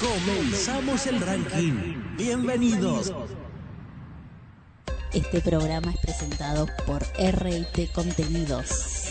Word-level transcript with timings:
Comenzamos 0.00 1.06
el 1.06 1.18
ranking. 1.22 2.16
Bienvenidos. 2.18 3.14
Este 5.14 5.40
programa 5.40 5.90
es 5.90 5.96
presentado 5.98 6.66
por 6.86 7.02
RT 7.02 7.92
Contenidos. 7.94 9.05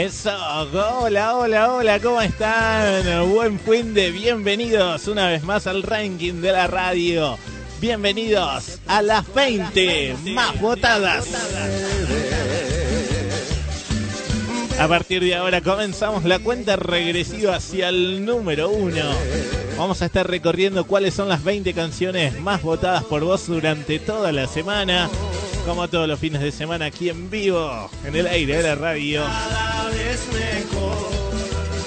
Eso, 0.00 0.30
hola, 0.72 1.36
hola, 1.36 1.74
hola, 1.74 2.00
¿cómo 2.00 2.22
están? 2.22 3.30
Buen 3.30 3.60
fin 3.60 3.92
de 3.92 4.10
bienvenidos 4.10 5.06
una 5.08 5.28
vez 5.28 5.42
más 5.42 5.66
al 5.66 5.82
ranking 5.82 6.40
de 6.40 6.52
la 6.52 6.66
radio. 6.66 7.36
Bienvenidos 7.82 8.78
a 8.86 9.02
las 9.02 9.30
20 9.34 10.16
más 10.34 10.58
votadas. 10.58 11.28
A 14.78 14.88
partir 14.88 15.22
de 15.22 15.34
ahora 15.34 15.60
comenzamos 15.60 16.24
la 16.24 16.38
cuenta 16.38 16.76
regresiva 16.76 17.56
hacia 17.56 17.90
el 17.90 18.24
número 18.24 18.70
uno. 18.70 19.04
Vamos 19.76 20.00
a 20.00 20.06
estar 20.06 20.26
recorriendo 20.26 20.86
cuáles 20.86 21.12
son 21.12 21.28
las 21.28 21.44
20 21.44 21.74
canciones 21.74 22.40
más 22.40 22.62
votadas 22.62 23.04
por 23.04 23.22
vos 23.22 23.46
durante 23.46 23.98
toda 23.98 24.32
la 24.32 24.46
semana. 24.46 25.10
Como 25.66 25.88
todos 25.88 26.08
los 26.08 26.18
fines 26.18 26.40
de 26.40 26.50
semana 26.52 26.86
aquí 26.86 27.10
en 27.10 27.30
vivo, 27.30 27.90
en 28.04 28.16
el 28.16 28.26
aire 28.26 28.56
de 28.56 28.62
la 28.62 28.74
radio. 28.74 29.22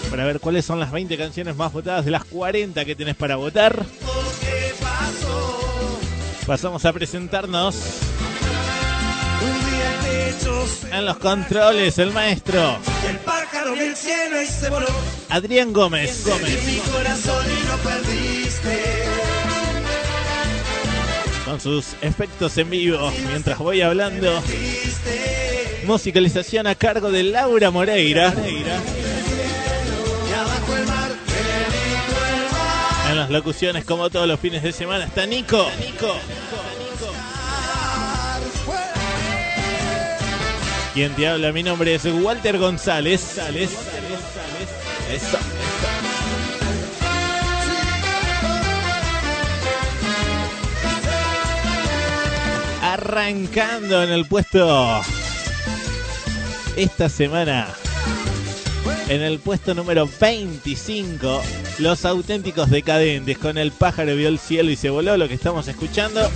Para 0.09 0.26
ver 0.26 0.40
cuáles 0.40 0.64
son 0.64 0.80
las 0.80 0.92
20 0.92 1.17
canciones 1.17 1.56
más 1.56 1.73
votadas 1.73 2.06
de 2.06 2.11
las 2.11 2.23
40 2.25 2.86
que 2.86 2.95
tenés 2.95 3.16
para 3.16 3.36
votar. 3.36 3.83
Pasamos 6.45 6.86
a 6.86 6.94
presentarnos. 6.94 7.75
En 10.92 11.05
los 11.05 11.17
controles, 11.17 11.98
el 11.98 12.11
maestro. 12.11 12.78
El 13.09 13.17
pájaro 13.20 13.76
del 13.76 13.95
cielo 13.95 14.42
y 14.42 14.45
se 14.45 14.70
voló. 14.70 14.86
Adrián 15.30 15.73
Gómez. 15.73 16.23
Gómez. 16.26 16.59
Con 21.54 21.62
sus 21.62 21.94
efectos 22.02 22.58
en 22.58 22.68
vivo 22.72 23.14
mientras 23.28 23.59
voy 23.59 23.82
hablando. 23.82 24.42
Musicalización 25.86 26.66
a 26.66 26.73
cargo 26.73 27.12
de 27.12 27.22
Laura 27.22 27.70
Moreira. 27.70 28.34
En 33.08 33.18
las 33.18 33.30
locuciones, 33.30 33.86
como 33.86 34.10
todos 34.10 34.28
los 34.28 34.40
fines 34.40 34.64
de 34.64 34.72
semana, 34.72 35.06
está 35.06 35.28
Nico. 35.28 35.68
Quien 40.95 41.16
te 41.16 41.28
habla, 41.28 41.52
mi 41.52 41.62
nombre 41.62 41.94
es 41.94 42.06
Walter. 42.06 42.58
González. 42.58 43.38
Eso. 45.12 45.38
Arrancando 52.94 54.03
en 54.03 54.11
el 54.11 54.27
puesto 54.27 55.02
esta 56.75 57.09
semana. 57.09 57.67
En 59.09 59.23
el 59.23 59.39
puesto 59.39 59.73
número 59.73 60.08
25, 60.22 61.41
Los 61.80 62.05
auténticos 62.05 62.69
decadentes 62.69 63.39
con 63.39 63.58
el 63.58 63.71
pájaro 63.71 64.16
vio 64.16 64.30
el 64.30 64.38
cielo 64.38 64.69
y 64.69 64.75
se 64.75 64.92
voló, 64.92 65.17
lo 65.17 65.27
que 65.27 65.33
estamos 65.33 65.67
escuchando. 65.67 66.30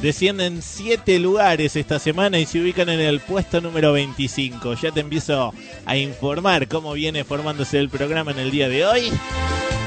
Descienden 0.00 0.62
7 0.62 1.18
lugares 1.18 1.76
esta 1.76 1.98
semana 1.98 2.38
y 2.38 2.46
se 2.46 2.58
ubican 2.58 2.88
en 2.88 3.00
el 3.00 3.20
puesto 3.20 3.60
número 3.60 3.92
25. 3.92 4.76
Ya 4.80 4.92
te 4.92 5.00
empiezo 5.00 5.52
a 5.84 5.96
informar 5.98 6.68
cómo 6.68 6.94
viene 6.94 7.22
formándose 7.24 7.80
el 7.80 7.90
programa 7.90 8.30
en 8.30 8.38
el 8.38 8.50
día 8.50 8.70
de 8.70 8.86
hoy. 8.86 9.12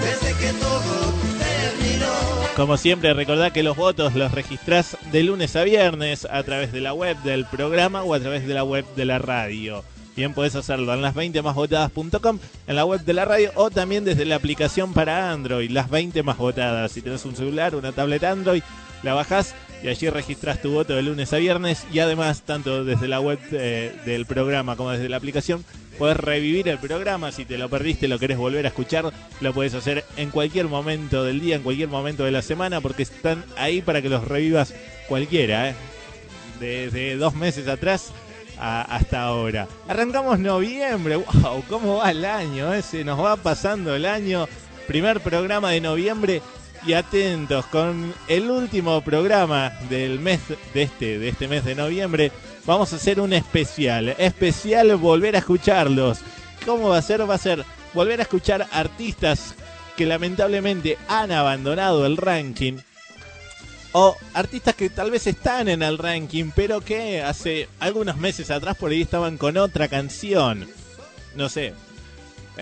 Desde 0.03 0.38
que 0.38 0.53
todo. 0.59 1.00
Como 2.56 2.75
siempre, 2.75 3.13
recordá 3.13 3.51
que 3.51 3.63
los 3.63 3.78
votos 3.78 4.13
los 4.13 4.34
registrás 4.34 4.97
de 5.12 5.23
lunes 5.23 5.56
a 5.56 5.63
viernes 5.63 6.28
a 6.29 6.44
través 6.44 6.73
de 6.73 6.81
la 6.81 6.94
web 6.94 7.17
del 7.23 7.45
programa 7.45 8.03
o 8.03 8.13
a 8.13 8.19
través 8.19 8.45
de 8.45 8.53
la 8.53 8.66
web 8.66 8.85
de 8.95 9.06
la 9.06 9.19
radio. 9.19 9.85
Bien, 10.17 10.34
podés 10.34 10.56
hacerlo 10.56 10.94
en 10.94 11.01
las20másvotadas.com, 11.01 12.40
en 12.67 12.75
la 12.75 12.84
web 12.84 13.01
de 13.06 13.13
la 13.13 13.23
radio 13.23 13.51
o 13.56 13.72
también 13.72 14.03
desde 14.03 14.25
la 14.25 14.35
aplicación 14.35 14.94
para 14.94 15.31
Android, 15.31 15.72
las 15.72 15.90
20 15.90 16.23
más 16.23 16.38
votadas. 16.38 16.91
Si 16.91 17.01
tenés 17.01 17.23
un 17.23 17.38
celular, 17.38 17.73
una 17.73 17.94
tablet 17.94 18.25
Android, 18.25 18.63
la 19.01 19.13
bajás 19.13 19.56
y 19.84 19.88
allí 19.88 20.09
registrás 20.09 20.62
tu 20.62 20.72
voto 20.72 20.94
de 20.96 21.02
lunes 21.02 21.34
a 21.34 21.38
viernes 21.38 21.86
y 21.92 22.00
además, 22.00 22.44
tanto 22.44 22.84
desde 22.84 23.08
la 23.08 23.19
web 23.19 23.40
eh, 23.52 23.94
del 24.06 24.25
programa 24.25 24.75
como 24.75 24.92
desde 24.92 25.09
la 25.09 25.18
aplicación, 25.18 25.64
podés 25.97 26.18
revivir 26.18 26.68
el 26.68 26.78
programa. 26.78 27.31
Si 27.31 27.46
te 27.46 27.58
lo 27.58 27.69
perdiste, 27.69 28.08
lo 28.08 28.20
querés 28.20 28.38
volver 28.38 28.66
a 28.66 28.70
escuchar, 28.70 29.12
lo 29.40 29.53
podés 29.53 29.74
hacer 29.74 30.06
en 30.18 30.30
cualquier 30.30 30.68
momento 30.68 31.24
del 31.24 31.40
día, 31.40 31.56
en 31.56 31.64
cualquier 31.64 31.90
momento 31.90 32.24
de 32.24 32.31
la 32.31 32.41
semana, 32.41 32.81
porque 32.81 33.03
están 33.03 33.44
ahí 33.58 33.81
para 33.81 34.02
que 34.02 34.09
los 34.09 34.28
revivas 34.28 34.74
cualquiera, 35.08 35.70
¿eh? 35.70 35.75
Desde 36.59 37.16
dos 37.16 37.34
meses 37.34 37.68
atrás 37.68 38.12
hasta 38.59 39.24
ahora. 39.24 39.68
Arrancamos 39.88 40.38
noviembre, 40.38 41.16
wow, 41.16 41.64
¿cómo 41.68 41.97
va 41.97 42.12
el 42.12 42.24
año? 42.24 42.72
eh? 42.74 42.84
Se 42.84 43.03
nos 43.03 43.20
va 43.20 43.36
pasando 43.36 43.96
el 43.96 44.06
año. 44.06 44.47
Primer 44.88 45.22
programa 45.22 45.72
de 45.72 45.81
noviembre 45.81 46.41
y 46.86 46.94
atentos 46.94 47.66
con 47.68 48.14
el 48.28 48.50
último 48.50 49.02
programa 49.02 49.72
del 49.90 50.19
mes 50.19 50.40
de 50.74 50.84
este, 50.84 51.19
de 51.19 51.30
este 51.30 51.47
mes 51.47 51.64
de 51.66 51.75
noviembre. 51.75 52.31
Vamos 52.66 52.94
a 52.94 52.96
hacer 52.96 53.19
un 53.19 53.34
especial, 53.34 54.09
especial 54.18 54.96
volver 54.96 55.36
a 55.36 55.40
escucharlos. 55.40 56.20
¿Cómo 56.66 56.90
va 56.90 56.97
a 56.97 57.02
ser? 57.02 57.30
Va 57.30 57.36
a 57.36 57.40
ser 57.40 57.66
volver 57.94 58.20
a 58.20 58.24
escuchar 58.24 58.68
artistas 58.72 59.56
que 59.96 60.06
lamentablemente 60.06 60.97
han 61.08 61.31
abandonado 61.31 62.06
el 62.06 62.18
ranking 62.18 62.78
o 63.94 64.16
artistas 64.34 64.75
que 64.75 64.90
tal 64.90 65.12
vez 65.12 65.28
están 65.28 65.68
en 65.68 65.84
el 65.84 65.97
ranking, 65.97 66.52
pero 66.56 66.81
que 66.81 67.22
hace 67.22 67.68
algunos 67.80 68.18
meses 68.18 68.50
atrás 68.50 68.78
por 68.78 68.91
ahí 68.91 69.02
estaban 69.02 69.38
con 69.38 69.58
otra 69.58 69.88
canción. 69.88 70.68
No 71.36 71.50
sé. 71.50 71.74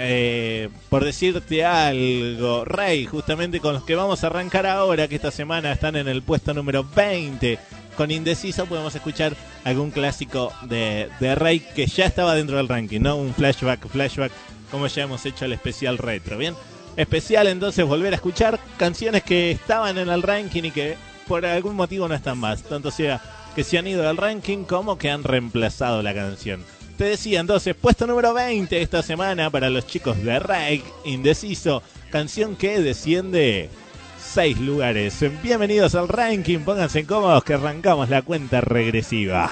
Eh, 0.02 0.70
por 0.90 1.04
decirte 1.04 1.66
algo, 1.66 2.64
Rey, 2.64 3.06
justamente 3.06 3.60
con 3.60 3.74
los 3.74 3.84
que 3.84 3.96
vamos 3.96 4.24
a 4.24 4.28
arrancar 4.28 4.66
ahora, 4.66 5.10
que 5.10 5.16
esta 5.16 5.30
semana 5.30 5.74
están 5.74 5.98
en 5.98 6.08
el 6.08 6.22
puesto 6.22 6.54
número 6.54 6.86
20. 6.96 7.60
Con 7.98 8.10
Indeciso 8.10 8.66
podemos 8.66 8.96
escuchar 8.96 9.36
algún 9.66 9.92
clásico 9.92 10.54
de, 10.62 11.10
de 11.20 11.36
Rey 11.36 11.60
que 11.60 11.86
ya 11.86 12.06
estaba 12.06 12.34
dentro 12.34 12.56
del 12.56 12.70
ranking, 12.70 13.02
¿no? 13.02 13.18
Un 13.18 13.34
flashback, 13.34 13.90
flashback, 13.90 14.32
como 14.72 14.88
ya 14.88 15.04
hemos 15.04 15.26
hecho 15.26 15.44
el 15.44 15.52
especial 15.52 15.98
retro, 15.98 16.38
¿bien? 16.38 16.56
Especial 16.96 17.48
entonces 17.48 17.86
volver 17.86 18.14
a 18.14 18.16
escuchar 18.16 18.58
canciones 18.78 19.24
que 19.24 19.52
estaban 19.52 19.98
en 19.98 20.08
el 20.08 20.22
ranking 20.22 20.64
y 20.64 20.72
que 20.72 20.96
por 21.28 21.46
algún 21.46 21.76
motivo 21.76 22.08
no 22.08 22.16
están 22.16 22.38
más. 22.38 22.64
Tanto 22.64 22.90
sea 22.90 23.22
que 23.54 23.66
se 23.66 23.78
han 23.78 23.88
ido 23.88 24.04
del 24.04 24.16
ranking 24.16 24.64
como 24.64 24.98
que 24.98 25.10
han 25.10 25.26
reemplazado 25.26 26.02
la 26.02 26.14
canción. 26.14 26.64
Te 27.00 27.06
decía 27.06 27.40
entonces, 27.40 27.76
puesto 27.76 28.06
número 28.06 28.34
20 28.34 28.82
esta 28.82 29.02
semana 29.02 29.50
para 29.50 29.70
los 29.70 29.88
chicos 29.88 30.22
de 30.22 30.38
Rake, 30.38 30.84
Indeciso, 31.06 31.82
canción 32.12 32.58
que 32.58 32.82
desciende 32.82 33.70
6 34.18 34.60
lugares. 34.60 35.18
Bienvenidos 35.42 35.96
al 35.96 36.10
ranking, 36.10 36.60
pónganse 36.60 37.06
cómodos 37.06 37.46
que 37.46 37.54
arrancamos 37.54 38.10
la 38.10 38.22
cuenta 38.22 38.60
regresiva. 38.60 39.50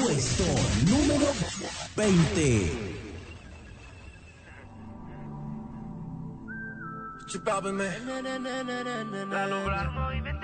Puesto 0.00 0.44
número 0.88 1.32
20. 1.96 2.72
Chupábame. 7.26 7.88
Alumbrar 9.32 9.90
movimiento 9.90 10.40
me 10.40 10.43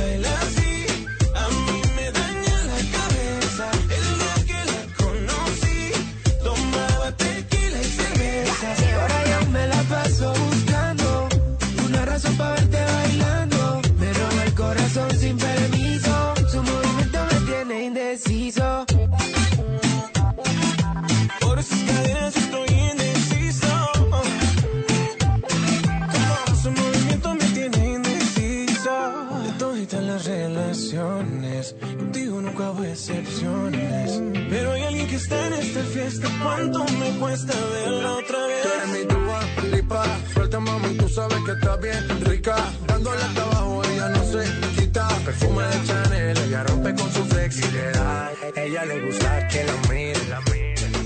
esta 36.11 36.27
fiesta, 36.27 36.43
¿cuánto 36.43 36.85
me 36.99 37.09
cuesta 37.19 37.53
verla 37.71 38.13
otra 38.13 38.47
vez? 38.47 38.63
Tú 38.63 38.91
mi 38.91 39.05
tuba, 39.05 39.39
lipa, 39.71 40.03
suelta 40.33 40.59
mami, 40.59 40.95
tú 40.95 41.07
sabes 41.09 41.37
que 41.45 41.51
está 41.51 41.75
bien 41.77 42.25
rica. 42.25 42.55
Dándole 42.87 43.21
hasta 43.21 43.43
abajo, 43.43 43.81
ella 43.85 44.09
no 44.09 44.23
se 44.25 44.43
quita. 44.75 45.07
Perfume 45.25 45.63
de 45.63 45.87
Chanel, 45.87 46.37
ella 46.37 46.63
rompe 46.63 46.93
con 46.95 47.11
su 47.11 47.23
flexibilidad. 47.25 48.31
Ella 48.55 48.85
le 48.85 49.05
gusta 49.05 49.47
que 49.47 49.63
la 49.63 49.73
mire, 49.89 50.19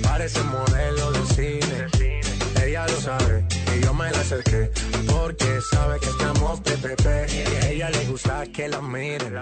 parece 0.02 0.42
modelo 0.44 1.12
de 1.12 1.26
cine. 1.36 1.88
Ella 2.64 2.88
lo 2.88 3.00
sabe 3.00 3.46
y 3.78 3.84
yo 3.84 3.94
me 3.94 4.12
la 4.12 4.20
acerqué 4.20 4.72
porque 5.08 5.60
sabe 5.72 6.00
que 6.00 6.10
estamos 6.10 6.60
PPP. 6.62 7.06
Y 7.32 7.66
a 7.66 7.70
ella 7.70 7.90
le 7.92 8.06
gusta 8.06 8.44
que 8.48 8.68
la 8.68 8.82
miren, 8.82 9.36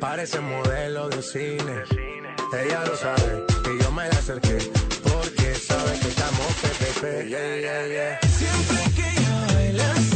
parece 0.00 0.40
modelo 0.40 1.08
de 1.08 1.22
cine. 1.22 1.76
Ella 2.52 2.84
lo 2.84 2.96
sabe 2.96 3.44
y 3.74 3.82
yo 3.82 3.90
me 3.92 4.08
la 4.08 4.18
acerqué 4.18 4.81
porque 5.34 5.54
sabe 5.54 5.98
que 6.00 6.08
estamos 6.08 6.46
PPP. 6.62 7.28
Yeah, 7.28 7.56
yeah, 7.56 7.86
yeah. 7.86 8.20
Siempre 8.28 8.92
que 8.94 9.20
ella 9.20 9.46
baila 9.54 10.11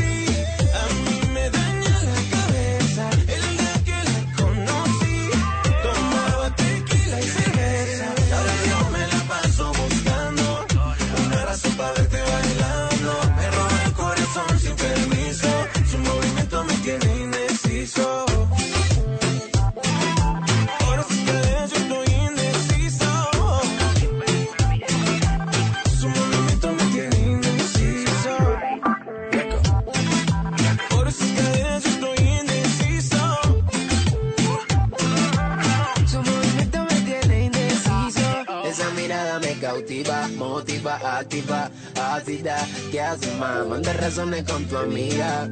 motiva, 40.99 41.19
activa, 41.19 41.71
ácida. 42.15 42.69
¿Qué 42.91 43.01
haces, 43.01 43.35
más? 43.39 43.67
Manda 43.67 43.93
razones 43.93 44.45
con 44.45 44.65
tu 44.67 44.77
amiga. 44.77 45.49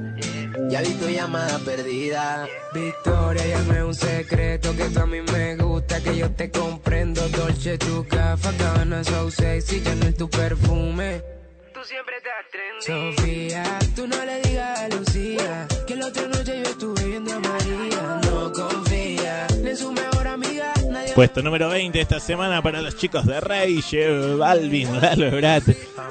Ya 0.70 0.80
vi 0.82 0.94
tu 0.94 1.08
llamada 1.08 1.58
perdida. 1.58 2.46
Victoria, 2.72 3.46
llame 3.46 3.84
un 3.84 3.94
secreto 3.94 4.74
que 4.76 4.84
tú 4.84 5.00
a 5.00 5.06
mí 5.06 5.20
me 5.20 5.56
gusta, 5.56 6.00
que 6.02 6.16
yo 6.16 6.30
te 6.30 6.50
comprendo. 6.50 7.28
Dolce, 7.28 7.78
tu 7.78 8.06
café, 8.06 8.56
cabana, 8.56 9.02
so 9.04 9.30
sexy, 9.30 9.82
ya 9.82 9.94
no 9.94 10.06
es 10.06 10.16
tu 10.16 10.28
perfume. 10.28 11.22
Tú 11.72 11.80
siempre 11.84 12.14
estás 12.16 12.46
trendy. 12.50 13.16
Sofía, 13.16 13.78
tú 13.96 14.06
no 14.06 14.24
le 14.24 14.40
digas 14.42 14.80
a 14.80 14.88
Lucía 14.88 15.66
que 15.86 15.96
la 15.96 16.06
otra 16.06 16.28
noche 16.28 16.62
yo 16.62 16.70
estuve 16.70 17.04
viendo 17.04 17.34
a 17.34 17.40
María. 17.40 18.20
No 18.30 18.52
confía 18.52 19.46
en 19.48 19.76
su 19.76 19.92
mejor 19.92 20.13
Puesto 21.14 21.42
número 21.42 21.68
20 21.68 22.00
esta 22.00 22.18
semana 22.18 22.60
para 22.60 22.82
los 22.82 22.96
chicos 22.96 23.24
de 23.24 23.40
Rey, 23.40 23.80
Balvin, 24.36 25.00
Lalo 25.00 25.26
Ebrat, 25.26 25.62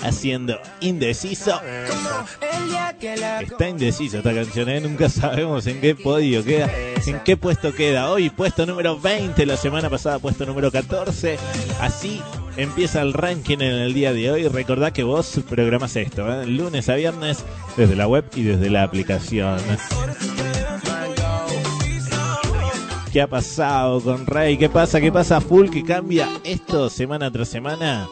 haciendo 0.01 0.57
Indeciso. 0.79 1.59
Está 3.41 3.67
indeciso 3.67 4.19
esta 4.19 4.33
canción, 4.33 4.69
¿eh? 4.69 4.79
nunca 4.79 5.09
sabemos 5.09 5.67
en 5.67 5.81
qué 5.81 5.93
podio 5.93 6.41
queda, 6.45 6.71
en 7.05 7.19
qué 7.19 7.35
puesto 7.35 7.73
queda. 7.73 8.09
Hoy 8.09 8.29
puesto 8.29 8.65
número 8.65 8.97
20, 8.97 9.45
la 9.45 9.57
semana 9.57 9.89
pasada 9.89 10.19
puesto 10.19 10.45
número 10.45 10.71
14. 10.71 11.37
Así 11.81 12.21
empieza 12.55 13.01
el 13.01 13.11
ranking 13.11 13.57
en 13.57 13.73
el 13.73 13.93
día 13.93 14.13
de 14.13 14.31
hoy. 14.31 14.47
Recordá 14.47 14.93
que 14.93 15.03
vos 15.03 15.41
programas 15.49 15.97
esto, 15.97 16.31
¿eh? 16.31 16.47
lunes 16.47 16.87
a 16.87 16.95
viernes, 16.95 17.43
desde 17.75 17.97
la 17.97 18.07
web 18.07 18.23
y 18.35 18.43
desde 18.43 18.69
la 18.69 18.83
aplicación. 18.83 19.59
¿Qué 23.13 23.21
ha 23.21 23.27
pasado 23.27 24.01
con 24.01 24.25
Rey? 24.25 24.57
¿Qué 24.57 24.69
pasa? 24.69 24.99
¿Qué 24.99 25.11
pasa? 25.11 25.39
Full 25.39 25.69
que 25.69 25.83
cambia 25.83 26.27
esto 26.43 26.89
semana 26.89 27.29
tras 27.31 27.47
semana. 27.47 28.09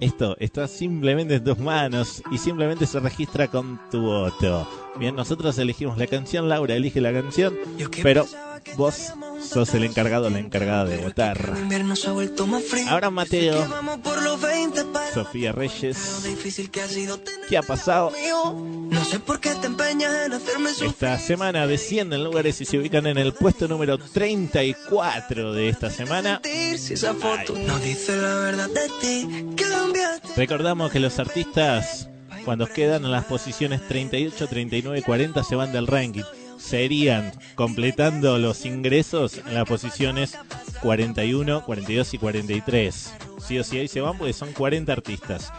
Esto 0.00 0.38
está 0.40 0.66
simplemente 0.68 1.34
en 1.34 1.44
tus 1.44 1.58
manos 1.58 2.22
y 2.30 2.38
simplemente 2.38 2.86
se 2.86 2.98
registra 2.98 3.48
con 3.48 3.78
tu 3.90 4.00
voto. 4.00 4.66
Bien, 4.98 5.14
nosotros 5.14 5.58
elegimos 5.58 5.98
la 5.98 6.06
canción, 6.06 6.48
Laura 6.48 6.74
elige 6.74 7.02
la 7.02 7.12
canción, 7.12 7.52
pero 8.02 8.24
vos 8.76 9.12
sos 9.42 9.74
el 9.74 9.84
encargado 9.84 10.26
o 10.26 10.30
la 10.30 10.38
encargada 10.38 10.84
de 10.84 10.98
votar. 10.98 11.54
Ahora 12.88 13.10
Mateo, 13.10 13.68
Vamos 13.68 13.98
por 13.98 14.22
los 14.22 14.40
20 14.40 14.84
para 14.86 15.12
Sofía 15.12 15.52
Reyes, 15.52 16.22
¿qué 17.48 17.58
ha 17.58 17.62
pasado? 17.62 18.12
Esta 20.80 21.18
semana 21.18 21.66
descienden 21.66 22.24
lugares 22.24 22.60
y 22.60 22.64
se 22.64 22.78
ubican 22.78 23.06
en 23.06 23.18
el 23.18 23.32
puesto 23.32 23.68
número 23.68 23.98
34 23.98 25.52
de 25.52 25.68
esta 25.68 25.90
semana. 25.90 26.40
Recordamos 30.36 30.92
que 30.92 31.00
los 31.00 31.18
artistas, 31.18 32.08
cuando 32.44 32.66
quedan 32.66 33.04
en 33.04 33.10
las 33.10 33.24
posiciones 33.24 33.86
38, 33.86 34.46
39 34.46 34.98
y 34.98 35.02
40, 35.02 35.44
se 35.44 35.54
van 35.54 35.72
del 35.72 35.86
ranking. 35.86 36.22
Serían, 36.62 37.32
completando 37.54 38.38
los 38.38 38.64
ingresos, 38.64 39.38
en 39.38 39.54
las 39.54 39.68
posiciones 39.68 40.38
41, 40.80 41.64
42 41.64 42.14
y 42.14 42.18
43. 42.18 43.12
Sí 43.46 43.58
o 43.58 43.64
sí 43.64 43.78
ahí 43.78 43.88
se 43.88 44.00
van 44.00 44.16
porque 44.16 44.32
son 44.32 44.52
40 44.52 44.92
artistas. 44.92 45.52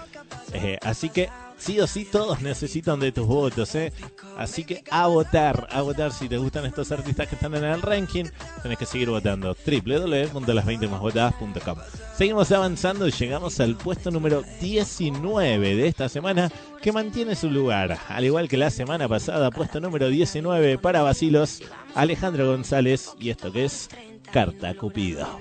Eh, 0.53 0.77
así 0.81 1.09
que, 1.09 1.29
sí 1.63 1.79
o 1.79 1.87
sí, 1.87 2.05
todos 2.05 2.41
necesitan 2.41 2.99
de 2.99 3.13
tus 3.13 3.25
votos. 3.25 3.73
¿eh? 3.75 3.93
Así 4.37 4.65
que 4.65 4.83
a 4.91 5.07
votar, 5.07 5.67
a 5.71 5.81
votar 5.81 6.11
si 6.11 6.27
te 6.27 6.37
gustan 6.37 6.65
estos 6.65 6.91
artistas 6.91 7.25
que 7.27 7.35
están 7.35 7.55
en 7.55 7.63
el 7.63 7.81
ranking. 7.81 8.25
Tenés 8.61 8.77
que 8.77 8.85
seguir 8.85 9.09
votando. 9.09 9.55
www.las20másvotadas.com. 9.55 11.77
Seguimos 12.17 12.51
avanzando 12.51 13.07
y 13.07 13.11
llegamos 13.11 13.61
al 13.61 13.75
puesto 13.75 14.11
número 14.11 14.43
19 14.59 15.75
de 15.75 15.87
esta 15.87 16.09
semana 16.09 16.51
que 16.81 16.91
mantiene 16.91 17.35
su 17.35 17.49
lugar. 17.49 17.97
Al 18.09 18.25
igual 18.25 18.49
que 18.49 18.57
la 18.57 18.69
semana 18.69 19.07
pasada, 19.07 19.49
puesto 19.49 19.79
número 19.79 20.09
19 20.09 20.77
para 20.79 21.01
Basilos, 21.01 21.61
Alejandro 21.95 22.45
González 22.47 23.11
y 23.19 23.29
esto 23.29 23.53
que 23.53 23.63
es 23.65 23.89
Carta 24.31 24.75
Cupido. 24.75 25.39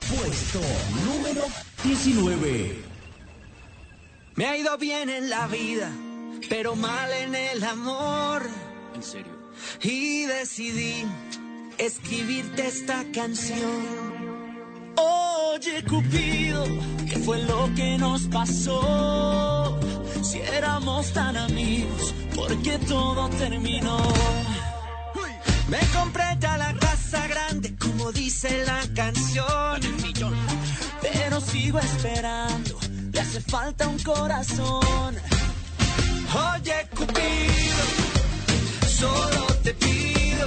Puesto 0.00 0.60
número 1.04 1.42
19. 1.84 2.97
Me 4.38 4.46
ha 4.46 4.56
ido 4.56 4.78
bien 4.78 5.10
en 5.10 5.30
la 5.30 5.48
vida, 5.48 5.90
pero 6.48 6.76
mal 6.76 7.10
en 7.10 7.34
el 7.34 7.64
amor. 7.64 8.48
En 8.94 9.02
serio. 9.02 9.32
Y 9.82 10.26
decidí 10.26 11.04
escribirte 11.76 12.68
esta 12.68 13.04
canción. 13.12 13.82
Oye, 14.94 15.82
Cupido, 15.82 16.64
¿qué 17.10 17.18
fue 17.18 17.42
lo 17.42 17.68
que 17.74 17.98
nos 17.98 18.28
pasó? 18.28 19.76
Si 20.22 20.38
éramos 20.38 21.12
tan 21.12 21.36
amigos, 21.36 22.14
¿por 22.36 22.56
qué 22.62 22.78
todo 22.78 23.28
terminó? 23.30 23.98
Me 25.68 25.80
compré 25.92 26.36
ya 26.38 26.56
la 26.56 26.72
casa 26.74 27.26
grande, 27.26 27.74
como 27.76 28.12
dice 28.12 28.64
la 28.64 28.82
canción. 28.94 29.80
Pero 31.02 31.40
sigo 31.40 31.80
esperando, 31.80 32.78
le 33.18 33.22
hace 33.22 33.40
falta 33.40 33.88
un 33.88 33.98
corazón. 33.98 35.16
Oye, 36.54 36.88
Cupido, 36.96 37.84
solo 38.86 39.46
te 39.64 39.74
pido 39.74 40.46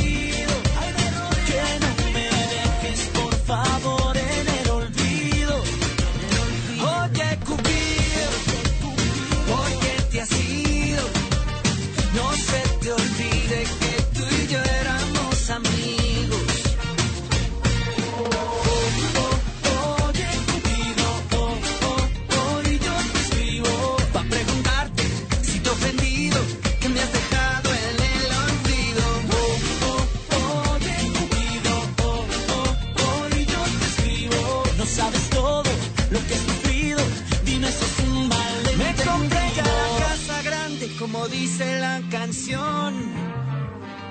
dice 41.27 41.79
la 41.79 42.01
canción. 42.09 42.93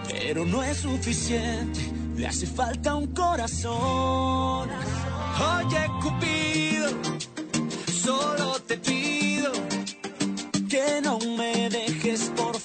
Pero 0.09 0.45
no 0.45 0.62
es 0.62 0.79
suficiente, 0.79 1.81
le 2.17 2.26
hace 2.26 2.47
falta 2.47 2.95
un 2.95 3.09
corazón. 3.09 4.69
Oye, 5.57 5.87
Cupido, 6.02 6.90
solo 7.93 8.61
te 8.61 8.76
pido 8.76 9.52
que 10.69 11.00
no 11.02 11.19
me 11.37 11.69
dejes, 11.71 12.31
por 12.37 12.60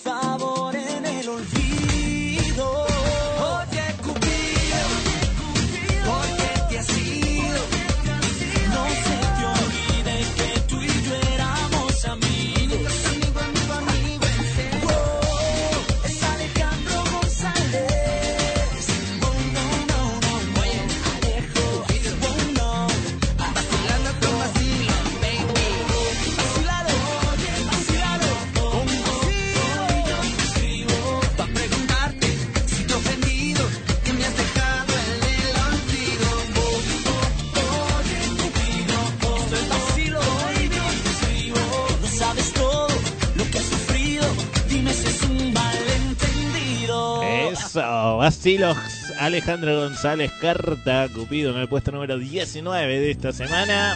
Eso, 48.15 48.17
vacilos 48.17 48.77
Alejandro 49.19 49.81
González 49.81 50.31
Carta, 50.39 51.07
Cupido 51.13 51.51
en 51.51 51.57
el 51.57 51.67
puesto 51.67 51.91
número 51.91 52.17
19 52.17 52.99
de 52.99 53.11
esta 53.11 53.33
semana. 53.33 53.95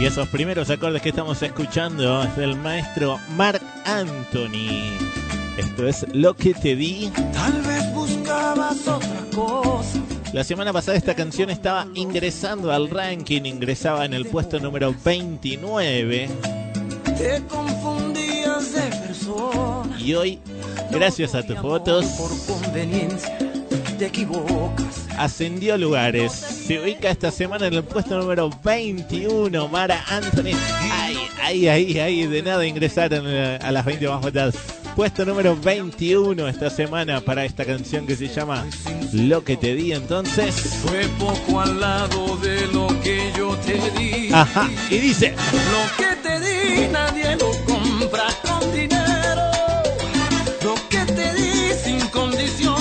Y 0.00 0.06
esos 0.06 0.28
primeros 0.28 0.70
acordes 0.70 1.02
que 1.02 1.10
estamos 1.10 1.42
escuchando 1.42 2.22
es 2.22 2.36
del 2.36 2.56
maestro 2.56 3.18
Mark 3.36 3.60
Anthony. 3.84 4.96
Esto 5.58 5.86
es 5.86 6.06
Lo 6.14 6.34
que 6.34 6.54
te 6.54 6.74
di. 6.74 7.10
Tal 7.32 7.62
vez 7.62 7.92
buscabas 7.92 8.88
otra 8.88 9.24
cosa. 9.34 10.00
La 10.32 10.44
semana 10.44 10.72
pasada 10.72 10.96
esta 10.96 11.14
canción 11.14 11.50
estaba 11.50 11.86
ingresando 11.94 12.72
al 12.72 12.90
ranking, 12.90 13.42
ingresaba 13.44 14.04
en 14.04 14.14
el 14.14 14.26
puesto 14.26 14.58
número 14.58 14.94
29. 15.04 16.63
Te 17.16 17.42
confundías 17.48 18.72
de 18.74 18.82
persona. 19.06 19.96
Y 19.98 20.14
hoy, 20.14 20.38
gracias 20.90 21.34
a 21.34 21.42
tus 21.42 21.60
votos, 21.62 22.04
Por 22.18 22.30
conveniencia 22.62 23.38
te 23.98 24.06
equivocas. 24.06 25.06
ascendió 25.16 25.78
lugares. 25.78 26.32
Se 26.32 26.80
ubica 26.80 27.10
esta 27.10 27.30
semana 27.30 27.68
en 27.68 27.74
el 27.74 27.84
puesto 27.84 28.18
número 28.18 28.50
21. 28.64 29.68
Mara 29.68 30.04
Anthony. 30.08 30.50
Ay, 30.92 31.16
ay, 31.40 31.68
ay, 31.68 31.98
ay. 32.00 32.26
De 32.26 32.42
nada 32.42 32.66
ingresaron 32.66 33.24
eh, 33.26 33.58
a 33.62 33.70
las 33.70 33.84
20 33.84 34.08
más 34.08 34.20
votadas. 34.20 34.54
Puesto 34.96 35.24
número 35.24 35.56
21 35.56 36.46
esta 36.46 36.70
semana 36.70 37.20
para 37.20 37.44
esta 37.44 37.64
canción 37.64 38.06
que 38.06 38.14
se 38.14 38.28
llama 38.28 38.64
Lo 39.12 39.42
que 39.42 39.56
te 39.56 39.74
di 39.74 39.92
entonces. 39.92 40.54
Fue 40.86 41.08
poco 41.18 41.60
al 41.60 41.80
lado 41.80 42.36
de 42.36 42.68
lo 42.68 42.86
que 43.00 43.32
yo 43.36 43.56
te 43.66 43.74
di. 43.98 44.32
Ajá. 44.32 44.70
Y 44.90 44.98
dice. 44.98 45.34
Lo 45.72 45.96
que 45.96 46.14
te 46.22 46.40
di 46.40 46.88
nadie 46.92 47.34
lo 47.36 47.50
compra 47.64 48.26
con 48.42 48.72
dinero. 48.72 49.42
Lo 50.62 50.74
que 50.88 51.04
te 51.12 51.34
di 51.34 51.72
sin 51.82 51.98
condición 52.10 52.73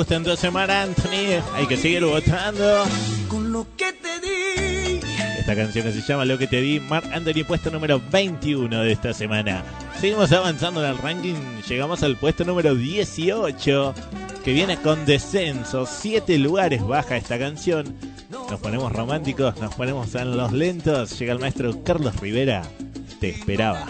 gusta 0.00 0.16
entonces 0.16 0.50
Mara 0.50 0.80
Anthony, 0.80 1.42
hay 1.54 1.66
que 1.66 1.76
seguir 1.76 2.02
votando. 2.06 2.86
con 3.28 3.52
lo 3.52 3.66
que 3.76 3.92
te 3.92 4.18
di. 4.20 4.98
Esta 5.38 5.54
canción 5.54 5.84
que 5.84 5.92
se 5.92 6.00
llama 6.00 6.24
Lo 6.24 6.38
que 6.38 6.46
te 6.46 6.58
di, 6.62 6.80
Mark 6.80 7.04
Anthony, 7.12 7.44
puesto 7.46 7.70
número 7.70 8.00
21 8.10 8.80
de 8.80 8.92
esta 8.92 9.12
semana. 9.12 9.62
Seguimos 10.00 10.32
avanzando 10.32 10.82
en 10.82 10.90
el 10.92 10.96
ranking, 10.96 11.34
llegamos 11.68 12.02
al 12.02 12.16
puesto 12.16 12.46
número 12.46 12.74
18, 12.74 13.94
que 14.42 14.52
viene 14.54 14.78
con 14.78 15.04
descenso. 15.04 15.84
Siete 15.84 16.38
lugares 16.38 16.82
baja 16.82 17.18
esta 17.18 17.38
canción. 17.38 17.94
Nos 18.30 18.58
ponemos 18.58 18.90
románticos, 18.90 19.58
nos 19.58 19.74
ponemos 19.74 20.14
en 20.14 20.34
los 20.34 20.50
lentos. 20.52 21.18
Llega 21.18 21.34
el 21.34 21.40
maestro 21.40 21.84
Carlos 21.84 22.16
Rivera. 22.16 22.62
Te 23.20 23.28
esperaba. 23.28 23.84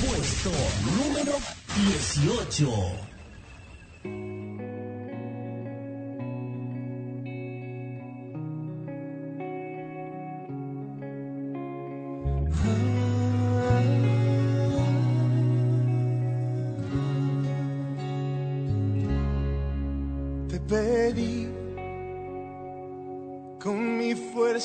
Puesto 0.00 0.50
número 0.96 1.32
18. 1.76 3.11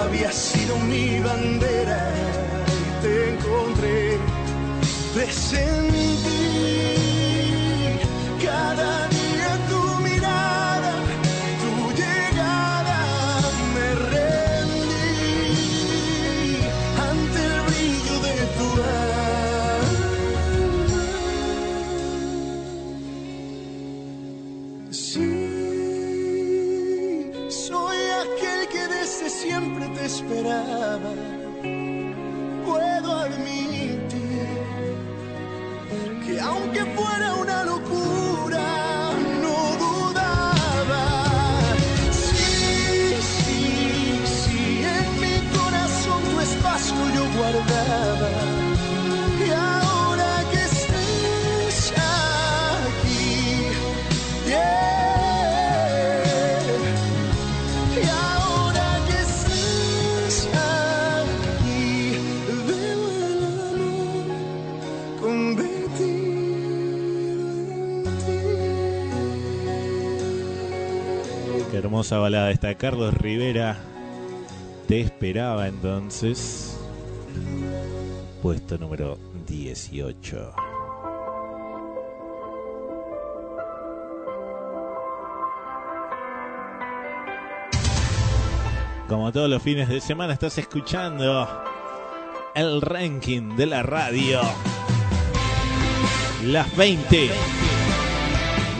Tú 0.00 0.06
habías 0.06 0.34
sido 0.34 0.78
mi 0.78 1.20
bandera 1.20 2.10
y 2.66 3.02
te 3.02 3.30
encontré 3.32 4.18
Presentí 5.12 6.59
hermosa 72.00 72.16
balada 72.18 72.50
esta. 72.50 72.74
Carlos 72.76 73.12
Rivera 73.12 73.76
te 74.88 75.02
esperaba 75.02 75.68
entonces. 75.68 76.80
Puesto 78.40 78.78
número 78.78 79.18
18. 79.46 80.54
Como 89.06 89.30
todos 89.30 89.50
los 89.50 89.62
fines 89.62 89.90
de 89.90 90.00
semana 90.00 90.32
estás 90.32 90.56
escuchando 90.56 91.46
el 92.54 92.80
ranking 92.80 93.56
de 93.56 93.66
la 93.66 93.82
radio. 93.82 94.40
Las 96.44 96.74
20 96.78 97.28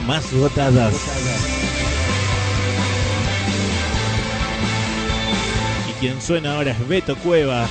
más 0.07 0.33
votadas. 0.33 1.50
Quien 6.01 6.19
suena 6.19 6.55
ahora 6.55 6.71
es 6.71 6.87
Beto 6.87 7.15
Cuevas, 7.17 7.69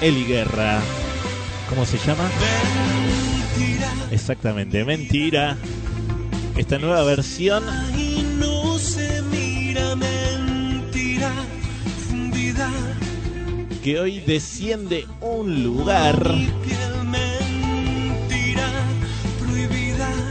Eli 0.00 0.24
Guerra. 0.24 0.80
¿Cómo 1.68 1.86
se 1.86 1.96
llama? 1.98 2.28
Exactamente, 4.10 4.84
mentira. 4.84 5.56
Esta 6.56 6.76
nueva 6.78 7.04
versión 7.04 7.62
Y 7.96 8.24
no 8.40 8.76
se 8.80 9.22
mira 9.22 9.94
mentira 9.94 11.30
fundida. 12.08 12.68
que 13.84 14.00
hoy 14.00 14.18
desciende 14.26 15.06
un 15.20 15.62
lugar 15.62 16.34
mentira 17.04 18.72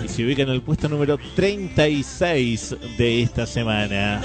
y 0.03 0.07
se 0.09 0.25
ubica 0.25 0.41
en 0.41 0.49
el 0.49 0.61
puesto 0.61 0.89
número 0.89 1.17
36 1.37 2.75
de 2.97 3.21
esta 3.21 3.45
semana. 3.45 4.21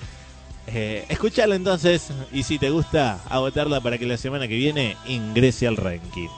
Eh, 0.68 1.06
entonces 1.52 2.11
y 2.32 2.42
si 2.42 2.59
te 2.59 2.70
gusta, 2.70 3.20
a 3.28 3.38
votarla 3.38 3.80
para 3.80 3.98
que 3.98 4.06
la 4.06 4.16
semana 4.16 4.48
que 4.48 4.56
viene 4.56 4.96
ingrese 5.06 5.66
al 5.66 5.76
ranking. 5.76 6.28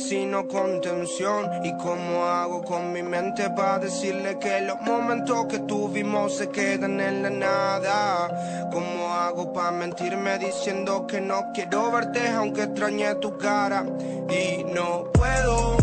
Sino 0.00 0.48
contención. 0.48 1.64
¿Y 1.64 1.76
cómo 1.76 2.24
hago 2.24 2.62
con 2.62 2.92
mi 2.92 3.02
mente 3.02 3.50
para 3.50 3.78
decirle 3.78 4.38
que 4.38 4.60
los 4.62 4.80
momentos 4.80 5.46
que 5.46 5.60
tuvimos 5.60 6.36
se 6.36 6.48
quedan 6.48 7.00
en 7.00 7.22
la 7.22 7.30
nada? 7.30 8.68
¿Cómo 8.72 9.12
hago 9.12 9.52
para 9.52 9.70
mentirme 9.70 10.38
diciendo 10.38 11.06
que 11.06 11.20
no 11.20 11.52
quiero 11.52 11.90
verte 11.90 12.28
aunque 12.28 12.62
extrañe 12.62 13.14
tu 13.16 13.36
cara? 13.36 13.84
Y 14.28 14.64
no 14.64 15.04
puedo 15.12 15.76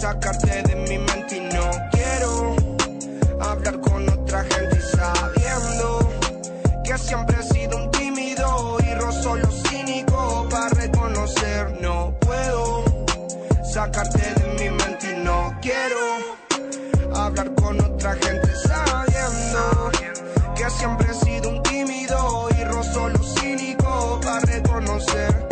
sacarte 0.00 0.62
de 0.62 0.76
mi 0.76 0.98
mente 0.98 1.36
y 1.36 1.40
no 1.40 1.70
quiero 1.90 2.56
hablar 3.40 3.80
con 3.80 4.08
otra 4.08 4.44
gente 4.44 4.80
sabiendo 4.80 6.10
que 6.84 6.96
siempre 6.98 7.35
sacarte 13.86 14.34
de 14.40 14.46
mi 14.58 14.70
mente 14.70 15.12
y 15.12 15.22
no 15.22 15.56
quiero 15.62 16.00
hablar 17.14 17.54
con 17.54 17.80
otra 17.80 18.14
gente 18.14 18.48
sabiendo 18.66 19.90
que 20.56 20.68
siempre 20.70 21.08
he 21.10 21.14
sido 21.14 21.50
un 21.50 21.62
tímido 21.62 22.48
y 22.58 22.64
rozo 22.64 23.08
lo 23.08 23.22
cínico 23.22 24.20
para 24.24 24.40
reconocer 24.40 25.48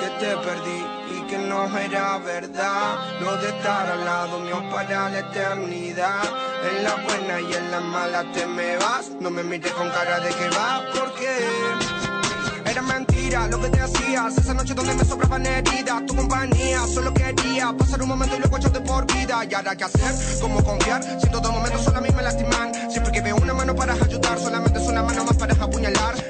que 0.00 0.08
te 0.18 0.36
perdí 0.38 0.82
y 1.16 1.26
que 1.28 1.38
no 1.38 1.78
era 1.78 2.18
verdad. 2.18 3.20
Lo 3.20 3.36
de 3.36 3.48
estar 3.48 3.90
al 3.90 4.04
lado 4.04 4.40
mío 4.40 4.62
para 4.70 5.08
la 5.10 5.18
eternidad. 5.20 6.24
En 6.68 6.84
la 6.84 6.94
buena 6.96 7.40
y 7.40 7.54
en 7.54 7.70
la 7.70 7.80
mala 7.80 8.24
te 8.32 8.44
me 8.46 8.76
vas. 8.76 9.10
No 9.20 9.30
me 9.30 9.42
mires 9.42 9.72
con 9.72 9.88
cara 9.90 10.20
de 10.20 10.30
que 10.30 10.48
va, 10.50 10.82
porque 10.94 11.99
era 12.70 12.82
mentira 12.82 13.48
lo 13.48 13.60
que 13.60 13.68
te 13.68 13.80
hacías. 13.80 14.38
Esa 14.38 14.54
noche 14.54 14.74
donde 14.74 14.94
me 14.94 15.04
sobraban 15.04 15.44
heridas. 15.44 16.06
Tu 16.06 16.14
compañía 16.14 16.86
solo 16.86 17.12
quería 17.12 17.72
pasar 17.76 18.02
un 18.02 18.08
momento 18.08 18.36
y 18.36 18.38
luego 18.38 18.56
echarte 18.56 18.80
por 18.80 19.06
vida. 19.06 19.44
¿Y 19.50 19.54
ahora 19.54 19.74
qué 19.74 19.84
hacer? 19.84 20.40
¿Cómo 20.40 20.62
confiar? 20.62 21.02
Si 21.02 21.26
en 21.26 21.32
todo 21.32 21.52
momento 21.52 21.78
solo 21.82 21.98
a 21.98 22.00
mí 22.00 22.08
me 22.14 22.22
lastiman. 22.22 22.72
Siempre 22.90 23.12
que 23.12 23.20
veo 23.22 23.36
una 23.36 23.54
mano 23.54 23.74
para 23.74 23.94
ayudar, 23.94 24.38
solamente 24.38 24.78
es 24.78 24.86
una 24.86 25.02
mano 25.02 25.24
más 25.24 25.36
para 25.36 25.52
apuñalarme. 25.54 26.22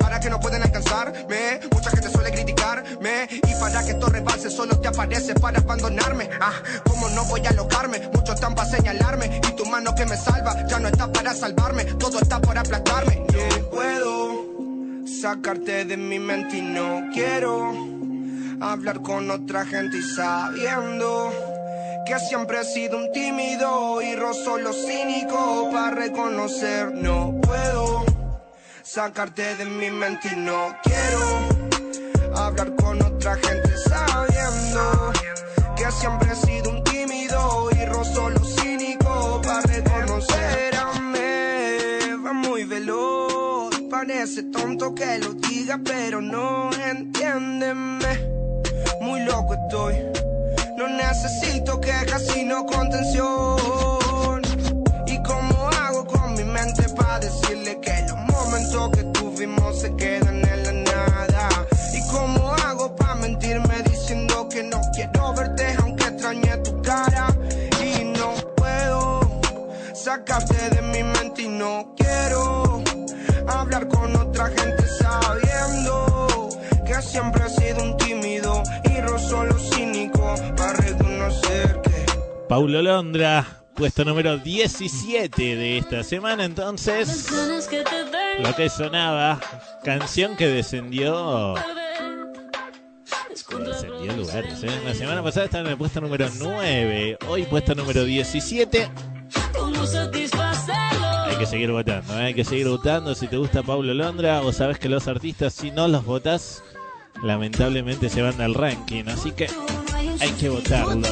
Ahora 0.00 0.20
que 0.20 0.30
no 0.30 0.38
pueden 0.40 0.62
alcanzarme, 0.62 1.60
mucha 1.72 1.90
gente 1.90 2.10
suele 2.10 2.30
criticarme. 2.30 3.28
Y 3.30 3.60
para 3.60 3.84
que 3.84 3.90
esto 3.90 4.06
rebase, 4.06 4.50
solo 4.50 4.78
te 4.78 4.88
aparece 4.88 5.34
para 5.34 5.58
abandonarme. 5.58 6.30
Ah, 6.40 6.52
¿cómo 6.88 7.08
no 7.10 7.24
voy 7.24 7.44
a 7.46 7.50
alocarme? 7.50 8.10
Muchos 8.14 8.36
están 8.36 8.54
para 8.54 8.70
señalarme. 8.70 9.40
Y 9.48 9.56
tu 9.56 9.66
mano 9.66 9.94
que 9.94 10.06
me 10.06 10.16
salva 10.16 10.66
ya 10.68 10.78
no 10.78 10.88
está 10.88 11.10
para 11.12 11.34
salvarme. 11.34 11.84
Todo 11.84 12.20
está 12.20 12.40
para 12.40 12.60
aplastarme. 12.60 13.26
No 13.26 13.70
puedo 13.70 14.49
sacarte 15.10 15.84
de 15.84 15.96
mi 15.96 16.18
mente 16.18 16.58
y 16.58 16.62
no 16.62 17.08
quiero 17.12 17.72
hablar 18.60 19.02
con 19.02 19.30
otra 19.30 19.66
gente 19.66 20.00
sabiendo 20.02 21.32
que 22.06 22.18
siempre 22.20 22.60
he 22.60 22.64
sido 22.64 22.96
un 22.96 23.12
tímido 23.12 24.00
y 24.02 24.14
rozo 24.14 24.58
lo 24.58 24.72
cínico 24.72 25.68
para 25.72 25.90
reconocer. 25.90 26.94
No 26.94 27.38
puedo 27.42 28.04
sacarte 28.82 29.56
de 29.56 29.64
mi 29.64 29.90
mente 29.90 30.28
y 30.32 30.36
no 30.36 30.76
quiero 30.82 32.36
hablar 32.36 32.74
con 32.76 33.02
otra 33.02 33.34
gente 33.36 33.76
sabiendo 33.76 35.12
que 35.76 35.90
siempre 35.92 36.30
he 36.32 36.36
sido 36.36 36.70
un 36.70 36.84
tímido 36.84 37.69
parece 44.10 44.42
tonto 44.44 44.92
que 44.92 45.18
lo 45.18 45.34
diga 45.34 45.78
pero 45.84 46.20
no 46.20 46.70
entiéndeme. 46.72 48.12
Muy 49.00 49.20
loco 49.20 49.54
estoy. 49.54 49.94
No 50.76 50.88
necesito 50.88 51.80
quejas 51.80 52.26
sino 52.26 52.66
contención. 52.66 54.42
Y 55.06 55.22
cómo 55.22 55.70
hago 55.80 56.04
con 56.06 56.34
mi 56.34 56.42
mente 56.42 56.88
para 56.96 57.20
decirle 57.20 57.78
que 57.80 58.04
los 58.08 58.18
momentos 58.34 58.90
que 58.90 59.04
tuvimos 59.04 59.80
se 59.80 59.94
quedan 59.94 60.44
en 60.44 60.62
la 60.64 60.72
nada 60.72 61.48
y 61.94 62.00
cómo 62.10 62.52
hago 62.66 62.96
para 62.96 63.14
mentirme 63.14 63.82
diciendo 63.88 64.48
que 64.48 64.64
no 64.64 64.80
quiero 64.92 65.34
verte 65.34 65.76
aunque 65.82 66.04
extrañe 66.04 66.56
tu 66.64 66.82
cara 66.82 67.28
y 67.80 68.04
no 68.04 68.34
puedo 68.56 69.40
sacarte 69.94 70.70
de 70.70 70.82
mi 70.82 71.02
mente 71.04 71.42
y 71.42 71.48
no 71.48 71.94
quiero 71.96 72.82
hablar 73.60 73.88
con 73.88 74.16
otra 74.16 74.46
gente 74.46 74.86
sabiendo 74.86 76.48
que 76.86 77.02
siempre 77.02 77.44
he 77.46 77.50
sido 77.50 77.82
un 77.82 77.96
tímido 77.98 78.62
y 78.84 79.00
rozo 79.00 79.44
lo 79.44 79.58
cínico 79.58 80.34
para 80.56 80.72
reconocer 80.72 81.80
que 81.82 81.90
Paulo 82.48 82.82
Londra, 82.82 83.46
puesto 83.74 84.04
número 84.04 84.38
17 84.38 85.56
de 85.56 85.78
esta 85.78 86.02
semana. 86.02 86.44
Entonces, 86.44 87.28
lo 88.40 88.56
que 88.56 88.68
sonaba, 88.68 89.38
canción 89.84 90.36
que 90.36 90.48
descendió. 90.48 91.54
Descendió 93.64 94.16
lugares, 94.16 94.62
¿eh? 94.62 94.80
La 94.84 94.94
semana 94.94 95.22
pasada 95.22 95.46
estaba 95.46 95.64
en 95.64 95.70
el 95.70 95.76
puesto 95.76 96.00
número 96.00 96.28
9, 96.38 97.18
hoy 97.28 97.44
puesto 97.44 97.74
número 97.74 98.04
17. 98.04 98.90
Que 101.40 101.46
seguir 101.46 101.72
votando, 101.72 102.20
¿eh? 102.20 102.24
hay 102.24 102.34
que 102.34 102.44
seguir 102.44 102.68
votando. 102.68 103.14
Si 103.14 103.26
te 103.26 103.38
gusta 103.38 103.62
Pablo 103.62 103.94
Londra 103.94 104.42
o 104.42 104.52
sabes 104.52 104.78
que 104.78 104.90
los 104.90 105.08
artistas, 105.08 105.54
si 105.54 105.70
no 105.70 105.88
los 105.88 106.04
votas, 106.04 106.62
lamentablemente 107.22 108.10
se 108.10 108.20
van 108.20 108.38
al 108.42 108.52
ranking. 108.52 109.04
Así 109.08 109.32
que 109.32 109.48
hay 110.20 110.30
que 110.32 110.50
votarlos. 110.50 111.08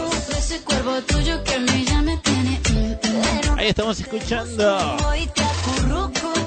Ahí 3.56 3.68
estamos 3.68 3.98
escuchando 4.00 4.98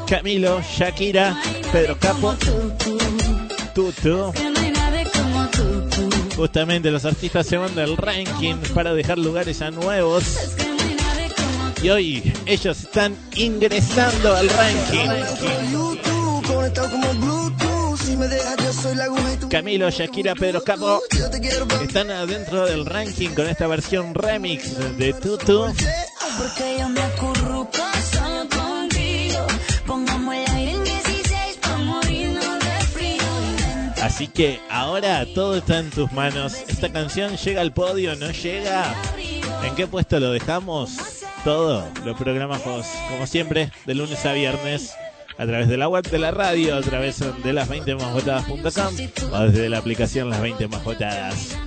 Camilo, 0.07 0.61
Shakira, 0.61 1.41
Pedro 1.71 1.97
Capo, 1.97 2.35
Tutu. 3.73 4.31
Justamente 6.35 6.91
los 6.91 7.03
artistas 7.05 7.47
se 7.47 7.57
van 7.57 7.73
del 7.73 7.97
ranking 7.97 8.57
para 8.75 8.93
dejar 8.93 9.17
lugares 9.17 9.59
a 9.63 9.71
nuevos. 9.71 10.23
Y 11.83 11.89
hoy 11.89 12.33
ellos 12.45 12.79
están 12.81 13.17
ingresando 13.35 14.35
al 14.35 14.47
ranking. 14.49 15.09
Camilo, 19.49 19.89
Shakira, 19.89 20.35
Pedro 20.35 20.63
Capo 20.63 21.01
están 21.81 22.11
adentro 22.11 22.65
del 22.65 22.85
ranking 22.85 23.29
con 23.29 23.47
esta 23.47 23.65
versión 23.65 24.13
remix 24.13 24.77
de 24.97 25.13
Tutu. 25.13 25.73
Porque 26.37 26.77
yo 26.79 26.89
me 26.89 27.01
acurruco 27.01 27.79
solo 28.11 28.47
contigo. 28.49 29.39
Pongamos 29.87 30.35
el 30.35 30.51
aire 30.51 30.71
en 30.73 30.83
16 30.83 31.57
pa' 31.61 31.77
morirnos 31.77 32.59
de 32.59 32.85
frío. 32.93 33.23
Así 34.03 34.27
que 34.27 34.59
ahora 34.69 35.25
todo 35.33 35.55
está 35.57 35.79
en 35.79 35.89
tus 35.89 36.11
manos. 36.11 36.53
Esta 36.67 36.91
canción 36.91 37.35
llega 37.37 37.61
al 37.61 37.73
podio, 37.73 38.15
no 38.15 38.29
llega. 38.31 38.95
¿En 39.63 39.75
qué 39.75 39.87
puesto 39.87 40.19
lo 40.19 40.31
dejamos? 40.31 41.20
Todo 41.43 41.87
lo 42.05 42.15
programamos 42.15 42.61
como 42.61 43.25
siempre 43.25 43.71
de 43.85 43.95
lunes 43.95 44.25
a 44.25 44.33
viernes 44.33 44.93
a 45.37 45.45
través 45.47 45.67
de 45.69 45.77
la 45.77 45.87
web 45.87 46.07
de 46.07 46.19
la 46.19 46.29
radio, 46.29 46.75
a 46.75 46.81
través 46.81 47.19
de 47.43 47.53
las 47.53 47.67
20 47.67 47.95
másvotadas.com 47.95 49.31
o 49.33 49.39
desde 49.39 49.69
la 49.69 49.79
aplicación 49.79 50.29
Las 50.29 50.39
20 50.41 50.67
más 50.67 50.83
votadas. 50.83 51.57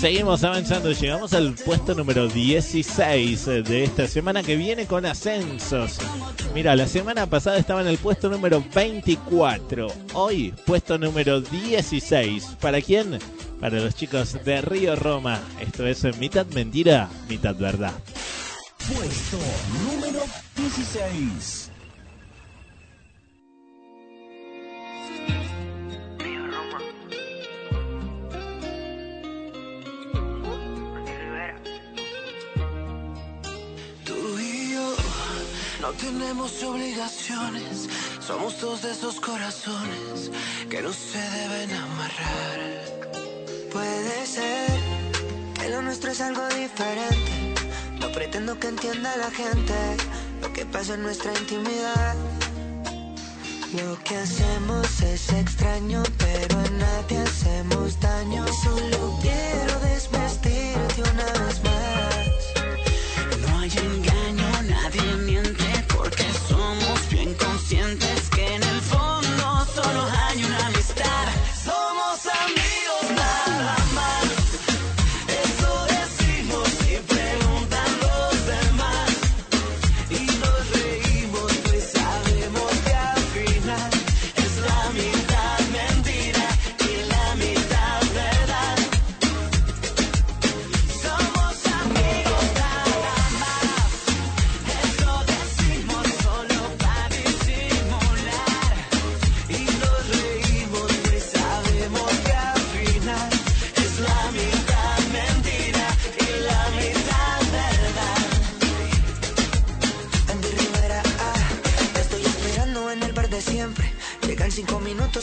Seguimos 0.00 0.44
avanzando, 0.44 0.92
llegamos 0.92 1.34
al 1.34 1.52
puesto 1.54 1.94
número 1.94 2.28
16 2.28 3.44
de 3.44 3.84
esta 3.84 4.06
semana 4.06 4.42
que 4.42 4.56
viene 4.56 4.86
con 4.86 5.04
ascensos. 5.04 5.98
Mira, 6.54 6.74
la 6.74 6.86
semana 6.86 7.26
pasada 7.26 7.58
estaba 7.58 7.82
en 7.82 7.88
el 7.88 7.98
puesto 7.98 8.30
número 8.30 8.64
24, 8.74 9.88
hoy 10.14 10.54
puesto 10.64 10.96
número 10.96 11.42
16. 11.42 12.56
¿Para 12.60 12.80
quién? 12.80 13.18
Para 13.60 13.80
los 13.80 13.94
chicos 13.94 14.42
de 14.44 14.62
Río 14.62 14.96
Roma. 14.96 15.40
Esto 15.60 15.86
es 15.86 16.04
mitad 16.18 16.46
mentira, 16.46 17.10
mitad 17.28 17.56
verdad. 17.56 17.92
Puesto 18.88 19.36
número 19.84 20.22
16. 20.56 21.70
Tú 34.06 34.38
y 34.38 34.72
yo 34.72 34.96
no 35.82 35.90
tenemos 35.92 36.62
obligaciones, 36.62 37.90
somos 38.26 38.58
dos 38.58 38.80
de 38.80 38.92
esos 38.92 39.20
corazones 39.20 40.30
que 40.70 40.80
no 40.80 40.94
se 40.94 41.18
deben 41.18 41.72
amarrar. 41.72 43.10
Puede 43.70 44.26
ser 44.26 44.70
que 45.60 45.68
lo 45.68 45.82
nuestro 45.82 46.10
es 46.10 46.20
algo 46.22 46.48
diferente. 46.48 47.47
No 48.00 48.12
pretendo 48.12 48.58
que 48.58 48.68
entienda 48.68 49.16
la 49.16 49.30
gente 49.30 49.74
lo 50.40 50.52
que 50.52 50.64
pasa 50.66 50.94
en 50.94 51.02
nuestra 51.02 51.32
intimidad. 51.38 52.14
Lo 53.74 53.98
que 54.04 54.16
hacemos 54.16 55.00
es 55.02 55.32
extraño, 55.32 56.02
pero 56.16 56.58
a 56.58 56.70
nadie 56.70 57.18
hacemos 57.18 58.00
daño. 58.00 58.46
Solo 58.64 59.18
quiero 59.20 59.80
desvestirte 59.80 61.02
una 61.02 61.44
vez 61.44 61.57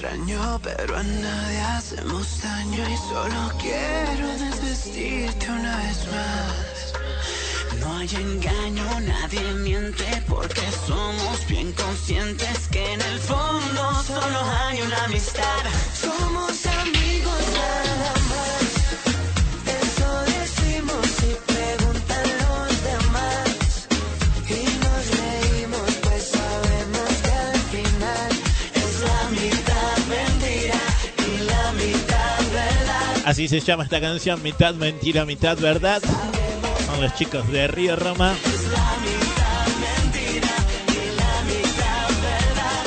Extraño, 0.00 0.58
pero 0.62 0.96
a 0.96 1.02
nadie 1.02 1.60
hacemos 1.60 2.40
daño 2.42 2.88
y 2.88 2.96
solo 2.96 3.52
quiero 3.60 4.28
desvestirte 4.38 5.50
una 5.50 5.76
vez 5.76 6.06
más. 6.06 7.80
No 7.80 7.98
hay 7.98 8.08
engaño, 8.14 9.00
nadie 9.00 9.52
miente 9.54 10.22
porque 10.26 10.62
somos 10.86 11.46
bien 11.46 11.72
conscientes 11.72 12.68
que 12.68 12.94
en 12.94 13.00
el 13.02 13.18
fondo 13.18 14.02
solo 14.06 14.38
hay 14.64 14.80
una 14.80 15.04
amistad. 15.04 15.64
Somos 15.92 16.66
amigos 16.66 17.42
nada 17.52 18.19
Así 33.30 33.46
se 33.46 33.60
llama 33.60 33.84
esta 33.84 34.00
canción, 34.00 34.42
mitad 34.42 34.74
mentira, 34.74 35.24
mitad 35.24 35.56
verdad. 35.56 36.02
Son 36.84 37.00
los 37.00 37.14
chicos 37.14 37.48
de 37.52 37.68
Río 37.68 37.94
Roma. 37.94 38.34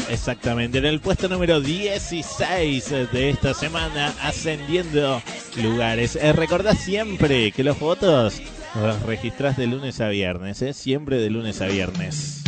Exactamente, 0.10 0.80
en 0.80 0.86
el 0.86 1.00
puesto 1.00 1.30
número 1.30 1.62
16 1.62 2.90
de 3.14 3.30
esta 3.30 3.54
semana, 3.54 4.14
ascendiendo 4.22 5.22
lugares. 5.62 6.18
Eh, 6.18 6.34
siempre 6.78 7.54
que 7.54 7.64
los 7.64 7.80
votos 7.80 8.42
los 8.76 9.02
registrás 9.04 9.56
de 9.56 9.68
lunes 9.68 10.02
a 10.02 10.10
viernes, 10.10 10.62
¿eh? 10.62 10.74
siempre 10.74 11.20
de 11.20 11.30
lunes 11.30 11.62
a 11.62 11.68
viernes. 11.68 12.44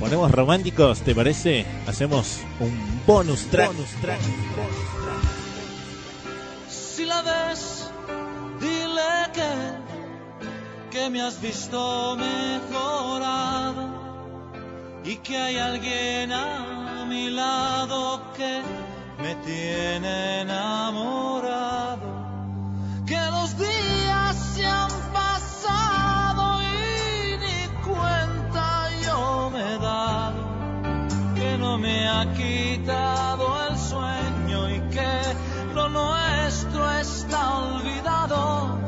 Ponemos 0.00 0.30
románticos, 0.30 1.00
¿te 1.00 1.14
parece? 1.14 1.66
Hacemos 1.86 2.40
un 2.60 3.00
bonus 3.06 3.46
track. 3.46 3.70
Si 6.68 7.04
la 7.04 7.22
ves, 7.22 7.90
dile 8.60 9.30
que, 9.32 10.98
que 10.98 11.10
me 11.10 11.22
has 11.22 11.40
visto 11.40 12.16
mejorado 12.16 14.04
y 15.04 15.16
que 15.16 15.36
hay 15.36 15.56
alguien 15.58 16.32
a 16.32 17.04
mi 17.08 17.30
lado 17.30 18.32
que 18.36 18.62
me 19.22 19.34
tiene 19.46 20.40
enamorado. 20.40 22.02
Que 23.06 23.20
los 23.30 23.56
días 23.58 24.36
se 24.54 24.66
han 24.66 25.03
ha 32.06 32.32
quitado 32.34 33.46
el 33.68 33.78
sueño 33.78 34.70
y 34.70 34.80
que 34.90 35.12
lo 35.74 35.88
nuestro 35.88 36.90
está 36.98 37.58
olvidado. 37.58 38.78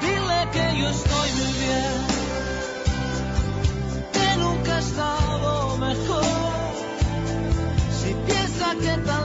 Dile 0.00 0.48
que 0.52 0.78
yo 0.78 0.88
estoy 0.88 1.30
muy 1.38 1.52
bien, 1.64 1.94
que 4.12 4.36
nunca 4.38 4.76
he 4.76 4.80
estado 4.80 5.76
mejor. 5.78 6.24
Si 7.98 8.14
piensa 8.26 8.74
que 8.80 9.02
tal 9.02 9.21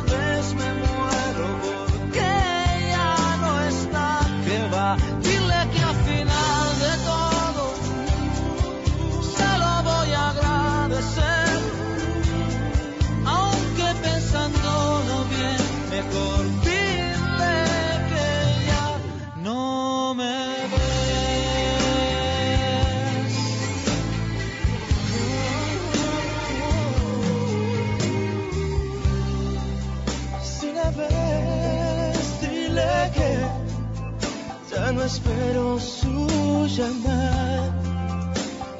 espero 35.08 35.80
su 35.80 36.68
llamada 36.68 37.74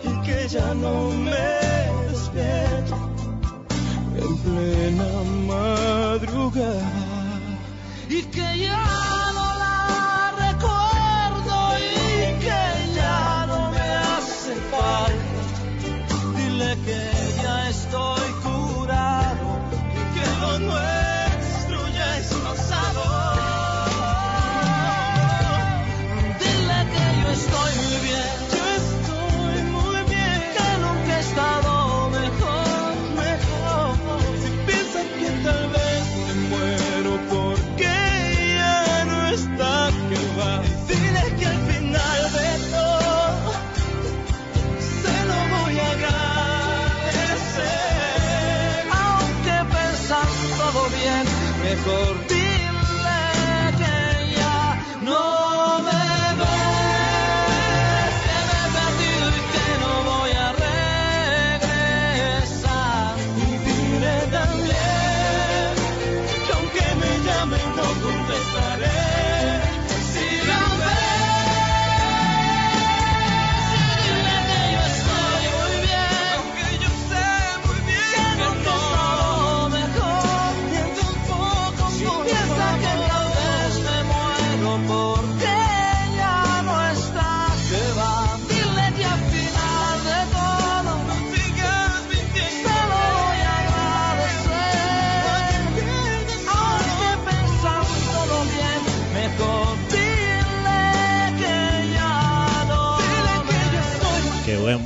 y 0.04 0.26
que 0.26 0.48
ya 0.50 0.74
no 0.74 1.10
me 1.12 2.10
despierto 2.10 2.96
en 4.24 4.38
plena 4.40 5.10
madrugada 5.48 6.92
y 8.10 8.24
que 8.24 8.60
ya 8.60 9.17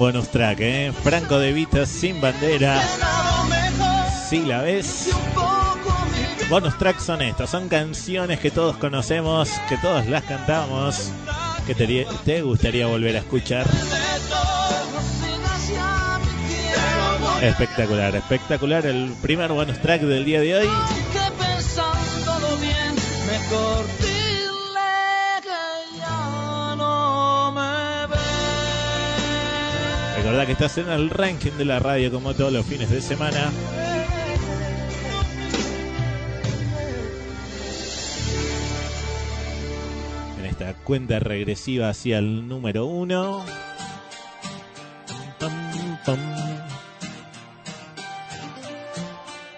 Qué 0.02 0.06
buen 0.06 0.16
bonus 0.16 0.32
track, 0.32 0.58
¿eh? 0.62 0.92
Franco 1.04 1.38
de 1.38 1.54
Vita 1.54 1.86
sin 1.86 2.20
bandera. 2.20 2.82
Si 4.28 4.44
la 4.44 4.64
ves. 4.64 5.12
Bonus 6.50 6.76
tracks 6.80 7.04
son 7.04 7.22
estos, 7.22 7.52
son 7.52 7.70
canciones 7.70 8.40
que 8.40 8.50
todos 8.50 8.78
conocemos, 8.78 9.48
que 9.70 9.78
todos 9.78 10.08
las 10.08 10.24
cantamos, 10.24 11.12
que 11.68 11.76
te, 11.76 12.08
te 12.26 12.42
gustaría 12.42 12.88
volver 12.88 13.16
a 13.18 13.20
escuchar. 13.20 13.68
Espectacular, 17.44 18.16
espectacular 18.16 18.88
el 18.88 19.14
primer 19.22 19.52
bonus 19.52 19.80
track 19.84 20.02
del 20.02 20.26
día 20.26 20.42
de 20.42 20.56
hoy. 20.56 20.70
Recordá 30.32 30.46
que 30.46 30.54
estás 30.54 30.78
en 30.78 30.90
el 30.90 31.10
ranking 31.10 31.52
de 31.58 31.66
la 31.66 31.80
radio 31.80 32.10
como 32.10 32.34
todos 32.34 32.54
los 32.54 32.66
fines 32.66 32.90
de 32.90 33.02
semana. 33.02 33.52
En 40.40 40.46
esta 40.46 40.74
cuenta 40.86 41.20
regresiva 41.20 41.90
hacia 41.90 42.20
el 42.20 42.48
número 42.48 42.86
uno. 42.86 43.44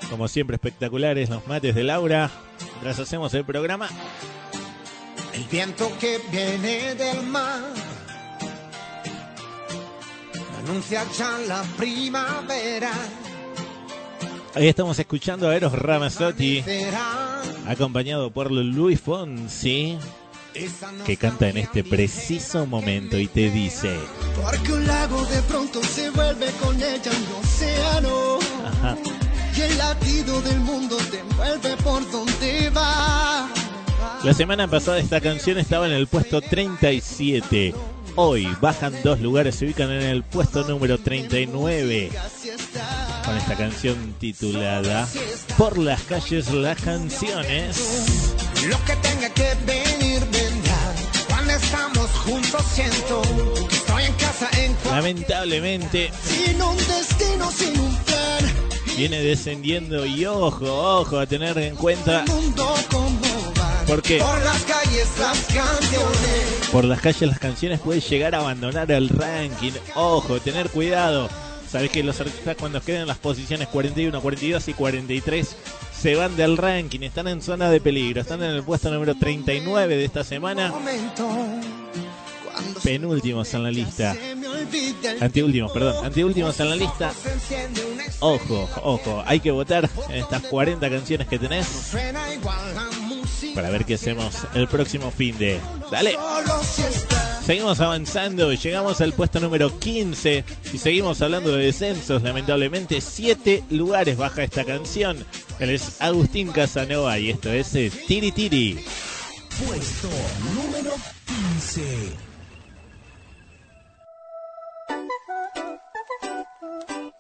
Como 0.10 0.28
siempre, 0.28 0.56
espectaculares 0.56 1.30
los 1.30 1.46
mates 1.46 1.76
de 1.76 1.84
Laura. 1.84 2.32
Mientras 2.72 2.98
hacemos 2.98 3.32
el 3.36 3.46
programa. 3.46 3.90
El 5.36 5.44
viento 5.44 5.92
que 6.00 6.20
viene 6.32 6.96
del 6.96 7.22
mar 7.28 7.83
anuncia 10.64 11.04
ya 11.18 11.38
la 11.48 11.64
primavera. 11.78 12.92
Ahí 14.56 14.68
estamos 14.68 14.98
escuchando 15.00 15.50
a 15.50 15.56
Eros 15.56 15.74
Ramazzotti, 15.74 16.64
acompañado 17.68 18.32
por 18.32 18.52
Luis 18.52 19.02
Fonsi, 19.02 19.98
que 21.06 21.18
canta 21.18 21.50
en 21.50 21.58
este 21.58 21.84
preciso 21.84 22.66
momento 22.68 23.18
y 23.18 23.28
te 23.28 23.50
dice. 23.50 23.98
porque 24.42 24.74
un 24.74 24.86
lago 24.86 25.26
de 25.26 25.42
pronto 25.44 25.82
se 25.84 26.10
vuelve 26.12 26.52
con 26.62 26.76
ella 26.76 27.12
un 27.12 27.44
océano. 27.44 28.40
Ajá. 28.66 28.98
Y 29.56 29.62
el 29.62 29.78
latido 29.78 30.42
del 30.42 30.60
mundo 30.60 30.98
te 31.12 31.20
envuelve 31.20 31.78
por 31.78 32.12
donde 32.12 32.70
va. 32.70 33.50
La 34.24 34.34
semana 34.34 34.68
pasada 34.68 35.00
esta 35.00 35.20
canción 35.20 35.58
estaba 35.58 35.88
en 35.88 35.94
el 35.94 36.08
puesto 36.08 36.42
37. 36.42 37.74
Hoy 38.16 38.48
bajan 38.62 38.94
dos 39.04 39.20
lugares, 39.20 39.56
se 39.56 39.66
ubican 39.66 39.92
en 39.92 40.04
el 40.04 40.24
puesto 40.24 40.64
número 40.68 41.00
39. 41.00 42.12
Así 42.24 42.50
está. 42.50 43.22
con 43.26 43.36
esta 43.36 43.56
canción 43.56 44.16
titulada 44.20 45.08
Por 45.58 45.78
las 45.80 46.02
calles 46.04 46.52
las 46.54 46.80
canciones. 46.80 48.04
Lo 48.68 48.78
que 48.86 48.96
tenga 48.98 49.30
que 49.30 49.56
venir 49.66 50.22
vendrá. 50.26 50.94
Cuando 51.28 51.54
estamos 51.54 52.08
juntos 52.12 52.62
siento 52.74 53.22
que 53.68 53.76
estoy 53.76 54.04
en 54.04 54.14
casa 54.14 54.50
en 54.58 54.76
Lamentablemente 54.92 56.12
Sin 56.24 56.62
un 56.62 56.78
destino, 56.78 57.52
sin 57.52 57.80
un 57.80 57.96
plan. 57.98 58.54
viene 58.96 59.20
descendiendo 59.22 60.06
y 60.06 60.26
ojo, 60.26 60.66
ojo 61.00 61.18
a 61.18 61.26
tener 61.26 61.58
en 61.58 61.76
cuenta 61.76 62.24
va. 62.28 63.84
porque 63.88 64.20
Por 64.20 64.44
las 64.44 64.62
calles. 64.62 64.83
Por 66.72 66.86
las 66.86 67.02
calles 67.02 67.30
las 67.30 67.40
canciones 67.40 67.80
puede 67.80 68.00
llegar 68.00 68.36
a 68.36 68.40
abandonar 68.40 68.92
el 68.92 69.10
ranking. 69.10 69.72
Ojo, 69.96 70.40
tener 70.40 70.70
cuidado. 70.70 71.30
Sabes 71.70 71.90
que 71.92 72.04
los 72.04 72.20
artistas 72.20 72.56
cuando 72.60 72.82
quedan 72.82 73.02
en 73.02 73.08
las 73.08 73.18
posiciones 73.18 73.68
41, 73.68 74.22
42 74.22 74.68
y 74.68 74.74
43 74.74 75.56
se 76.00 76.16
van 76.16 76.36
del 76.36 76.58
ranking, 76.58 77.00
están 77.02 77.28
en 77.28 77.42
zona 77.42 77.70
de 77.70 77.80
peligro, 77.80 78.22
están 78.22 78.44
en 78.44 78.52
el 78.52 78.64
puesto 78.64 78.92
número 78.92 79.16
39 79.16 79.96
de 79.96 80.06
esta 80.06 80.24
semana, 80.24 80.74
penúltimos 82.84 83.54
en 83.54 83.64
la 83.64 83.72
lista. 83.72 84.16
Anteúltimos, 85.22 85.72
perdón, 85.72 86.06
anteúltimos 86.06 86.60
en 86.60 86.70
la 86.70 86.76
lista. 86.76 87.12
Ojo, 88.20 88.70
ojo, 88.84 89.24
hay 89.26 89.40
que 89.40 89.52
votar 89.52 89.90
en 90.10 90.18
estas 90.18 90.44
40 90.44 90.90
canciones 90.90 91.28
que 91.28 91.40
tenés 91.40 91.94
La 93.50 93.56
para 93.56 93.70
ver 93.70 93.86
qué 93.86 93.96
hacemos 93.96 94.36
el 94.54 94.68
próximo 94.68 95.12
fin 95.12 95.38
de. 95.38 95.60
Dale. 95.92 96.18
Seguimos 97.46 97.82
avanzando, 97.82 98.54
llegamos 98.54 99.02
al 99.02 99.12
puesto 99.12 99.42
número 99.42 99.78
15 99.78 100.46
y 100.72 100.78
seguimos 100.78 101.22
hablando 101.22 101.52
de 101.52 101.66
descensos. 101.66 102.24
Lamentablemente, 102.24 103.02
7 103.02 103.66
lugares 103.70 104.16
baja 104.16 104.44
esta 104.44 104.64
canción. 104.64 105.26
Él 105.60 105.70
es 105.72 106.02
Agustín 106.02 106.52
Casanova 106.52 107.20
y 107.20 107.32
esto 107.32 107.52
es 107.52 107.76
eh, 107.76 107.92
Tiri 108.08 108.32
Tiri. 108.32 108.86
Puesto 109.68 110.08
número 110.56 110.94
15. 111.28 111.82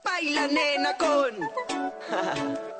Baila 0.04 0.48
nena 0.48 0.98
con. 0.98 2.70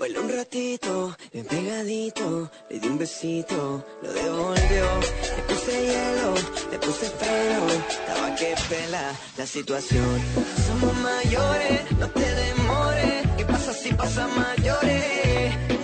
Baila 0.00 0.20
un 0.20 0.30
ratito, 0.30 1.14
bien 1.30 1.44
pegadito, 1.44 2.50
le 2.70 2.78
di 2.80 2.88
un 2.88 2.96
besito, 2.96 3.84
lo 4.02 4.10
devolvió. 4.10 4.86
Le 5.36 5.42
puse 5.46 5.72
hielo, 5.88 6.34
le 6.70 6.78
puse 6.78 7.06
freno, 7.20 7.66
estaba 7.86 8.34
que 8.34 8.54
pela 8.70 9.12
la 9.36 9.46
situación. 9.46 10.18
Somos 10.66 10.94
mayores, 10.96 11.92
no 11.98 12.08
te 12.08 12.34
demores, 12.34 13.28
¿qué 13.36 13.44
pasa 13.44 13.74
si 13.74 13.92
pasa 13.92 14.26
mayores? 14.28 15.79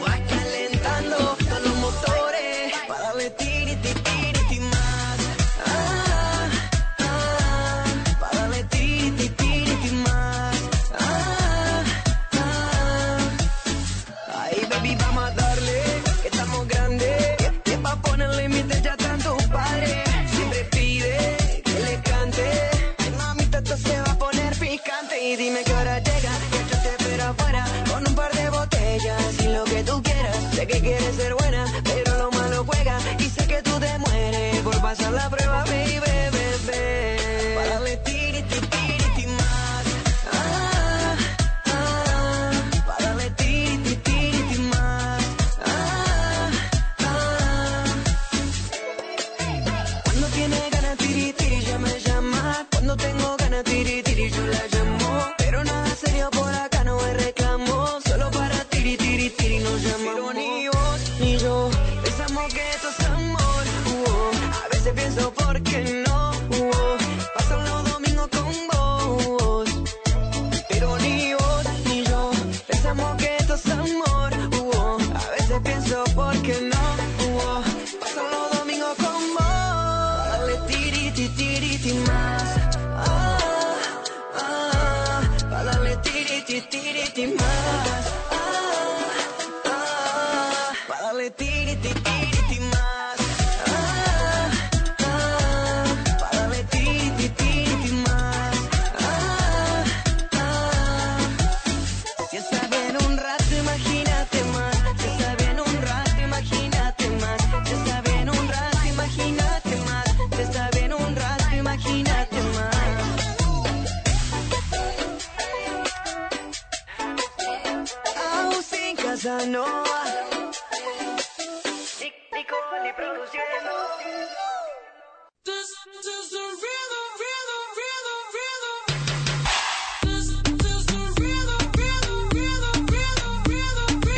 Que 30.66 30.80
quieres 30.80 31.14
ser 31.14 31.34
buena, 31.34 31.45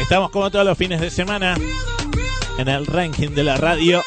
Estamos 0.09 0.31
como 0.31 0.51
todos 0.51 0.65
los 0.65 0.79
fines 0.79 1.03
de 1.03 1.11
semana 1.11 1.55
en 2.57 2.67
el 2.67 2.87
ranking 2.87 3.29
de 3.29 3.45
la 3.45 3.59
radio. 3.59 4.03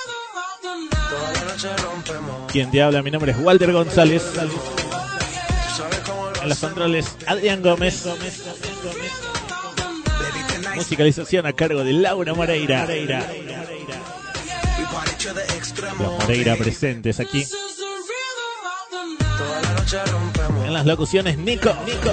Quien 2.51 2.71
te 2.71 2.81
habla, 2.81 3.03
mi 3.03 3.11
nombre 3.11 3.33
es 3.33 3.37
Walter 3.37 3.71
González. 3.71 4.23
En 6.41 6.49
los 6.49 6.57
controles, 6.57 7.15
Adrián 7.27 7.61
Gómez. 7.61 8.07
Musicalización 10.73 11.45
a 11.45 11.53
cargo 11.53 11.83
de 11.83 11.93
Laura 11.93 12.33
Moreira. 12.33 12.87
Los 15.99 16.11
Moreira 16.19 16.55
presentes 16.55 17.19
aquí. 17.19 17.45
En 20.65 20.73
las 20.73 20.83
locuciones, 20.87 21.37
Nico. 21.37 21.71
Nico. 21.85 22.11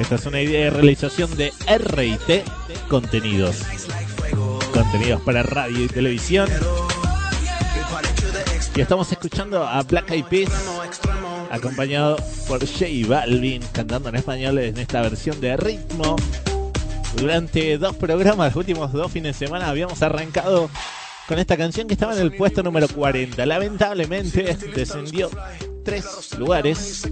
Esta 0.00 0.14
es 0.14 0.24
una 0.24 0.40
idea 0.40 0.64
de 0.64 0.70
realización 0.70 1.36
de 1.36 1.52
RT 1.68 2.88
Contenidos. 2.88 3.58
Contenidos 4.72 5.20
para 5.20 5.42
radio 5.42 5.84
y 5.84 5.88
televisión. 5.88 6.48
Y 8.74 8.80
estamos 8.80 9.12
escuchando 9.12 9.62
a 9.62 9.82
Black 9.82 10.10
Eyed 10.10 10.24
Peas 10.24 10.50
acompañado 11.50 12.16
por 12.48 12.60
J 12.66 12.86
Balvin 13.06 13.62
cantando 13.72 14.08
en 14.08 14.16
español 14.16 14.58
en 14.60 14.78
esta 14.78 15.02
versión 15.02 15.38
de 15.38 15.58
ritmo. 15.58 16.16
Durante 17.16 17.76
dos 17.76 17.94
programas, 17.94 18.54
los 18.54 18.56
últimos 18.56 18.92
dos 18.92 19.12
fines 19.12 19.38
de 19.38 19.46
semana, 19.46 19.68
habíamos 19.68 20.00
arrancado 20.02 20.70
con 21.28 21.38
esta 21.38 21.58
canción 21.58 21.86
que 21.86 21.92
estaba 21.92 22.14
en 22.14 22.22
el 22.22 22.34
puesto 22.34 22.62
número 22.62 22.88
40. 22.88 23.44
Lamentablemente 23.44 24.56
descendió 24.74 25.28
tres 25.84 26.38
lugares 26.38 27.08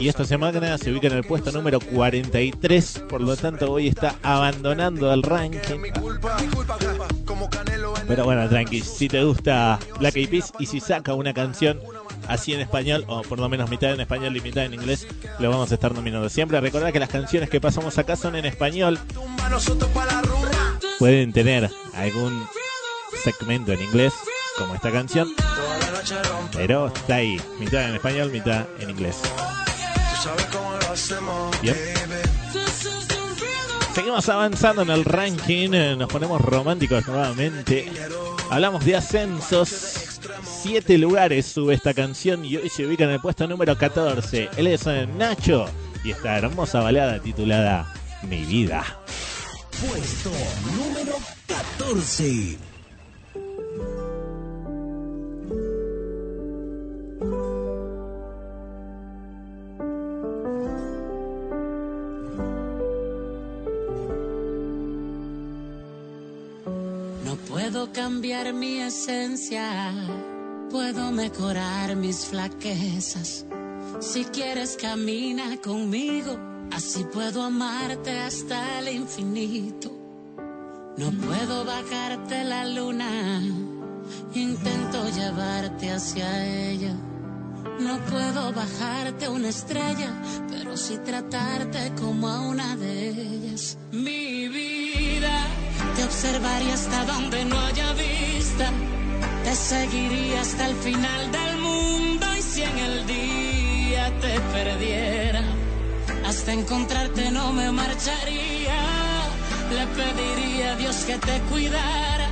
y 0.00 0.08
esta 0.08 0.24
semana 0.24 0.78
se 0.78 0.90
ubica 0.90 1.06
en 1.08 1.14
el 1.14 1.24
puesto 1.24 1.52
número 1.52 1.80
43. 1.80 3.04
Por 3.08 3.20
lo 3.20 3.36
tanto, 3.36 3.72
hoy 3.72 3.88
está 3.88 4.16
abandonando 4.22 5.12
el 5.12 5.22
ranking. 5.22 5.80
Pero 8.06 8.24
bueno, 8.24 8.48
tranqui, 8.48 8.80
si 8.80 9.08
te 9.08 9.22
gusta 9.24 9.78
Black 9.98 10.16
Eyed 10.16 10.30
Peas 10.30 10.52
y 10.58 10.66
si 10.66 10.80
saca 10.80 11.14
una 11.14 11.34
canción 11.34 11.80
así 12.28 12.52
en 12.52 12.60
español, 12.60 13.04
o 13.08 13.22
por 13.22 13.38
lo 13.38 13.48
menos 13.48 13.70
mitad 13.70 13.92
en 13.92 14.00
español 14.00 14.36
y 14.36 14.40
mitad 14.40 14.64
en 14.64 14.74
inglés, 14.74 15.06
lo 15.38 15.50
vamos 15.50 15.70
a 15.70 15.74
estar 15.74 15.92
nominando 15.94 16.28
siempre. 16.28 16.60
Recordad 16.60 16.92
que 16.92 17.00
las 17.00 17.08
canciones 17.08 17.50
que 17.50 17.60
pasamos 17.60 17.98
acá 17.98 18.16
son 18.16 18.36
en 18.36 18.44
español. 18.44 18.98
Pueden 20.98 21.32
tener 21.32 21.70
algún 21.94 22.46
segmento 23.22 23.72
en 23.72 23.82
inglés, 23.82 24.12
como 24.58 24.74
esta 24.74 24.90
canción, 24.90 25.28
pero 26.52 26.88
está 26.88 27.16
ahí, 27.16 27.40
mitad 27.58 27.88
en 27.88 27.94
español, 27.96 28.30
mitad 28.30 28.66
en 28.78 28.90
inglés. 28.90 29.16
Seguimos 33.94 34.28
avanzando 34.28 34.82
en 34.82 34.90
el 34.90 35.04
ranking, 35.04 35.70
eh, 35.72 35.96
nos 35.96 36.08
ponemos 36.08 36.40
románticos 36.40 37.06
nuevamente. 37.06 37.90
Hablamos 38.50 38.84
de 38.84 38.96
ascensos. 38.96 40.18
Siete 40.62 40.98
lugares 40.98 41.46
sube 41.46 41.74
esta 41.74 41.94
canción 41.94 42.44
y 42.44 42.56
hoy 42.56 42.68
se 42.68 42.86
ubica 42.86 43.04
en 43.04 43.10
el 43.10 43.20
puesto 43.20 43.46
número 43.46 43.76
14. 43.76 44.50
Él 44.56 44.66
es 44.66 44.86
eh, 44.86 45.06
Nacho 45.06 45.66
y 46.04 46.10
esta 46.10 46.36
hermosa 46.36 46.80
balada 46.80 47.20
titulada 47.20 47.92
Mi 48.22 48.44
vida. 48.44 48.84
Puesto 49.80 50.30
número 50.76 51.16
14. 51.46 52.58
Puedo 67.68 67.92
cambiar 67.92 68.52
mi 68.54 68.78
esencia, 68.78 69.92
puedo 70.70 71.10
mejorar 71.10 71.96
mis 71.96 72.24
flaquezas. 72.26 73.44
Si 73.98 74.24
quieres 74.26 74.78
camina 74.80 75.56
conmigo, 75.60 76.38
así 76.70 77.04
puedo 77.12 77.42
amarte 77.42 78.20
hasta 78.20 78.78
el 78.78 78.94
infinito. 78.94 79.90
No 80.96 81.10
puedo 81.10 81.64
bajarte 81.64 82.44
la 82.44 82.66
luna, 82.66 83.42
intento 84.32 85.08
llevarte 85.10 85.90
hacia 85.90 86.70
ella. 86.70 86.94
No 87.80 87.98
puedo 88.06 88.52
bajarte 88.52 89.28
una 89.28 89.48
estrella, 89.48 90.12
pero 90.48 90.76
sí 90.76 90.98
tratarte 91.04 91.92
como 92.00 92.28
a 92.28 92.42
una 92.42 92.76
de 92.76 93.08
ellas. 93.08 93.76
Mi 93.90 94.45
te 96.16 96.28
observaría 96.28 96.74
hasta 96.74 97.04
donde 97.04 97.44
no 97.44 97.58
haya 97.60 97.92
vista. 97.92 98.70
Te 99.44 99.54
seguiría 99.54 100.40
hasta 100.40 100.66
el 100.66 100.76
final 100.76 101.32
del 101.32 101.58
mundo 101.58 102.26
y 102.38 102.42
si 102.42 102.62
en 102.62 102.78
el 102.78 103.06
día 103.06 104.12
te 104.20 104.40
perdiera, 104.40 105.42
hasta 106.24 106.52
encontrarte 106.52 107.30
no 107.30 107.52
me 107.52 107.70
marcharía. 107.70 108.78
Le 109.70 109.86
pediría 109.98 110.72
a 110.72 110.76
Dios 110.76 110.96
que 111.06 111.18
te 111.18 111.40
cuidara, 111.50 112.28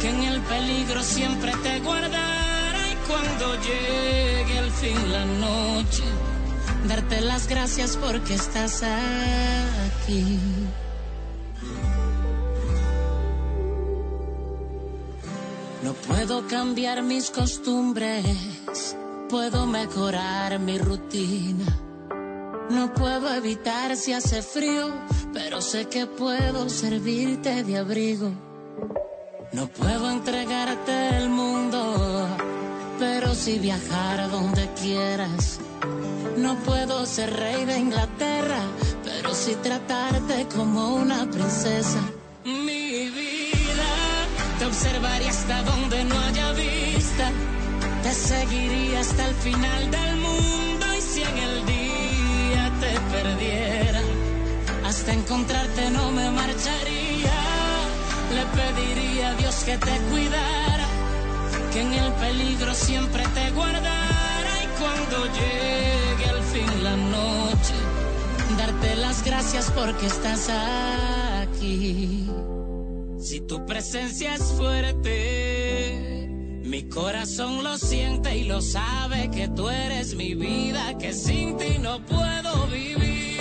que 0.00 0.08
en 0.08 0.22
el 0.22 0.40
peligro 0.40 1.02
siempre 1.02 1.52
te 1.62 1.80
guardara 1.80 2.80
y 2.92 2.96
cuando 3.08 3.54
llegue 3.60 4.58
el 4.58 4.70
fin 4.70 5.12
la 5.12 5.24
noche, 5.26 6.04
darte 6.88 7.20
las 7.20 7.48
gracias 7.48 7.96
porque 7.96 8.34
estás 8.34 8.82
aquí. 8.82 10.38
No 15.84 15.92
puedo 15.92 16.48
cambiar 16.48 17.02
mis 17.02 17.30
costumbres, 17.30 18.96
puedo 19.28 19.66
mejorar 19.66 20.58
mi 20.58 20.78
rutina. 20.78 21.66
No 22.70 22.94
puedo 22.94 23.34
evitar 23.34 23.94
si 23.94 24.14
hace 24.14 24.40
frío, 24.40 24.94
pero 25.34 25.60
sé 25.60 25.86
que 25.90 26.06
puedo 26.06 26.70
servirte 26.70 27.64
de 27.64 27.76
abrigo. 27.76 28.30
No 29.52 29.68
puedo 29.68 30.10
entregarte 30.10 31.18
el 31.18 31.28
mundo, 31.28 32.28
pero 32.98 33.34
sí 33.34 33.58
viajar 33.58 34.30
donde 34.30 34.66
quieras. 34.80 35.60
No 36.38 36.56
puedo 36.60 37.04
ser 37.04 37.30
rey 37.30 37.66
de 37.66 37.78
Inglaterra, 37.78 38.62
pero 39.04 39.34
sí 39.34 39.54
tratarte 39.62 40.46
como 40.48 40.94
una 40.94 41.30
princesa. 41.30 42.00
Te 44.64 44.68
observaría 44.68 45.28
hasta 45.28 45.62
donde 45.62 46.04
no 46.04 46.18
haya 46.20 46.52
vista. 46.52 47.30
Te 48.02 48.12
seguiría 48.12 49.00
hasta 49.00 49.26
el 49.28 49.34
final 49.34 49.90
del 49.90 50.16
mundo 50.16 50.86
y 50.96 51.00
si 51.02 51.22
en 51.22 51.38
el 51.38 51.66
día 51.66 52.72
te 52.80 52.92
perdiera, 53.14 54.00
hasta 54.86 55.12
encontrarte 55.12 55.90
no 55.90 56.10
me 56.12 56.30
marcharía. 56.30 57.36
Le 58.36 58.44
pediría 58.58 59.30
a 59.30 59.34
Dios 59.34 59.54
que 59.64 59.76
te 59.76 59.96
cuidara, 60.10 60.86
que 61.72 61.80
en 61.82 61.92
el 61.92 62.12
peligro 62.14 62.74
siempre 62.74 63.22
te 63.34 63.50
guardara 63.50 64.52
y 64.64 64.66
cuando 64.80 65.26
llegue 65.40 66.26
al 66.30 66.42
fin 66.42 66.84
la 66.84 66.96
noche, 66.96 67.74
darte 68.56 68.96
las 68.96 69.24
gracias 69.24 69.70
porque 69.72 70.06
estás 70.06 70.48
aquí. 71.42 72.53
Si 73.24 73.40
tu 73.40 73.64
presencia 73.64 74.34
es 74.34 74.52
fuerte, 74.52 76.28
mi 76.62 76.82
corazón 76.90 77.64
lo 77.64 77.78
siente 77.78 78.36
y 78.36 78.44
lo 78.44 78.60
sabe 78.60 79.30
que 79.30 79.48
tú 79.48 79.70
eres 79.70 80.14
mi 80.14 80.34
vida, 80.34 80.98
que 80.98 81.14
sin 81.14 81.56
ti 81.56 81.78
no 81.80 82.04
puedo 82.04 82.66
vivir. 82.66 83.33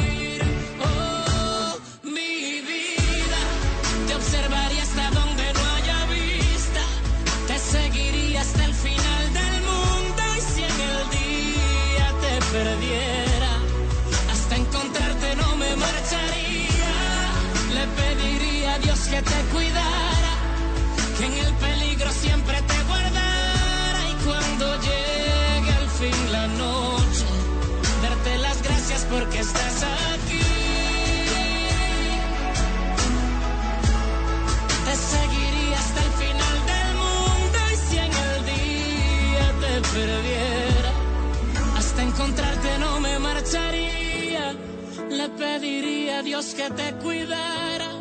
A 46.13 46.23
Dios 46.23 46.53
que 46.55 46.69
te 46.69 46.93
cuidara, 47.03 47.91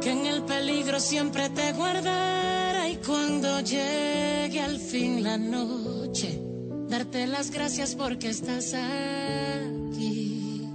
que 0.00 0.10
en 0.10 0.26
el 0.26 0.42
peligro 0.42 1.00
siempre 1.00 1.48
te 1.50 1.72
guardara 1.72 2.88
y 2.88 2.96
cuando 2.96 3.60
llegue 3.60 4.60
al 4.60 4.78
fin 4.78 5.22
la 5.22 5.36
noche, 5.38 6.40
darte 6.88 7.26
las 7.26 7.50
gracias 7.50 7.94
porque 7.94 8.28
estás 8.28 8.74
aquí. 8.74 10.68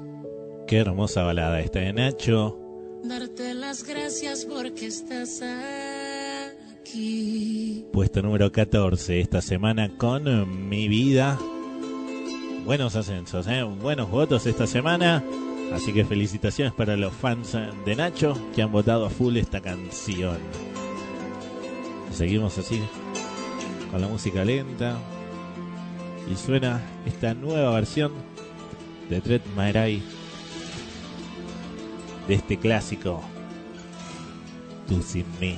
Qué 0.68 0.78
hermosa 0.78 1.24
balada 1.24 1.60
esta 1.60 1.80
de 1.80 1.94
Nacho. 1.94 2.58
Darte 3.04 3.54
las 3.54 3.84
gracias 3.84 4.46
porque 4.46 4.88
estás 4.88 5.42
aquí. 6.82 7.86
Puesto 7.92 8.22
número 8.22 8.52
14 8.52 9.20
esta 9.20 9.42
semana 9.42 9.98
con 9.98 10.28
eh, 10.28 10.46
Mi 10.46 10.88
Vida. 10.88 11.38
Buenos 12.66 12.96
ascensos, 12.96 13.48
¿eh? 13.48 13.64
buenos 13.64 14.10
votos 14.12 14.46
esta 14.46 14.68
semana. 14.68 15.24
Así 15.74 15.94
que 15.94 16.06
felicitaciones 16.06 16.74
para 16.74 16.98
los 16.98 17.14
fans 17.14 17.58
de 17.86 17.96
Nacho 17.96 18.38
que 18.54 18.62
han 18.62 18.72
votado 18.72 19.06
a 19.06 19.10
full 19.10 19.38
esta 19.38 19.62
canción. 19.62 20.38
Seguimos 22.14 22.58
así 22.58 22.82
con 23.90 24.02
la 24.02 24.08
música 24.08 24.44
lenta. 24.44 24.98
Y 26.32 26.36
suena 26.36 26.82
esta 27.06 27.34
nueva 27.34 27.74
versión 27.74 28.12
de 29.10 29.22
Tret 29.22 29.44
Maeray 29.56 30.02
de 32.28 32.36
este 32.36 32.58
clásico 32.58 33.22
Tú 34.88 35.02
sin 35.02 35.26
mí. 35.40 35.58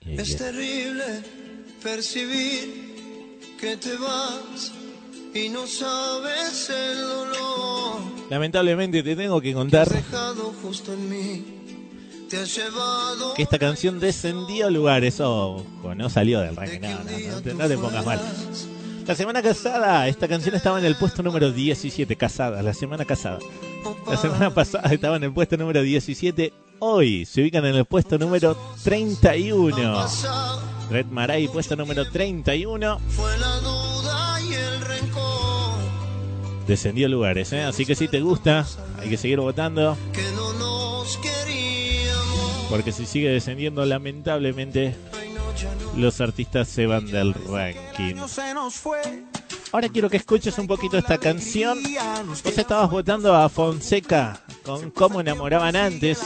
Es 0.00 0.36
terrible 0.36 1.22
percibir 1.82 2.89
que 3.60 3.76
te 3.76 3.96
vas 3.96 4.72
y 5.34 5.48
no 5.50 5.66
sabes 5.66 6.70
el 6.70 7.00
dolor 7.00 8.00
Lamentablemente 8.30 9.02
te 9.02 9.14
tengo 9.14 9.40
que 9.40 9.52
contar 9.52 9.82
has 9.82 9.92
dejado 9.92 10.54
justo 10.62 10.92
en 10.94 11.08
mí. 11.10 11.44
te 12.30 12.38
has 12.38 12.56
llevado. 12.56 13.34
que 13.34 13.42
esta 13.42 13.58
canción 13.58 13.98
descendió 14.00 14.70
lugares. 14.70 15.20
Ojo, 15.20 15.94
no 15.96 16.08
salió 16.08 16.40
del 16.40 16.56
ranking. 16.56 16.80
No, 16.80 16.88
no, 16.88 17.34
no 17.34 17.42
te, 17.42 17.54
no 17.54 17.68
te 17.68 17.76
pongas 17.76 18.06
mal. 18.06 18.20
La 19.06 19.14
semana 19.16 19.42
casada, 19.42 20.06
esta 20.06 20.28
canción 20.28 20.54
estaba 20.54 20.78
en 20.78 20.84
el 20.84 20.94
puesto 20.94 21.22
número 21.24 21.50
17. 21.50 22.14
Casada, 22.16 22.62
la 22.62 22.72
semana 22.72 23.04
casada. 23.04 23.40
La 24.06 24.16
semana 24.16 24.54
pasada 24.54 24.88
estaba 24.92 25.16
en 25.16 25.24
el 25.24 25.32
puesto 25.32 25.56
número 25.56 25.82
17. 25.82 26.52
Hoy 26.78 27.26
se 27.26 27.42
ubican 27.42 27.66
en 27.66 27.74
el 27.74 27.84
puesto 27.84 28.16
número 28.16 28.56
31. 28.84 30.06
Red 30.90 31.06
Maray, 31.06 31.48
puesto 31.48 31.76
número 31.76 32.10
31. 32.10 33.00
Fue 33.10 33.38
la 33.38 33.56
duda 33.60 34.40
y 34.42 34.54
el 34.54 34.80
rencor 34.80 35.78
Descendió 36.66 37.08
lugares, 37.08 37.52
¿eh? 37.52 37.62
Así 37.62 37.86
que 37.86 37.94
si 37.94 38.08
te 38.08 38.20
gusta, 38.20 38.66
hay 38.98 39.08
que 39.08 39.16
seguir 39.16 39.40
votando. 39.40 39.96
que 40.12 40.22
no 40.34 40.52
nos 40.54 41.16
queríamos. 41.18 42.66
Porque 42.68 42.92
si 42.92 43.06
sigue 43.06 43.28
descendiendo, 43.28 43.84
lamentablemente, 43.84 44.96
los 45.96 46.20
artistas 46.20 46.68
se 46.68 46.86
van 46.86 47.06
del 47.06 47.34
ranking. 47.34 48.16
Ahora 49.72 49.88
quiero 49.88 50.10
que 50.10 50.16
escuches 50.16 50.58
un 50.58 50.66
poquito 50.66 50.98
esta 50.98 51.18
canción. 51.18 51.78
Vos 52.26 52.44
estabas 52.44 52.90
votando 52.90 53.34
a 53.34 53.48
Fonseca 53.48 54.40
con 54.64 54.90
Cómo 54.90 55.20
enamoraban 55.20 55.76
antes. 55.76 56.20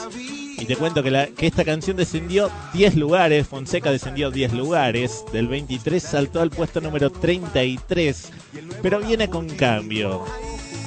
Y 0.65 0.67
te 0.67 0.77
cuento 0.77 1.03
que, 1.03 1.31
esta 1.41 1.63
canción 1.63 1.99
descendió 1.99 2.51
10 2.73 2.97
lugares. 2.97 3.47
Fonseca 3.47 3.91
descendió 3.91 4.31
10 4.31 4.55
lugares. 4.55 5.23
Del 5.31 5.47
23 5.47 6.03
saltó 6.03 6.41
al 6.41 6.49
puesto 6.49 6.81
número 6.81 7.11
33. 7.11 8.31
Pero 8.81 8.99
viene 9.01 9.29
con 9.29 9.47
cambio. 9.47 10.25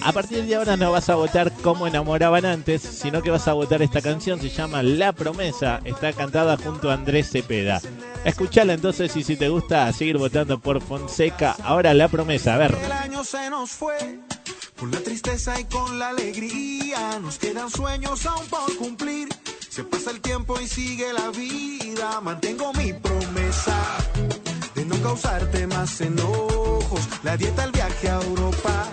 A 0.02 0.12
partir 0.14 0.46
de 0.46 0.56
ahora 0.56 0.78
no 0.78 0.92
vas 0.92 1.10
a 1.10 1.16
votar 1.16 1.52
Cómo 1.62 1.86
enamoraban 1.86 2.46
antes, 2.46 2.82
sino 2.82 3.22
que 3.22 3.30
vas 3.30 3.48
a 3.48 3.54
votar 3.54 3.84
esta 3.84 4.02
canción. 4.02 4.42
Se 4.42 4.50
llama 4.50 4.82
La 4.82 5.14
Promesa. 5.14 5.80
Está 5.84 6.12
cantada 6.12 6.58
junto 6.58 6.90
a 6.90 6.96
Andrés 6.96 7.30
Cepeda. 7.30 7.80
Escuchala 8.26 8.74
entonces 8.74 9.16
y 9.16 9.24
si 9.24 9.36
te 9.36 9.48
gusta, 9.48 9.94
seguir 9.94 10.18
votando 10.18 10.58
por 10.58 10.82
Fonseca. 10.82 11.56
Ahora 11.64 11.94
La 11.94 12.08
Promesa. 12.08 12.56
A 12.56 12.58
ver. 12.58 12.76
El 12.84 12.92
año 12.92 13.24
se 13.24 13.48
nos 13.52 13.70
fue. 13.70 14.22
Con 14.80 14.90
la 14.90 15.02
tristeza 15.02 15.60
y 15.60 15.66
con 15.66 16.00
la 16.00 16.10
alegría 16.10 17.20
nos 17.20 17.38
quedan 17.38 17.70
sueños 17.70 18.26
aún 18.26 18.48
por 18.48 18.76
cumplir. 18.78 19.28
Se 19.78 19.84
pasa 19.84 20.10
el 20.10 20.22
tiempo 20.22 20.60
y 20.60 20.68
sigue 20.68 21.14
la 21.14 21.30
vida. 21.30 22.20
Mantengo 22.22 22.74
mi 22.74 22.94
promesa 22.94 23.78
de 24.74 24.84
no 24.86 25.00
causarte 25.04 25.68
más 25.68 26.02
enojos. 26.02 27.02
La 27.22 27.38
dieta, 27.38 27.64
el 27.64 27.72
viaje 27.74 28.10
a 28.10 28.20
Europa 28.20 28.88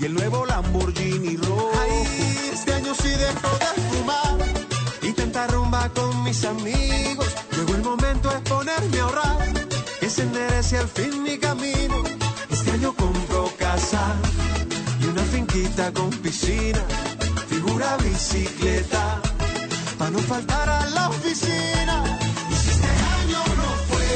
y 0.00 0.06
el 0.06 0.14
nuevo 0.14 0.44
Lamborghini 0.44 1.36
rojo. 1.36 1.70
Ay, 1.80 2.50
este 2.52 2.74
año 2.74 2.92
sí 2.96 3.10
dejo 3.10 3.48
de 3.60 3.82
fumar 3.90 4.38
y 5.02 5.12
tentar 5.12 5.52
rumba 5.52 5.88
con 5.90 6.24
mis 6.24 6.44
amigos. 6.46 7.28
Llegó 7.52 7.76
el 7.76 7.84
momento 7.84 8.28
de 8.28 8.40
ponerme 8.40 8.98
a 8.98 9.02
ahorrar, 9.04 9.52
se 10.08 10.22
enderece 10.22 10.78
al 10.78 10.88
fin 10.88 11.22
mi 11.22 11.38
camino. 11.38 12.02
Este 12.50 12.72
año 12.72 12.92
compro 12.92 13.52
casa 13.56 14.16
y 15.00 15.04
una 15.04 15.22
finquita 15.22 15.92
con 15.92 16.10
piscina, 16.10 16.82
figura 17.46 17.96
bicicleta, 17.98 19.22
para 20.02 20.10
no 20.10 20.18
faltar 20.18 20.68
a 20.68 20.86
la 20.86 21.08
oficina. 21.10 22.02
Y 22.50 22.54
si 22.54 22.70
este 22.70 22.88
año 23.20 23.38
no 23.60 23.68
fue, 23.88 24.08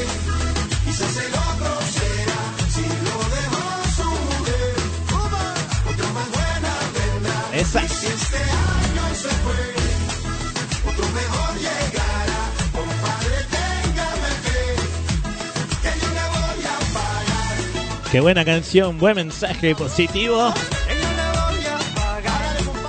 quizás 0.83 1.15
el 1.25 1.33
otro 1.47 1.69
será. 1.95 2.41
Si 2.75 2.83
lo 3.07 3.15
dejó 3.37 3.63
su 3.95 4.09
mujer, 4.27 4.75
otra 5.89 6.07
más 6.17 6.29
buena 6.35 6.71
vendrá. 6.97 7.37
Esa. 7.53 7.85
Y 7.85 7.87
si 7.87 8.07
este 8.07 8.37
año 8.37 9.03
se 9.15 9.31
fue, 9.45 9.63
otro 10.91 11.05
mejor 11.19 11.55
llegará. 11.55 12.41
Compadre, 12.75 13.37
téngame 13.55 14.31
fe, 14.43 14.59
que 15.83 15.91
yo 16.01 16.07
le 16.17 16.25
voy 16.35 16.65
a 16.65 16.77
pagar. 16.95 18.11
Qué 18.11 18.19
buena 18.19 18.43
canción, 18.43 18.97
buen 18.97 19.15
mensaje 19.15 19.73
positivo. 19.73 20.53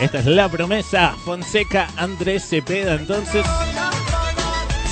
Esta 0.00 0.18
es 0.20 0.26
la 0.26 0.48
promesa. 0.48 1.14
Fonseca 1.24 1.88
Andrés 1.96 2.48
Cepeda. 2.48 2.94
Entonces, 2.94 3.44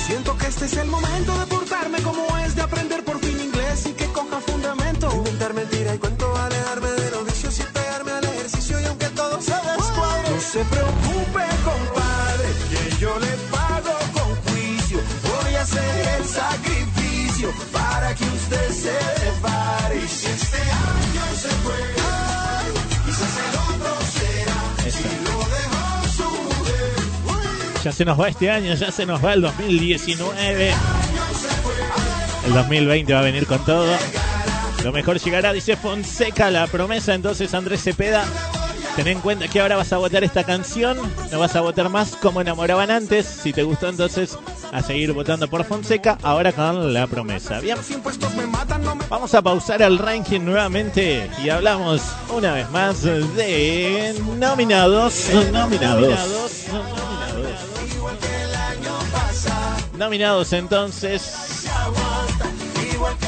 Siento 0.05 0.37
que 0.37 0.47
este 0.47 0.65
es 0.65 0.77
el 0.77 0.87
momento 0.87 1.37
de 1.37 1.45
portarme 1.47 2.01
como 2.01 2.25
es, 2.37 2.55
de 2.55 2.61
aprender 2.61 3.03
por 3.03 3.19
fin 3.19 3.37
inglés 3.41 3.87
y 3.87 3.91
que 3.91 4.05
coja 4.07 4.39
fundamento. 4.39 5.11
Inventar 5.13 5.53
mentira 5.53 5.95
y 5.95 5.97
cuento, 5.97 6.33
alejarme 6.37 6.89
de 6.91 7.11
los 7.11 7.25
vicios 7.25 7.59
y 7.59 7.63
pegarme 7.73 8.11
al 8.11 8.23
ejercicio 8.23 8.79
y 8.79 8.85
aunque 8.85 9.07
todo 9.07 9.41
se 9.41 9.51
descuadre. 9.51 10.29
No 10.29 10.39
se 10.39 10.63
preocupe, 10.63 11.43
compadre, 11.65 12.49
que 12.69 12.95
yo 13.01 13.19
le 13.19 13.33
pago 13.51 13.97
con 14.13 14.53
juicio. 14.53 14.99
Voy 15.23 15.55
a 15.55 15.61
hacer 15.61 16.07
el 16.19 16.25
sacrificio 16.25 17.51
para 17.73 18.15
que 18.15 18.23
usted 18.23 18.36
ya 27.87 27.93
se 27.93 28.03
nos 28.03 28.19
va 28.19 28.27
este 28.27 28.51
año, 28.51 28.73
ya 28.73 28.91
se 28.91 29.05
nos 29.05 29.23
va 29.23 29.31
el 29.31 29.39
2019. 29.39 30.73
El 32.45 32.53
2020 32.53 33.13
va 33.13 33.19
a 33.19 33.23
venir 33.23 33.47
con 33.47 33.63
todo. 33.63 33.87
Lo 34.83 34.91
mejor 34.91 35.17
llegará, 35.19 35.53
dice 35.53 35.77
Fonseca, 35.77 36.51
la 36.51 36.67
promesa. 36.67 37.13
Entonces, 37.13 37.53
Andrés 37.53 37.81
Cepeda, 37.81 38.25
ten 38.97 39.07
en 39.07 39.21
cuenta 39.21 39.47
que 39.47 39.61
ahora 39.61 39.77
vas 39.77 39.93
a 39.93 39.99
votar 39.99 40.25
esta 40.25 40.43
canción. 40.43 40.97
No 41.31 41.39
vas 41.39 41.55
a 41.55 41.61
votar 41.61 41.87
más 41.87 42.17
como 42.17 42.41
enamoraban 42.41 42.91
antes. 42.91 43.25
Si 43.25 43.53
te 43.53 43.63
gustó, 43.63 43.87
entonces 43.87 44.37
a 44.73 44.83
seguir 44.83 45.13
votando 45.13 45.47
por 45.47 45.63
Fonseca. 45.63 46.17
Ahora 46.23 46.51
con 46.51 46.93
la 46.93 47.07
promesa. 47.07 47.61
Bien. 47.61 47.77
Vamos 49.09 49.33
a 49.33 49.41
pausar 49.41 49.81
el 49.81 49.97
ranking 49.97 50.41
nuevamente 50.41 51.29
y 51.41 51.47
hablamos 51.47 52.01
una 52.35 52.51
vez 52.51 52.69
más 52.69 53.03
de. 53.03 54.13
Nominados. 54.37 55.29
Nominados 55.53 56.67
entonces. 60.53 61.67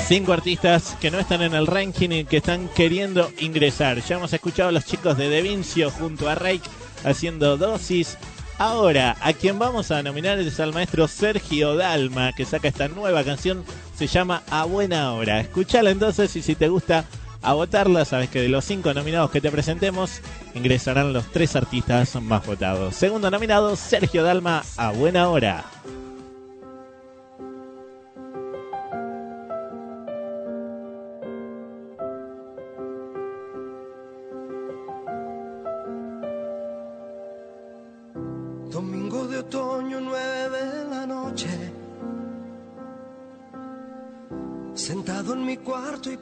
Cinco 0.07 0.33
artistas 0.33 0.95
que 1.01 1.11
no 1.11 1.19
están 1.19 1.41
en 1.41 1.53
el 1.53 1.67
ranking 1.67 2.09
y 2.09 2.25
que 2.25 2.37
están 2.37 2.67
queriendo 2.69 3.31
ingresar. 3.39 4.01
Ya 4.03 4.17
hemos 4.17 4.33
escuchado 4.33 4.69
a 4.69 4.71
los 4.71 4.85
chicos 4.85 5.17
de 5.17 5.29
De 5.29 5.41
Vincio 5.41 5.89
junto 5.91 6.29
a 6.29 6.35
Rake 6.35 6.61
haciendo 7.03 7.57
dosis. 7.57 8.17
Ahora, 8.57 9.15
a 9.21 9.33
quien 9.33 9.57
vamos 9.57 9.89
a 9.91 10.03
nominar 10.03 10.39
es 10.39 10.59
al 10.59 10.73
maestro 10.73 11.07
Sergio 11.07 11.75
Dalma, 11.75 12.33
que 12.33 12.45
saca 12.45 12.67
esta 12.67 12.87
nueva 12.87 13.23
canción, 13.23 13.63
se 13.95 14.07
llama 14.07 14.43
A 14.49 14.65
Buena 14.65 15.13
Hora. 15.13 15.39
Escuchala 15.39 15.91
entonces 15.91 16.35
y 16.35 16.41
si 16.41 16.55
te 16.55 16.67
gusta, 16.67 17.05
a 17.41 17.53
votarla. 17.53 18.05
Sabes 18.05 18.29
que 18.29 18.41
de 18.41 18.49
los 18.49 18.65
cinco 18.65 18.93
nominados 18.93 19.31
que 19.31 19.41
te 19.41 19.51
presentemos, 19.51 20.21
ingresarán 20.53 21.13
los 21.13 21.25
tres 21.31 21.55
artistas 21.55 22.15
más 22.21 22.45
votados. 22.45 22.95
Segundo 22.95 23.31
nominado, 23.31 23.75
Sergio 23.75 24.23
Dalma, 24.23 24.63
A 24.77 24.91
Buena 24.91 25.29
Hora. 25.29 25.65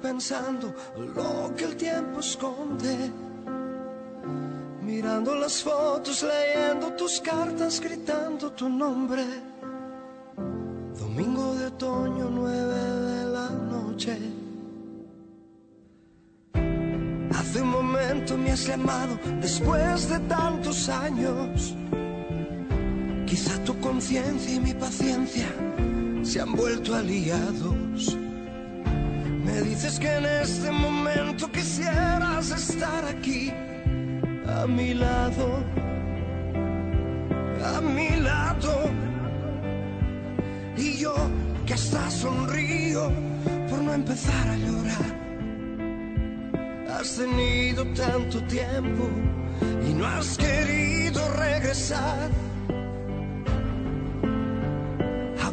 Pensando 0.02 0.74
lo 1.16 1.54
que 1.56 1.66
el 1.66 1.76
tiempo 1.76 2.20
esconde. 2.20 3.12
Mirando 4.82 5.36
las 5.36 5.64
fotos, 5.64 6.24
leyendo 6.24 6.94
tus 6.94 7.20
cartas, 7.20 7.80
gritando 7.82 8.52
tu 8.52 8.70
nombre. 8.70 9.26
Domingo 10.98 11.56
de 11.56 11.66
otoño, 11.68 12.30
nueve 12.30 12.80
de 13.12 13.26
la 13.26 13.50
noche. 13.50 14.18
Hace 17.32 17.62
un 17.62 17.70
momento 17.70 18.38
me 18.38 18.52
has 18.52 18.66
llamado 18.66 19.20
después 19.42 20.10
de 20.10 20.20
tantos 20.20 20.90
años. 20.90 21.76
Quizá 23.26 23.62
tu 23.64 23.78
conciencia 23.80 24.56
y 24.56 24.60
mi 24.60 24.74
paciencia 24.74 25.48
se 26.24 26.42
han 26.42 26.54
vuelto 26.54 26.96
aliados. 26.96 28.18
Me 29.48 29.62
dices 29.62 30.00
que 30.00 30.14
en 30.14 30.26
este 30.26 30.70
momento 30.72 31.52
quisieras 31.52 32.52
estar 32.52 33.06
aquí, 33.06 33.52
a 34.46 34.68
mi 34.68 34.94
lado, 34.94 35.64
a 37.74 37.82
mi 37.82 38.10
lado. 38.18 38.74
Y 40.78 40.98
yo 40.98 41.16
que 41.66 41.74
hasta 41.74 42.12
sonrío 42.12 43.12
por 43.70 43.80
no 43.82 43.94
empezar 43.94 44.48
a 44.50 44.58
llorar. 44.58 45.12
Has 47.00 47.16
tenido 47.16 47.84
tanto 47.94 48.44
tiempo 48.44 49.10
y 49.90 49.94
no 49.94 50.06
has 50.06 50.38
querido 50.38 51.22
regresar. 51.34 52.30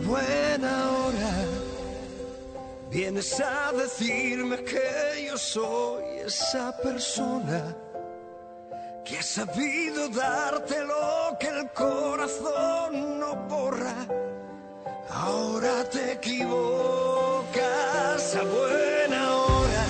buena 0.05 0.90
hora. 0.90 1.53
Vienes 2.95 3.40
a 3.40 3.72
decirme 3.72 4.62
que 4.62 5.26
yo 5.26 5.36
soy 5.36 6.05
esa 6.24 6.76
persona 6.76 7.74
que 9.05 9.18
ha 9.18 9.22
sabido 9.22 10.09
darte 10.11 10.76
lo 10.84 11.36
que 11.40 11.49
el 11.49 11.68
corazón 11.72 13.18
no 13.18 13.34
borra. 13.49 13.97
Ahora 15.11 15.82
te 15.90 16.12
equivocas 16.12 17.57
a 18.36 18.45
buena 18.45 19.38
hora. 19.38 19.84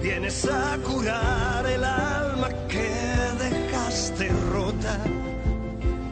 Vienes 0.00 0.46
a 0.46 0.78
curar 0.78 1.66
el 1.66 1.84
alma 1.84 2.48
que 2.68 2.88
dejaste 3.38 4.30
rota 4.50 4.98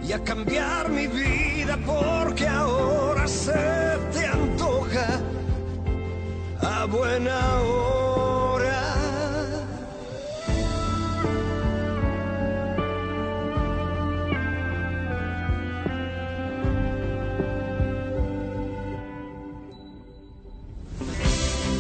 y 0.03 0.13
a 0.13 0.23
cambiar 0.23 0.91
mi 0.91 1.07
vida 1.07 1.79
porque 1.87 2.47
ahora 2.47 3.27
se 3.27 3.97
te 4.13 4.27
a 6.63 6.85
buena 6.87 7.61
hora. 7.61 8.95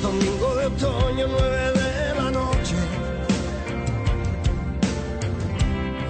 Domingo 0.02 0.54
de 0.56 0.66
otoño, 0.66 1.26
nueve 1.28 1.72
de 1.72 2.14
la 2.14 2.30
noche. 2.30 2.76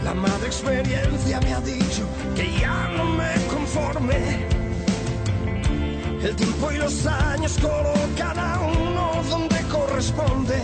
La 0.05 0.15
madre 0.15 0.47
experiencia 0.47 1.41
me 1.41 1.55
ha 1.55 1.61
dicho 1.61 2.03
que 2.35 2.53
ya 2.61 2.89
no 2.97 3.05
me 3.05 3.35
conforme. 3.49 4.48
El 6.21 6.35
tiempo 6.35 6.73
y 6.73 6.79
los 6.79 7.07
años 7.07 7.57
colocan 7.63 8.39
a 8.39 8.61
uno 8.61 9.23
donde 9.31 9.63
corresponde. 9.69 10.61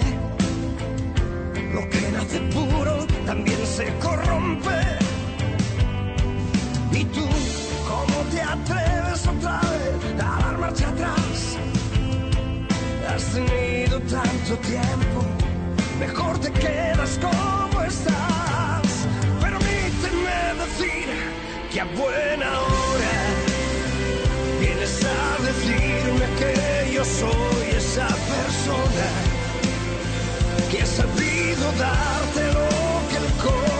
Lo 1.72 1.88
que 1.88 2.10
nace 2.10 2.40
puro 2.52 3.06
también 3.24 3.64
se 3.64 3.86
corrompe. 3.98 4.80
¿Y 6.90 7.04
tú 7.04 7.26
cómo 7.88 8.20
te 8.32 8.42
atreves 8.42 9.26
otra 9.28 9.60
vez 9.60 10.12
a 10.12 10.40
dar 10.42 10.58
marcha 10.58 10.88
atrás? 10.88 11.56
Has 13.14 13.24
tenido 13.32 14.00
tanto 14.00 14.56
tiempo, 14.66 15.24
mejor 16.00 16.36
te 16.40 16.50
quedas 16.50 17.18
como 17.22 17.80
estás. 17.82 19.06
Permíteme 19.40 20.36
decir 20.58 21.06
que 21.72 21.80
a 21.80 21.84
buena 21.84 22.60
hora 22.60 22.83
soy 27.04 27.76
esa 27.76 28.08
persona 28.08 29.08
que 30.70 30.82
ha 30.82 30.86
sabido 30.86 31.72
darte 31.78 32.46
lo 32.52 33.08
que 33.10 33.16
el 33.16 33.32
corazón 33.42 33.73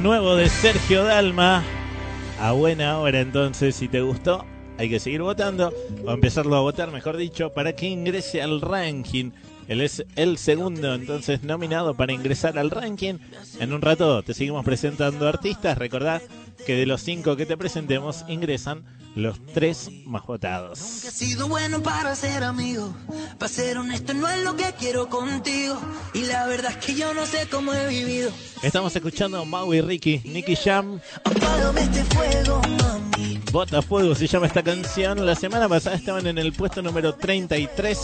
Nuevo 0.00 0.36
de 0.36 0.48
Sergio 0.48 1.02
Dalma. 1.02 1.64
A 2.40 2.52
buena 2.52 2.98
hora 2.98 3.20
entonces, 3.20 3.74
si 3.74 3.88
te 3.88 4.00
gustó, 4.00 4.44
hay 4.76 4.88
que 4.88 5.00
seguir 5.00 5.22
votando, 5.22 5.72
o 6.04 6.12
empezarlo 6.12 6.54
a 6.54 6.60
votar, 6.60 6.92
mejor 6.92 7.16
dicho, 7.16 7.52
para 7.52 7.74
que 7.74 7.86
ingrese 7.86 8.40
al 8.40 8.60
ranking. 8.60 9.32
Él 9.66 9.80
es 9.80 10.04
el 10.14 10.38
segundo 10.38 10.94
entonces 10.94 11.42
nominado 11.42 11.94
para 11.94 12.12
ingresar 12.12 12.58
al 12.58 12.70
ranking. 12.70 13.14
En 13.58 13.72
un 13.72 13.82
rato 13.82 14.22
te 14.22 14.34
seguimos 14.34 14.64
presentando 14.64 15.26
artistas. 15.26 15.76
Recordá 15.76 16.22
que 16.64 16.76
de 16.76 16.86
los 16.86 17.02
cinco 17.02 17.36
que 17.36 17.46
te 17.46 17.56
presentemos 17.56 18.24
ingresan 18.28 18.84
los 19.14 19.38
tres 19.54 19.90
más 20.06 20.24
votados. 20.26 20.78
Que 21.02 21.08
he 21.08 21.10
sido 21.10 21.48
bueno 21.48 21.82
para 21.82 22.14
ser 22.14 22.44
amigo. 22.44 22.94
Para 23.38 23.48
ser 23.48 23.78
honesto, 23.78 24.14
no 24.14 24.28
es 24.28 24.42
lo 24.44 24.56
que 24.56 24.72
quiero 24.78 25.08
contigo. 25.08 25.78
Y 26.14 26.24
la 26.24 26.46
verdad 26.46 26.72
es 26.72 26.84
que 26.84 26.94
yo 26.94 27.14
no 27.14 27.26
sé 27.26 27.48
cómo 27.50 27.72
he 27.74 27.88
vivido. 27.88 28.30
Estamos 28.62 28.94
escuchando 28.94 29.40
a 29.40 29.44
Mau 29.44 29.72
y 29.74 29.80
Ricky, 29.80 30.20
Nicky 30.24 30.56
Jam. 30.56 31.00
Este 31.76 32.04
fuego, 32.04 32.60
mami. 32.78 33.40
Bota 33.52 33.80
Fuego 33.80 34.14
se 34.14 34.26
llama 34.26 34.46
esta 34.46 34.62
canción. 34.62 35.24
La 35.24 35.34
semana 35.34 35.68
pasada 35.68 35.96
estaban 35.96 36.26
en 36.26 36.38
el 36.38 36.52
puesto 36.52 36.82
número 36.82 37.14
33. 37.14 37.98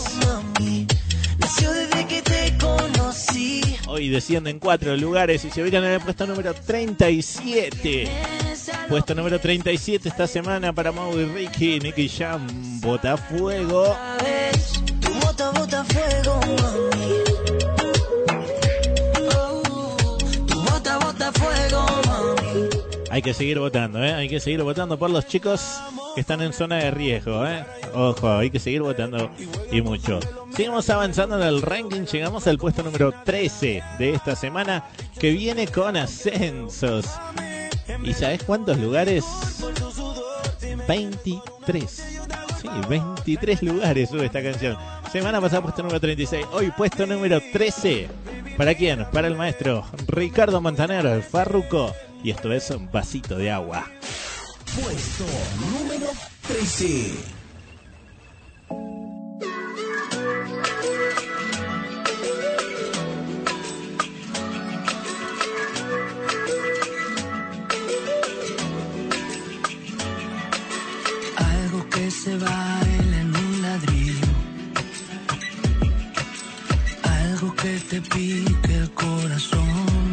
Nació 1.37 1.71
desde 1.71 2.07
que 2.07 2.21
te 2.21 2.57
conocí. 2.57 3.61
Hoy 3.87 4.09
descienden 4.09 4.59
cuatro 4.59 4.97
lugares 4.97 5.45
y 5.45 5.51
se 5.51 5.61
ubican 5.61 5.83
en 5.83 5.91
el 5.91 6.01
puesto 6.01 6.25
número 6.25 6.53
37. 6.53 8.09
Puesto 8.87 9.15
número 9.15 9.39
37 9.39 10.09
esta 10.09 10.27
semana 10.27 10.71
para 10.71 10.91
Mau 10.91 11.17
y 11.17 11.25
Ricky, 11.25 11.79
Nicky 11.79 12.07
Jam, 12.07 12.47
Bota 12.81 13.17
Fuego. 13.17 13.95
Tu 15.01 15.11
bota, 15.13 15.51
fuego. 15.85 16.39
Hay 23.09 23.21
que 23.21 23.33
seguir 23.33 23.59
votando, 23.59 24.03
¿eh? 24.03 24.13
Hay 24.13 24.29
que 24.29 24.39
seguir 24.39 24.61
votando 24.61 24.99
por 24.99 25.09
los 25.09 25.25
chicos 25.25 25.81
que 26.13 26.21
están 26.21 26.41
en 26.41 26.53
zona 26.53 26.77
de 26.77 26.91
riesgo, 26.91 27.45
¿eh? 27.47 27.65
Ojo, 27.93 28.37
hay 28.37 28.51
que 28.51 28.59
seguir 28.59 28.83
votando 28.83 29.31
y 29.71 29.81
mucho. 29.81 30.19
Seguimos 30.55 30.89
avanzando 30.89 31.41
en 31.41 31.47
el 31.47 31.61
ranking, 31.61 32.01
llegamos 32.05 32.45
al 32.45 32.57
puesto 32.59 32.83
número 32.83 33.13
13 33.23 33.83
de 33.97 34.11
esta 34.11 34.35
semana 34.35 34.83
que 35.19 35.31
viene 35.31 35.67
con 35.67 35.97
ascensos. 35.97 37.07
¿Y 38.03 38.13
sabes 38.13 38.43
cuántos 38.43 38.77
lugares? 38.77 39.23
23. 40.87 41.89
Sí, 42.61 42.67
23 42.89 43.63
lugares 43.63 44.09
sube 44.09 44.25
esta 44.25 44.41
canción. 44.41 44.77
Semana 45.11 45.39
pasada 45.39 45.61
puesto 45.61 45.81
número 45.81 45.99
36, 45.99 46.45
hoy 46.51 46.71
puesto 46.71 47.05
número 47.05 47.39
13. 47.53 48.07
¿Para 48.57 48.73
quién? 48.75 49.05
Para 49.11 49.27
el 49.27 49.35
maestro 49.35 49.85
Ricardo 50.07 50.61
Montaner, 50.61 51.05
el 51.05 51.23
Farruco. 51.23 51.93
Y 52.23 52.31
esto 52.31 52.51
es 52.51 52.69
un 52.71 52.91
vasito 52.91 53.37
de 53.37 53.51
agua. 53.51 53.85
Puesto 54.75 55.25
número 55.71 56.07
13. 56.47 57.34
Se 72.23 72.37
baila 72.37 73.17
en 73.21 73.35
un 73.35 73.61
ladrillo. 73.61 74.31
Algo 77.03 77.55
que 77.55 77.73
te 77.89 78.01
pique 78.01 78.75
el 78.83 78.91
corazón. 78.91 80.05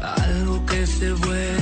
Algo 0.00 0.66
que 0.66 0.86
se 0.86 1.12
vuelve 1.12 1.61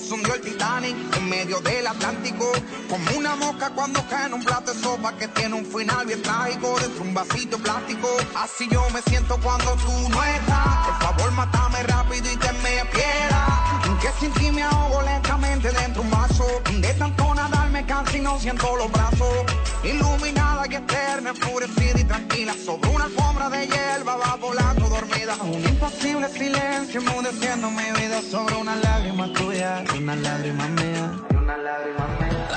se 0.00 0.14
hundió 0.14 0.34
el 0.34 0.40
Titanic 0.40 0.96
en 1.16 1.28
medio 1.28 1.60
del 1.60 1.86
Atlántico. 1.86 2.50
Como 2.88 3.18
una 3.18 3.36
mosca 3.36 3.70
cuando 3.70 4.04
cae 4.08 4.26
en 4.26 4.34
un 4.34 4.44
plato 4.44 4.72
de 4.72 4.80
sopa 4.80 5.16
que 5.16 5.28
tiene 5.28 5.54
un 5.54 5.66
final 5.66 6.06
bien 6.06 6.22
trágico 6.22 6.78
dentro 6.80 7.02
de 7.02 7.08
un 7.08 7.14
vasito 7.14 7.58
plástico. 7.58 8.08
Así 8.34 8.68
yo 8.70 8.82
me 8.90 9.02
siento 9.02 9.38
cuando 9.42 9.72
tú 9.76 10.08
no 10.08 10.24
estás. 10.24 10.86
Por 10.86 11.02
favor, 11.02 11.32
mátame 11.32 11.82
rápido 11.84 12.32
y 12.32 12.36
te 12.36 12.52
me 12.52 12.84
piedra. 12.92 13.53
Que 14.04 14.12
sin 14.20 14.32
ti 14.34 14.50
me 14.50 14.62
ahogo 14.62 15.00
lentamente 15.00 15.72
dentro 15.72 16.02
de 16.02 16.08
un 16.08 16.10
vaso. 16.10 16.44
De 16.78 16.92
tanto 16.92 17.34
nadar 17.34 17.70
me 17.70 17.86
canso 17.86 18.14
y 18.14 18.20
no 18.20 18.38
siento 18.38 18.76
los 18.76 18.92
brazos. 18.92 19.46
Iluminada 19.82 20.66
y 20.70 20.74
eterna, 20.74 21.30
enfurecida 21.30 22.00
y 22.00 22.04
tranquila. 22.04 22.52
Sobre 22.52 22.86
una 22.90 23.04
alfombra 23.04 23.48
de 23.48 23.66
hierba 23.66 24.16
va 24.16 24.36
volando 24.36 24.90
dormida. 24.90 25.36
Un 25.40 25.64
imposible 25.64 26.28
silencio 26.28 27.00
enmudeciendo 27.00 27.70
mi 27.70 27.90
vida 27.98 28.20
sobre 28.20 28.56
una 28.56 28.76
lágrima 28.76 29.32
tuya, 29.32 29.82
una 29.96 30.16
lágrima 30.16 30.68
mía, 30.68 31.10
una 31.30 31.56
lágrima 31.56 32.06
mía. 32.20 32.48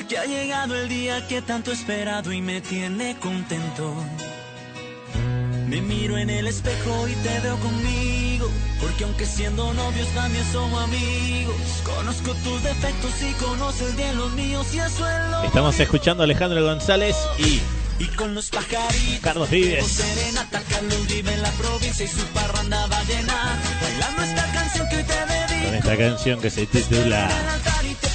Porque 0.00 0.16
ha 0.16 0.24
llegado 0.24 0.74
el 0.76 0.88
día 0.88 1.28
que 1.28 1.42
tanto 1.42 1.70
he 1.70 1.74
esperado 1.74 2.32
y 2.32 2.40
me 2.40 2.62
tiene 2.62 3.18
contento. 3.18 3.94
Me 5.68 5.82
miro 5.82 6.16
en 6.16 6.30
el 6.30 6.46
espejo 6.46 7.06
y 7.06 7.12
te 7.16 7.38
veo 7.40 7.54
conmigo. 7.58 8.48
Porque 8.80 9.04
aunque 9.04 9.26
siendo 9.26 9.74
novios 9.74 10.08
también 10.14 10.42
somos 10.50 10.82
amigos. 10.84 11.54
Conozco 11.84 12.32
tus 12.36 12.62
defectos 12.62 13.12
y 13.22 13.32
conoces 13.44 13.94
bien 13.94 14.16
los 14.16 14.32
míos 14.32 14.66
y 14.72 14.78
eso 14.78 15.06
es 15.06 15.30
lo 15.30 15.42
Estamos 15.44 15.78
escuchando 15.78 16.22
a 16.22 16.24
Alejandro 16.24 16.64
González 16.64 17.14
y 17.38 17.60
Y 18.02 18.06
con 18.16 18.34
los 18.34 18.48
pajaritos. 18.48 19.20
Carlos 19.20 19.50
Vives. 19.50 19.86
serenata, 19.86 20.62
Carlos 20.70 21.06
vive 21.08 21.34
en 21.34 21.42
la 21.42 21.50
provincia 21.50 22.06
y 22.06 22.08
su 22.08 22.24
parranda 22.28 22.86
va 22.86 23.04
llena. 23.04 23.60
Bailando 23.82 24.22
esta 24.22 24.50
canción 24.50 24.88
que 24.88 24.96
hoy 24.96 25.04
te 25.04 25.12
dedico. 25.12 25.66
con 25.66 25.74
esta 25.74 25.96
canción 25.98 26.40
que 26.40 26.48
se 26.48 26.64
titula 26.64 27.28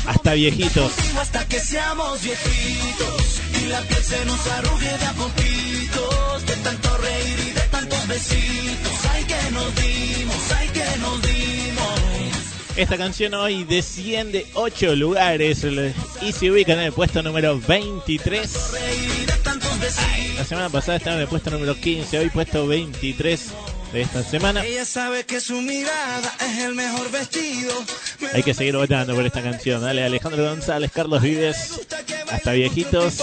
Hasta 0.07 0.33
viejitos. 0.33 0.91
Que 1.55 1.61
seamos 1.61 2.21
viejitos 2.21 3.41
y 3.61 3.67
la 3.67 3.79
piel 3.83 4.03
se 4.03 4.25
nos 4.25 4.45
arrugue 4.45 4.97
de 4.97 5.05
a 5.05 5.13
poquitos 5.13 6.45
de 6.47 6.55
tanto 6.57 6.97
reír 6.97 7.39
y 7.47 7.51
de 7.51 7.61
tantos 7.71 8.07
besitos. 8.09 9.05
Ay 9.13 9.23
que 9.23 9.51
nos 9.51 9.73
dimos, 9.73 10.51
ay 10.59 10.67
que 10.67 10.99
nos 10.99 11.21
dimos. 11.21 12.75
Esta 12.75 12.97
canción 12.97 13.35
hoy 13.35 13.63
desciende 13.63 14.47
8 14.55 14.97
lugares 14.97 15.65
y 16.21 16.33
se 16.33 16.51
ubica 16.51 16.73
en 16.73 16.79
el 16.79 16.91
puesto 16.91 17.23
número 17.23 17.57
23. 17.57 18.71
Reír 18.73 19.11
y 19.21 19.25
de 19.25 19.37
tantos 19.41 19.79
besitos. 19.79 20.35
La 20.35 20.43
semana 20.43 20.69
pasada 20.69 20.97
estaba 20.97 21.15
en 21.15 21.21
el 21.21 21.29
puesto 21.29 21.51
número 21.51 21.79
15, 21.79 22.19
hoy 22.19 22.29
puesto 22.31 22.67
23 22.67 23.53
de 23.95 24.01
esta 24.01 24.23
semana. 24.23 24.65
Ella 24.65 24.83
sabe 24.83 25.25
que 25.25 25.39
su 25.39 25.61
mirada 25.61 26.35
es 26.41 26.65
el 26.65 26.75
mejor 26.75 27.09
vestido. 27.11 27.71
Me 28.19 28.27
Hay 28.33 28.43
que 28.43 28.53
seguir 28.53 28.75
votando 28.75 29.15
por 29.15 29.25
esta 29.25 29.41
canción. 29.41 29.81
Dale, 29.81 30.03
Alejandro 30.03 30.43
González, 30.49 30.91
Carlos 30.91 31.21
Vives, 31.21 31.79
hasta 32.29 32.51
viejitos. 32.51 33.21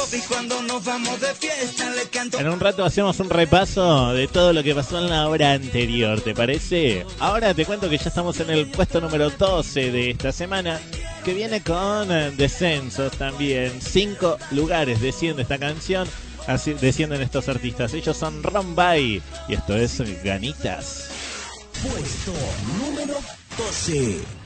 En 2.38 2.48
un 2.48 2.58
rato 2.58 2.86
hacemos 2.86 3.20
un 3.20 3.28
repaso 3.28 4.14
de 4.14 4.28
todo 4.28 4.54
lo 4.54 4.62
que 4.62 4.74
pasó 4.74 4.98
en 4.98 5.10
la 5.10 5.28
hora 5.28 5.52
anterior, 5.52 6.22
¿te 6.22 6.34
parece? 6.34 7.04
Ahora 7.18 7.52
te 7.52 7.66
cuento 7.66 7.90
que 7.90 7.98
ya 7.98 8.08
estamos 8.08 8.40
en 8.40 8.48
el 8.48 8.66
puesto 8.68 8.98
número 9.02 9.28
12 9.28 9.90
de 9.90 10.10
esta 10.10 10.32
semana, 10.32 10.80
que 11.22 11.34
viene 11.34 11.60
con 11.60 12.10
eh, 12.10 12.30
descensos 12.30 13.12
también. 13.18 13.78
Cinco 13.82 14.38
lugares 14.50 15.02
desciende 15.02 15.42
esta 15.42 15.58
canción, 15.58 16.08
así 16.46 16.74
descienden 16.74 17.22
estos 17.22 17.48
artistas. 17.48 17.94
Ellos 17.94 18.16
son 18.16 18.42
Rombay 18.42 19.22
y 19.48 19.54
esto 19.54 19.76
es 19.76 20.00
Ganitas. 20.22 21.10
Puesto 21.82 22.32
número 22.78 23.14
12. 23.56 24.42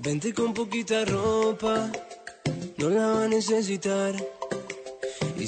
Vente 0.00 0.32
con 0.32 0.54
poquita 0.54 1.04
ropa, 1.04 1.90
no 2.78 2.88
la 2.88 3.06
va 3.08 3.24
a 3.24 3.28
necesitar. 3.28 4.14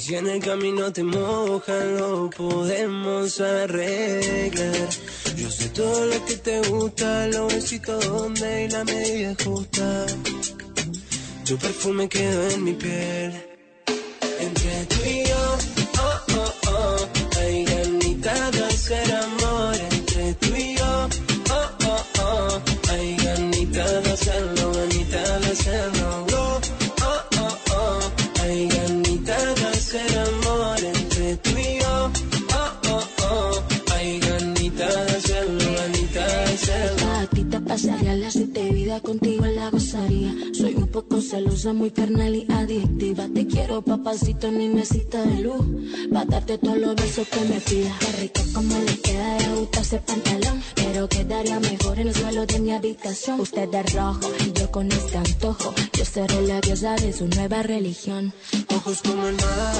Si 0.01 0.15
en 0.15 0.27
el 0.27 0.41
camino 0.43 0.91
te 0.91 1.03
mojan, 1.03 1.97
lo 1.97 2.27
podemos 2.31 3.39
arreglar. 3.39 4.89
Yo 5.37 5.51
sé 5.51 5.69
todo 5.69 6.07
lo 6.07 6.25
que 6.25 6.37
te 6.37 6.59
gusta, 6.69 7.27
los 7.27 7.53
besitos 7.53 8.07
donde 8.07 8.65
y 8.65 8.69
la 8.69 8.83
medida 8.83 9.35
justa. 9.45 10.07
Tu 11.45 11.55
perfume 11.55 12.09
quedó 12.09 12.49
en 12.49 12.63
mi 12.63 12.73
piel. 12.73 13.50
Vida 38.91 38.99
contigo 38.99 39.45
la 39.45 39.69
gozaría. 39.69 40.33
Soy 40.53 40.75
un 40.75 40.87
poco 40.87 41.21
celosa, 41.21 41.71
muy 41.71 41.91
carnal 41.91 42.35
y 42.35 42.45
adictiva. 42.51 43.27
Te 43.33 43.47
quiero, 43.47 43.81
papacito, 43.81 44.47
en 44.47 44.57
mi 44.57 44.67
mesita 44.67 45.21
de 45.23 45.41
luz. 45.41 45.65
Pa' 46.11 46.25
darte 46.25 46.57
todos 46.57 46.77
los 46.77 46.95
besos 46.95 47.27
que 47.27 47.39
me 47.41 47.61
pidas. 47.61 47.97
Qué 47.99 48.11
rico 48.21 48.41
como 48.53 48.77
le 48.79 48.99
queda 48.99 49.37
de 49.37 49.99
pantalón. 49.99 50.61
Pero 50.75 51.07
quedaría 51.07 51.59
mejor 51.59 51.99
en 51.99 52.07
el 52.09 52.15
suelo 52.15 52.45
de 52.45 52.59
mi 52.59 52.71
habitación. 52.71 53.39
Usted 53.39 53.69
de 53.69 53.83
rojo 53.83 54.29
y 54.45 54.51
yo 54.59 54.69
con 54.71 54.91
este 54.91 55.17
antojo. 55.17 55.73
Yo 55.93 56.05
seré 56.05 56.41
la 56.41 56.59
diosa 56.59 56.95
de 56.95 57.13
su 57.13 57.27
nueva 57.27 57.63
religión. 57.63 58.33
ojos 58.75 59.01
como 59.01 59.25
el 59.27 59.35
mar. 59.35 59.75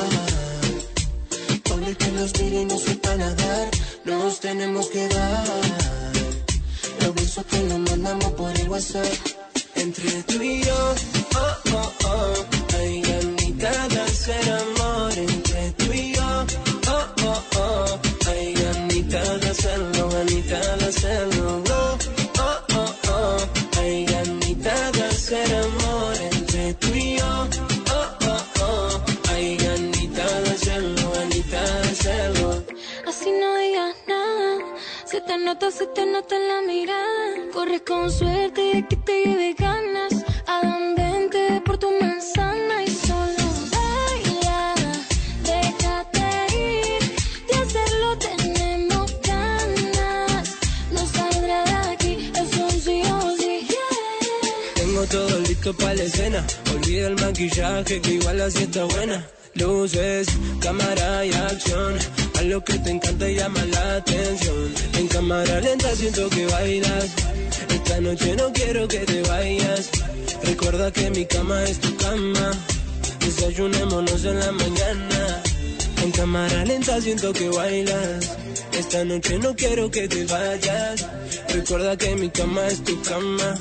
Ponle 1.63 1.95
que 1.95 2.11
nos 2.11 2.39
mire 2.39 2.61
y 2.61 2.65
no 2.65 2.77
sepa 2.77 3.15
nadar. 3.15 3.71
Nos 4.05 4.39
tenemos 4.39 4.87
que 4.87 5.07
dar. 5.09 6.10
Los 7.01 7.15
besos 7.15 7.45
que 7.45 7.59
nos 7.63 7.79
mandamos 7.89 8.31
por 8.33 8.51
el 8.51 8.69
WhatsApp. 8.69 9.05
Entre 9.75 10.23
tú 10.23 10.41
y 10.41 10.63
yo, 10.63 10.95
oh, 11.35 11.73
oh, 11.73 11.91
oh. 12.05 12.77
Hay 12.77 13.01
ganitas 13.01 13.89
de 13.89 14.01
hacer 14.01 14.70
noto, 35.61 35.77
se 35.77 35.87
te 35.87 36.05
nota 36.05 36.35
en 36.35 36.47
la 36.47 36.61
mirada. 36.61 37.51
Corres 37.53 37.81
con 37.81 38.11
suerte 38.11 38.61
de 38.61 38.87
que 38.87 38.95
te 38.95 39.25
lleve 39.25 39.53
ganas. 39.57 40.13
Adam, 40.47 40.95
vente 40.95 41.61
por 41.65 41.77
tu 41.77 41.89
manzana 41.99 42.83
y 42.83 42.87
solo 42.89 43.45
baila. 43.71 44.73
Déjate 45.43 46.27
ir, 46.55 47.03
de 47.47 47.55
hacerlo 47.63 48.17
tenemos 48.17 49.11
ganas. 49.21 50.55
No 50.91 51.05
saldrá 51.05 51.63
de 51.63 51.91
aquí, 51.93 52.31
es 52.35 52.57
un 52.57 52.71
sí 52.71 53.01
o 53.11 53.37
sí. 53.37 53.67
Tengo 54.75 55.05
todo 55.05 55.39
listo 55.39 55.73
para 55.75 55.95
la 55.95 56.03
escena. 56.03 56.45
Olvida 56.73 57.07
el 57.07 57.15
maquillaje 57.15 58.01
que 58.01 58.11
igual 58.11 58.41
así 58.41 58.63
está 58.63 58.85
buena. 58.85 59.27
Luces, 59.55 60.27
cámara 60.59 61.25
y 61.25 61.33
acción. 61.33 62.20
Lo 62.43 62.63
que 62.63 62.77
te 62.79 62.89
encanta 62.89 63.29
y 63.29 63.35
llama 63.35 63.63
la 63.65 63.95
atención. 63.97 64.73
En 64.97 65.07
cámara 65.07 65.61
lenta 65.61 65.95
siento 65.95 66.29
que 66.29 66.45
bailas. 66.47 67.05
Esta 67.69 68.01
noche 68.01 68.35
no 68.35 68.51
quiero 68.51 68.87
que 68.87 68.99
te 68.99 69.21
vayas. 69.21 69.89
Recuerda 70.43 70.91
que 70.91 71.09
mi 71.11 71.25
cama 71.25 71.63
es 71.63 71.79
tu 71.79 71.95
cama. 71.97 72.51
Desayunémonos 73.19 74.25
en 74.25 74.39
la 74.39 74.51
mañana. 74.51 75.43
En 76.03 76.11
cámara 76.11 76.65
lenta 76.65 76.99
siento 76.99 77.31
que 77.31 77.47
bailas. 77.47 78.31
Esta 78.73 79.05
noche 79.05 79.37
no 79.37 79.55
quiero 79.55 79.89
que 79.89 80.07
te 80.07 80.25
vayas. 80.25 81.07
Recuerda 81.49 81.95
que 81.95 82.15
mi 82.15 82.29
cama 82.31 82.67
es 82.67 82.83
tu 82.83 83.01
cama. 83.03 83.55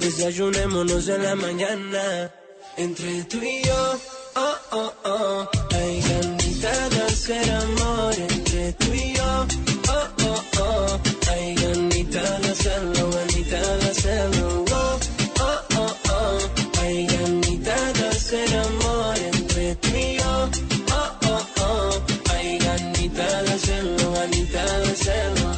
Desayunémonos 0.00 1.08
en 1.08 1.22
la 1.22 1.34
mañana. 1.34 2.32
Entre 2.76 3.24
tú 3.24 3.38
y 3.42 3.62
yo, 3.64 3.98
oh, 4.36 4.56
oh, 4.72 4.92
oh. 5.04 5.50
Hay 5.72 6.00
ganitas 6.00 6.90
de 6.90 6.97
hacer 7.18 7.50
amor. 7.50 8.14
Entre 8.16 8.72
tú 8.74 8.92
y 8.94 9.12
yo, 9.14 9.46
oh, 9.88 10.08
oh, 10.28 10.42
oh. 10.60 11.00
Hay 11.30 11.54
ganitas 11.56 12.42
de 12.42 12.48
hacerlo, 12.50 13.10
ganitas 13.10 13.80
de 13.80 13.90
hacerlo. 13.90 14.64
Oh, 14.70 14.98
oh, 15.40 15.60
oh, 15.78 15.96
oh. 16.12 16.80
Hay 16.80 17.06
ganitas 17.06 17.94
de 17.98 18.08
hacer 18.08 18.56
amor. 18.56 19.16
Entre 19.32 19.74
tú 19.76 19.88
y 19.96 20.16
yo, 20.18 20.50
oh, 20.92 21.10
oh, 21.32 21.46
oh. 21.60 22.32
Hay 22.32 22.58
ganitas 22.58 23.44
de 23.46 23.52
hacerlo, 23.52 24.12
ganitas 24.12 24.70
de 24.82 24.92
hacerlo. 24.92 25.50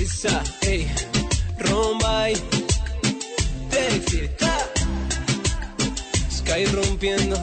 Esa, 0.00 0.44
ey, 0.62 0.86
Rombay. 1.58 2.34
Sky 6.30 6.66
rompiendo, 6.66 7.36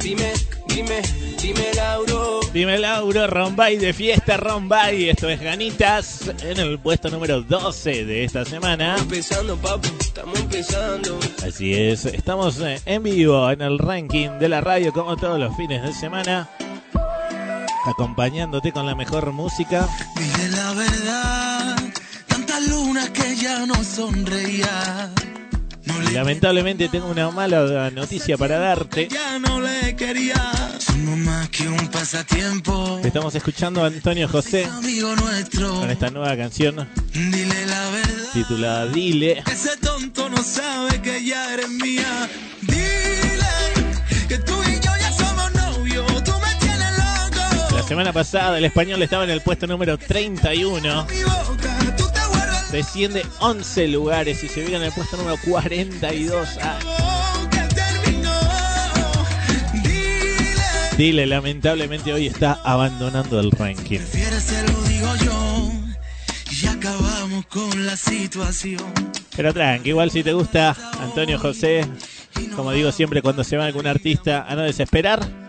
dime, 0.00 0.32
dime, 0.66 1.00
dime 1.48 1.72
Lauro. 1.74 2.40
Dime 2.52 2.78
Lauro, 2.78 3.26
Rombay 3.26 3.78
de 3.78 3.92
fiesta, 3.92 4.36
Rombay. 4.36 5.08
Esto 5.08 5.28
es 5.28 5.40
Ganitas 5.40 6.30
en 6.42 6.58
el 6.58 6.78
puesto 6.78 7.10
número 7.10 7.42
12 7.42 8.04
de 8.04 8.24
esta 8.24 8.44
semana. 8.44 8.96
Empezando, 8.98 9.56
papu, 9.56 9.88
estamos 9.98 10.38
empezando. 10.38 11.18
Así 11.46 11.72
es, 11.72 12.04
estamos 12.04 12.60
eh, 12.60 12.80
en 12.84 13.02
vivo 13.02 13.50
en 13.50 13.62
el 13.62 13.78
ranking 13.78 14.38
de 14.38 14.48
la 14.48 14.60
radio 14.60 14.92
como 14.92 15.16
todos 15.16 15.38
los 15.38 15.56
fines 15.56 15.82
de 15.82 15.92
semana. 15.92 16.48
Acompañándote 17.86 18.72
con 18.72 18.84
la 18.84 18.94
mejor 18.94 19.32
música. 19.32 19.88
Dile 20.16 20.48
la 20.50 20.72
verdad, 20.74 21.76
tantas 22.26 22.68
lunas 22.68 23.08
que 23.10 23.36
ya 23.36 23.64
no 23.64 23.82
sonreía. 23.82 25.10
Lamentablemente 26.12 26.88
tengo 26.88 27.06
una 27.06 27.30
mala 27.30 27.90
noticia 27.90 28.36
para 28.36 28.58
darte. 28.58 29.08
Estamos 33.04 33.34
escuchando 33.34 33.82
a 33.82 33.86
Antonio 33.86 34.28
José 34.28 34.68
con 35.58 35.90
esta 35.90 36.10
nueva 36.10 36.36
canción 36.36 36.88
titulada 38.32 38.86
Dile. 38.86 39.42
Ese 39.50 39.76
tonto 39.78 40.28
no 40.28 40.42
sabe 40.42 41.00
que 41.00 41.24
ya 41.24 41.54
eres 41.54 41.68
mía. 41.68 42.28
Dile 42.62 43.28
que 44.28 44.38
tú 44.38 44.54
y 44.64 44.74
yo 44.74 44.92
ya 45.00 45.12
somos 45.12 45.54
novios. 45.54 46.06
Tú 46.24 46.32
me 46.32 46.54
tienes 46.60 46.92
loco. 46.98 47.76
La 47.76 47.82
semana 47.82 48.12
pasada 48.12 48.58
el 48.58 48.64
español 48.64 49.02
estaba 49.02 49.24
en 49.24 49.30
el 49.30 49.40
puesto 49.40 49.66
número 49.66 49.98
31. 49.98 51.06
Desciende 52.72 53.24
11 53.40 53.88
lugares 53.88 54.44
y 54.44 54.48
se 54.48 54.62
ubica 54.62 54.76
en 54.76 54.82
el 54.82 54.92
puesto 54.92 55.16
número 55.16 55.36
42. 55.46 56.48
Ah. 56.62 56.78
Dile. 60.98 61.26
Lamentablemente 61.26 62.12
hoy 62.12 62.26
está 62.26 62.60
abandonando 62.64 63.40
el 63.40 63.50
ranking. 63.52 64.00
Pero 69.36 69.54
tranqui, 69.54 69.88
igual 69.90 70.10
si 70.10 70.22
te 70.22 70.32
gusta 70.32 70.76
Antonio 71.00 71.38
José, 71.38 71.86
como 72.56 72.72
digo 72.72 72.90
siempre 72.92 73.22
cuando 73.22 73.44
se 73.44 73.56
va 73.56 73.66
algún 73.66 73.86
artista, 73.86 74.44
a 74.48 74.56
no 74.56 74.62
desesperar. 74.62 75.47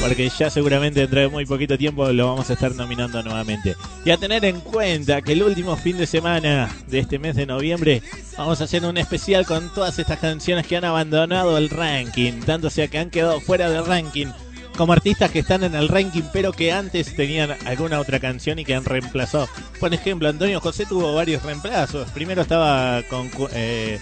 Porque 0.00 0.30
ya 0.38 0.50
seguramente 0.50 1.00
dentro 1.00 1.20
de 1.20 1.28
muy 1.28 1.44
poquito 1.44 1.76
tiempo 1.76 2.10
lo 2.12 2.28
vamos 2.28 2.48
a 2.50 2.52
estar 2.52 2.74
nominando 2.74 3.22
nuevamente. 3.22 3.76
Y 4.04 4.10
a 4.10 4.16
tener 4.16 4.44
en 4.44 4.60
cuenta 4.60 5.22
que 5.22 5.32
el 5.32 5.42
último 5.42 5.76
fin 5.76 5.98
de 5.98 6.06
semana 6.06 6.68
de 6.86 7.00
este 7.00 7.18
mes 7.18 7.36
de 7.36 7.46
noviembre 7.46 8.02
vamos 8.36 8.60
a 8.60 8.64
hacer 8.64 8.84
un 8.84 8.96
especial 8.96 9.44
con 9.44 9.72
todas 9.74 9.98
estas 9.98 10.18
canciones 10.18 10.66
que 10.66 10.76
han 10.76 10.84
abandonado 10.84 11.58
el 11.58 11.68
ranking. 11.70 12.40
Tanto 12.40 12.70
sea 12.70 12.88
que 12.88 12.98
han 12.98 13.10
quedado 13.10 13.40
fuera 13.40 13.68
del 13.70 13.84
ranking 13.84 14.28
como 14.76 14.92
artistas 14.92 15.32
que 15.32 15.40
están 15.40 15.64
en 15.64 15.74
el 15.74 15.88
ranking 15.88 16.22
pero 16.32 16.52
que 16.52 16.70
antes 16.70 17.16
tenían 17.16 17.56
alguna 17.66 17.98
otra 17.98 18.20
canción 18.20 18.60
y 18.60 18.64
que 18.64 18.76
han 18.76 18.84
reemplazado. 18.84 19.48
Por 19.80 19.92
ejemplo, 19.92 20.28
Antonio 20.28 20.60
José 20.60 20.86
tuvo 20.86 21.12
varios 21.14 21.42
reemplazos. 21.42 22.08
Primero 22.12 22.42
estaba 22.42 23.02
con... 23.10 23.28
eh, 23.52 23.98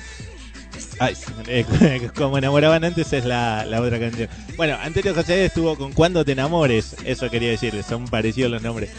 Ay, 0.99 1.15
eh, 1.49 2.11
como 2.17 2.39
enamoraban 2.39 2.85
antes 2.85 3.13
es 3.13 3.25
la, 3.25 3.65
la 3.65 3.81
otra 3.81 3.99
canción. 3.99 4.29
Bueno, 4.57 4.77
Antonio 4.81 5.15
José 5.15 5.45
estuvo 5.45 5.77
con 5.77 5.93
Cuando 5.93 6.25
te 6.25 6.33
enamores, 6.33 6.97
eso 7.05 7.31
quería 7.31 7.51
decir, 7.51 7.83
son 7.83 8.07
parecidos 8.07 8.51
los 8.51 8.63
nombres. 8.63 8.91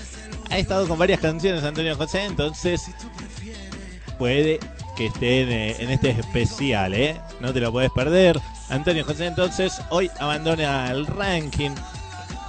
Ha 0.50 0.58
estado 0.58 0.88
con 0.88 0.98
varias 0.98 1.20
canciones 1.20 1.64
Antonio 1.64 1.96
José, 1.96 2.26
entonces 2.26 2.90
puede 4.18 4.60
que 4.96 5.08
esté 5.08 5.42
en, 5.42 5.52
eh, 5.52 5.94
este 5.94 6.10
especial, 6.10 6.94
¿eh? 6.94 7.16
No 7.40 7.54
te 7.54 7.60
lo 7.60 7.72
puedes 7.72 7.92
perder. 7.92 8.40
Antonio 8.70 9.06
José, 9.06 9.28
entonces, 9.28 9.80
hoy 9.90 10.10
abandona 10.20 10.92
el 10.92 11.06
ranking. 11.06 11.72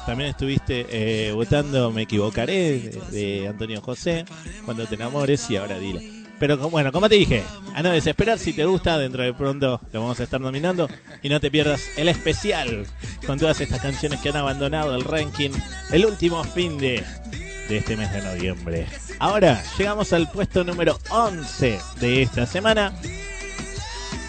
También 0.06 0.30
estuviste 0.30 0.86
eh, 0.88 1.32
votando 1.32 1.90
Me 1.92 2.02
Equivocaré 2.02 2.80
de, 2.80 3.00
de 3.10 3.48
Antonio 3.48 3.82
José, 3.82 4.24
Cuando 4.64 4.86
te 4.86 4.94
enamores 4.94 5.50
y 5.50 5.56
ahora 5.56 5.78
dile. 5.78 6.17
Pero 6.38 6.56
bueno, 6.70 6.92
como 6.92 7.08
te 7.08 7.16
dije, 7.16 7.42
a 7.74 7.82
no 7.82 7.90
desesperar, 7.90 8.38
si 8.38 8.52
te 8.52 8.64
gusta, 8.64 8.98
dentro 8.98 9.22
de 9.22 9.34
pronto 9.34 9.80
lo 9.92 10.00
vamos 10.00 10.20
a 10.20 10.24
estar 10.24 10.40
nominando. 10.40 10.88
Y 11.22 11.28
no 11.28 11.40
te 11.40 11.50
pierdas 11.50 11.82
el 11.96 12.08
especial 12.08 12.86
con 13.26 13.38
todas 13.38 13.60
estas 13.60 13.80
canciones 13.80 14.20
que 14.20 14.28
han 14.28 14.36
abandonado 14.36 14.94
el 14.94 15.04
ranking 15.04 15.50
el 15.90 16.06
último 16.06 16.44
fin 16.44 16.78
de, 16.78 17.04
de 17.68 17.78
este 17.78 17.96
mes 17.96 18.12
de 18.12 18.22
noviembre. 18.22 18.86
Ahora 19.18 19.62
llegamos 19.76 20.12
al 20.12 20.30
puesto 20.30 20.62
número 20.62 20.98
11 21.10 21.78
de 22.00 22.22
esta 22.22 22.46
semana. 22.46 22.92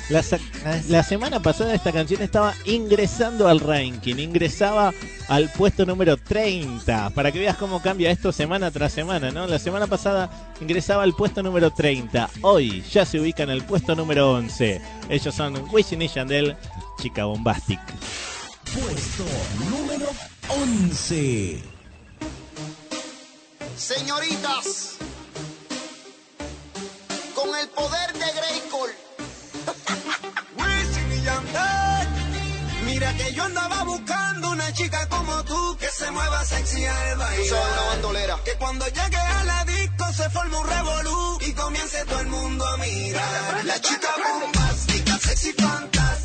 La, 0.09 1.03
semana 1.03 1.39
pasada 1.39 1.75
esta 1.75 1.91
canción 1.91 2.23
estaba 2.23 2.55
ingresando 2.65 3.47
al 3.47 3.59
ranking, 3.59 4.15
ingresaba 4.15 4.91
al 5.27 5.51
puesto 5.51 5.85
número 5.85 6.17
30, 6.17 7.11
para 7.11 7.31
que 7.31 7.37
veas 7.37 7.55
cómo 7.57 7.79
cambia 7.79 8.09
esto 8.09 8.31
semana 8.31 8.71
tras 8.71 8.91
semana, 8.91 9.29
¿no? 9.29 9.45
La 9.45 9.59
semana 9.59 9.85
pasada 9.85 10.31
ingresaba 10.59 11.03
al 11.03 11.13
puesto 11.13 11.43
número 11.43 11.69
30, 11.69 12.27
hoy 12.41 12.83
ya 12.91 13.05
se 13.05 13.19
ubica 13.19 13.43
en 13.43 13.51
el 13.51 13.63
puesto 13.63 13.95
número 13.95 14.31
11. 14.33 14.81
Ellos 15.09 15.35
son 15.35 15.63
Wisin 15.71 16.01
y 16.01 16.07
Yandel, 16.07 16.57
Chica 16.99 17.25
Bombastic. 17.25 17.79
Puesto 18.73 19.25
número 19.69 20.07
11. 20.47 21.61
Señoritas, 23.77 24.97
con 27.35 27.49
el 27.59 27.67
poder 27.69 28.13
de 28.13 28.25
Grayskull. 28.33 28.89
Wisin 28.89 29.08
Mira 32.99 33.13
que 33.13 33.31
yo 33.31 33.43
andaba 33.43 33.83
buscando 33.85 34.49
una 34.49 34.73
chica 34.73 35.07
como 35.07 35.41
tú 35.45 35.77
que 35.79 35.87
se 35.87 36.11
mueva 36.11 36.43
sexy 36.43 36.85
al 36.85 37.17
baile. 37.17 37.43
Tú 37.43 37.55
sabes, 37.55 37.71
una 37.71 37.81
bandolera. 37.91 38.39
Que 38.43 38.55
cuando 38.55 38.85
llegue 38.87 39.15
a 39.15 39.43
la 39.45 39.63
disco 39.63 40.11
se 40.11 40.29
forme 40.29 40.57
un 40.57 40.67
revolú 40.67 41.37
y 41.39 41.53
comience 41.53 42.03
todo 42.03 42.19
el 42.19 42.27
mundo 42.27 42.67
a 42.67 42.75
mirar. 42.75 43.63
La 43.63 43.79
chica 43.79 44.09
bombástica, 44.41 45.17
sexy 45.17 45.53
fantástica. 45.53 46.18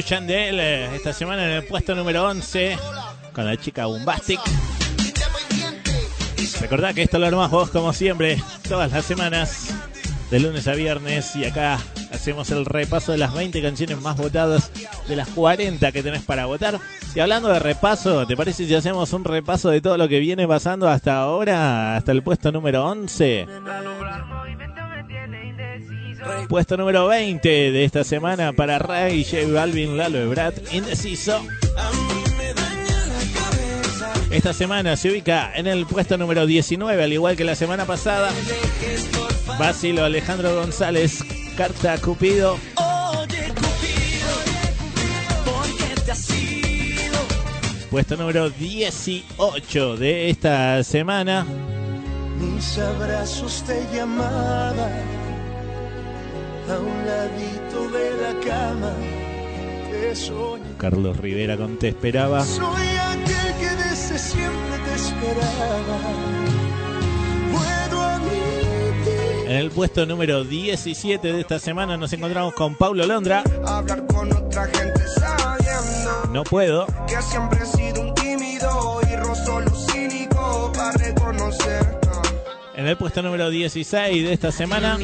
W 0.00 0.02
Chandel 0.02 0.60
eh, 0.60 0.96
esta 0.96 1.12
semana 1.12 1.44
en 1.44 1.50
el 1.50 1.64
puesto 1.64 1.94
número 1.94 2.26
11 2.26 2.78
con 3.34 3.44
la 3.44 3.56
chica 3.58 3.84
Bombastic. 3.84 4.40
Recordad 6.58 6.94
que 6.94 7.02
esto 7.02 7.18
lo 7.18 7.26
armás 7.26 7.50
vos 7.50 7.68
como 7.68 7.92
siempre, 7.92 8.42
todas 8.66 8.92
las 8.92 9.04
semanas, 9.04 9.74
de 10.30 10.40
lunes 10.40 10.66
a 10.68 10.72
viernes, 10.72 11.36
y 11.36 11.44
acá 11.44 11.78
hacemos 12.12 12.50
el 12.50 12.64
repaso 12.64 13.12
de 13.12 13.18
las 13.18 13.34
20 13.34 13.60
canciones 13.60 14.00
más 14.00 14.16
votadas 14.16 14.70
de 15.06 15.16
las 15.16 15.28
40 15.28 15.92
que 15.92 16.02
tenés 16.02 16.22
para 16.22 16.46
votar. 16.46 16.78
Y 17.14 17.20
hablando 17.20 17.48
de 17.48 17.58
repaso, 17.58 18.26
¿te 18.26 18.36
parece 18.36 18.66
si 18.66 18.74
hacemos 18.74 19.12
un 19.12 19.24
repaso 19.24 19.68
de 19.68 19.82
todo 19.82 19.98
lo 19.98 20.08
que 20.08 20.18
viene 20.18 20.48
pasando 20.48 20.88
hasta 20.88 21.18
ahora, 21.18 21.96
hasta 21.96 22.12
el 22.12 22.22
puesto 22.22 22.52
número 22.52 22.86
11? 22.86 23.46
Puesto 26.50 26.76
número 26.76 27.06
20 27.06 27.48
de 27.48 27.84
esta 27.84 28.02
semana 28.02 28.52
para 28.52 28.80
Ray, 28.80 29.22
J 29.22 29.52
Balvin, 29.52 29.96
Lalo 29.96 30.18
Ebrat, 30.18 30.56
Indeciso. 30.72 31.46
Esta 34.32 34.52
semana 34.52 34.96
se 34.96 35.12
ubica 35.12 35.52
en 35.54 35.68
el 35.68 35.86
puesto 35.86 36.18
número 36.18 36.46
19, 36.46 37.04
al 37.04 37.12
igual 37.12 37.36
que 37.36 37.44
la 37.44 37.54
semana 37.54 37.84
pasada. 37.84 38.32
Basilo 39.60 40.02
Alejandro 40.02 40.56
González, 40.56 41.20
Carta 41.56 41.96
Cupido. 41.98 42.58
Puesto 47.92 48.16
número 48.16 48.50
18 48.50 49.96
de 49.96 50.30
esta 50.30 50.82
semana. 50.82 51.46
Mis 52.40 52.76
abrazos 52.76 53.62
te 53.62 53.86
llamaban 53.94 55.29
a 56.70 56.78
un 56.78 57.06
ladito 57.06 57.88
de 57.90 58.10
la 58.22 58.40
cama. 58.46 58.92
Te 59.90 60.14
soñé. 60.16 60.64
Carlos 60.78 61.16
Rivera 61.16 61.56
con 61.56 61.76
Te 61.78 61.88
Esperaba. 61.88 62.44
Soy 62.44 62.86
aquel 62.96 63.54
que 63.60 63.70
desde 63.84 64.18
siempre 64.18 64.78
te 64.86 64.94
esperaba. 64.94 65.98
En 69.46 69.56
el 69.56 69.70
puesto 69.72 70.06
número 70.06 70.44
17 70.44 71.32
de 71.32 71.40
esta 71.40 71.58
semana 71.58 71.96
nos 71.96 72.12
encontramos 72.12 72.54
con 72.54 72.76
Paulo 72.76 73.04
Londra. 73.04 73.42
Hablar 73.66 74.06
con 74.06 74.32
otra 74.32 74.66
gente 74.66 75.00
sabiendo 75.18 76.30
No 76.32 76.44
puedo. 76.44 76.86
que 77.08 77.20
siempre 77.20 77.58
he 77.60 77.66
sido 77.66 78.02
un 78.02 78.14
tímido 78.14 79.00
y 79.10 79.16
rozo 79.16 79.60
lo 79.60 79.74
cínico 79.74 80.70
para 80.72 80.92
reconocer. 80.92 81.98
En 82.76 82.86
el 82.86 82.96
puesto 82.96 83.22
número 83.22 83.50
16 83.50 84.24
de 84.24 84.32
esta 84.32 84.52
semana, 84.52 84.96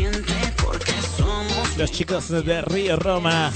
los 1.77 1.91
chicos 1.91 2.29
de 2.29 2.63
Río 2.63 2.97
Roma 2.97 3.53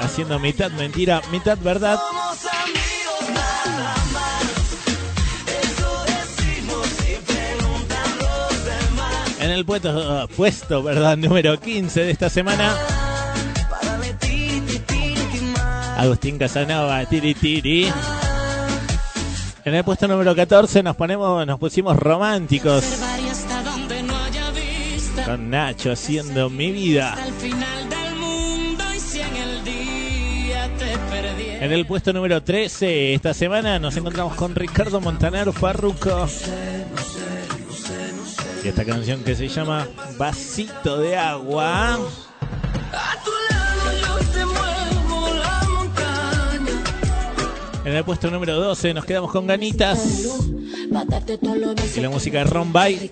haciendo 0.00 0.38
mitad 0.38 0.70
mentira, 0.72 1.20
mitad 1.32 1.58
verdad. 1.58 1.98
En 9.40 9.50
el 9.50 9.64
puesto, 9.64 10.28
puesto 10.36 10.82
verdad, 10.82 11.16
número 11.16 11.58
15 11.58 12.00
de 12.00 12.10
esta 12.10 12.28
semana. 12.30 12.76
Agustín 15.96 16.38
Casanova, 16.38 17.04
Tiri 17.06 17.34
Tiri. 17.34 17.92
En 19.64 19.74
el 19.74 19.82
puesto 19.82 20.06
número 20.06 20.34
14 20.34 20.82
nos 20.82 20.94
ponemos, 20.94 21.46
nos 21.46 21.58
pusimos 21.58 21.96
románticos 21.96 23.05
con 25.26 25.50
Nacho 25.50 25.90
haciendo 25.90 26.48
mi 26.48 26.70
vida. 26.70 27.14
Al 27.14 27.32
final 27.32 27.90
del 27.90 28.14
mundo 28.14 28.84
y 28.94 29.00
si 29.00 29.20
en 29.20 29.36
el 29.36 29.64
día 29.64 30.70
te 30.78 30.96
perdí. 31.10 31.48
En 31.60 31.72
el 31.72 31.84
puesto 31.84 32.12
número 32.12 32.40
13 32.44 33.12
esta 33.12 33.34
semana 33.34 33.80
nos 33.80 33.96
encontramos 33.96 34.36
con 34.36 34.54
Ricardo 34.54 35.00
Montaner 35.00 35.52
Farruco. 35.52 36.28
Y 38.62 38.68
esta 38.68 38.84
canción 38.84 39.24
que 39.24 39.34
se 39.34 39.48
llama 39.48 39.88
Vasito 40.16 40.98
de 40.98 41.16
Agua. 41.16 41.98
En 47.84 47.94
el 47.94 48.04
puesto 48.04 48.30
número 48.30 48.54
12 48.60 48.94
nos 48.94 49.04
quedamos 49.04 49.32
con 49.32 49.48
Ganitas 49.48 50.55
Y 51.96 52.00
la 52.00 52.10
música 52.10 52.38
de 52.38 52.44
Ron 52.44 52.72
Bay. 52.72 53.10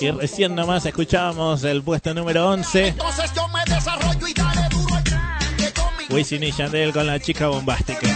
Y 0.00 0.10
recién 0.10 0.54
nomás 0.54 0.86
escuchábamos 0.86 1.64
el 1.64 1.82
puesto 1.82 2.12
número 2.12 2.48
11. 2.48 2.88
Entonces 2.88 3.30
yo 3.34 3.48
me 3.48 3.74
desarrollo 3.74 4.26
y 4.26 4.34
dale 4.34 4.68
duro 4.70 4.94
allá. 4.94 5.38
Que 5.56 5.72
con 5.72 5.96
mi 5.96 6.14
Wisin 6.14 6.42
y 6.42 6.52
Yandel 6.52 6.92
con 6.92 7.06
la 7.06 7.20
chica 7.20 7.48
bombástica. 7.48 8.08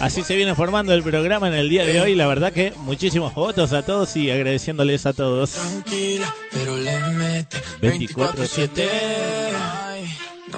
Así 0.00 0.22
se 0.22 0.36
viene 0.36 0.54
formando 0.54 0.94
el 0.94 1.02
programa 1.02 1.48
en 1.48 1.54
el 1.54 1.68
día 1.68 1.84
de 1.84 2.00
hoy. 2.00 2.14
La 2.14 2.26
verdad 2.26 2.52
que 2.52 2.72
muchísimos 2.78 3.34
votos 3.34 3.72
a 3.72 3.82
todos 3.82 4.16
y 4.16 4.30
agradeciéndoles 4.30 5.06
a 5.06 5.12
todos. 5.12 5.50
Tranquila, 5.50 6.34
pero 6.52 6.76
le 6.76 6.98
mete 7.00 7.58
24/7. 7.82 9.87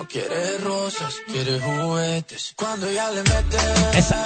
No 0.00 0.08
quiere 0.08 0.56
rosas, 0.64 1.14
quiere 1.26 1.60
juguetes. 1.60 2.54
Cuando 2.56 2.88
ella 2.88 3.10
le 3.10 3.22
mete, 3.22 3.58
Esa. 3.98 4.16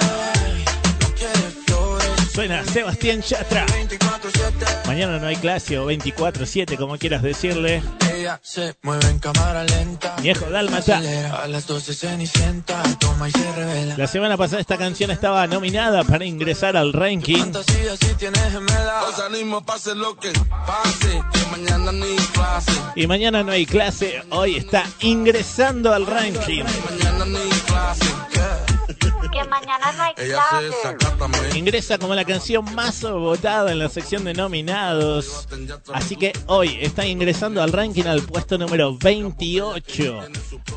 no 1.01 1.07
quiere 1.17 1.33
flores. 1.67 2.07
Suena 2.31 2.63
Sebastián. 2.63 3.21
24-7, 3.21 4.87
Mañana 4.87 5.19
no 5.19 5.27
hay 5.27 5.35
clase 5.35 5.77
o 5.77 5.91
24-7, 5.91 6.77
como 6.77 6.97
quieras 6.97 7.23
decirle. 7.23 7.83
Ella 8.25 8.39
se 8.41 8.75
mueve 8.81 9.07
en 9.07 9.19
cámara 9.19 9.63
lenta. 9.63 10.15
Viejo 10.19 10.49
Dálmata. 10.49 10.99
A 11.43 11.47
las 11.47 11.67
12 11.67 11.93
cenicienta, 11.93 12.81
toma 12.99 13.29
y 13.29 13.31
se 13.31 13.51
revela. 13.51 13.95
La 13.97 14.07
semana 14.07 14.35
pasada 14.35 14.61
esta 14.61 14.77
canción 14.77 15.11
estaba 15.11 15.45
nominada 15.45 16.03
para 16.03 16.25
ingresar 16.25 16.75
al 16.75 16.91
ranking. 16.91 17.37
Fantasía 17.37 17.95
si 17.97 18.15
tienes 18.15 18.51
gemela. 18.51 19.03
Os 19.03 19.19
animo, 19.19 19.63
pase 19.63 19.93
lo 19.93 20.17
que 20.17 20.31
pase, 20.65 21.21
que 21.33 21.45
mañana 21.51 21.91
ni 21.91 22.15
clase. 22.33 22.71
Y 22.95 23.05
mañana 23.05 23.43
no 23.43 23.51
hay 23.51 23.67
clase, 23.67 24.23
hoy 24.31 24.55
está 24.55 24.83
ingresando 25.01 25.93
al 25.93 26.07
ranking. 26.07 26.63
Mañana 26.63 27.25
ni 27.25 27.49
clase. 27.67 28.34
Que 29.35 29.43
mañana 29.49 29.91
no 29.91 30.03
hay 30.03 30.13
Ella 30.15 30.41
se 30.49 30.67
clase. 30.69 30.81
saca 30.81 31.11
también. 31.17 31.57
Ingresa 31.57 31.97
como 31.97 32.15
la 32.15 32.23
canción 32.23 32.63
más 32.73 33.01
votada 33.01 33.73
en 33.73 33.79
la 33.79 33.89
sección 33.89 34.23
de 34.23 34.33
nominados. 34.33 35.49
Así 35.93 36.15
que 36.15 36.31
hoy 36.47 36.77
está 36.79 37.05
ingresando 37.05 37.61
al 37.61 37.73
ranking 37.73 38.05
al 38.05 38.21
puesto 38.21 38.57
número 38.57 38.97
28. 38.97 40.19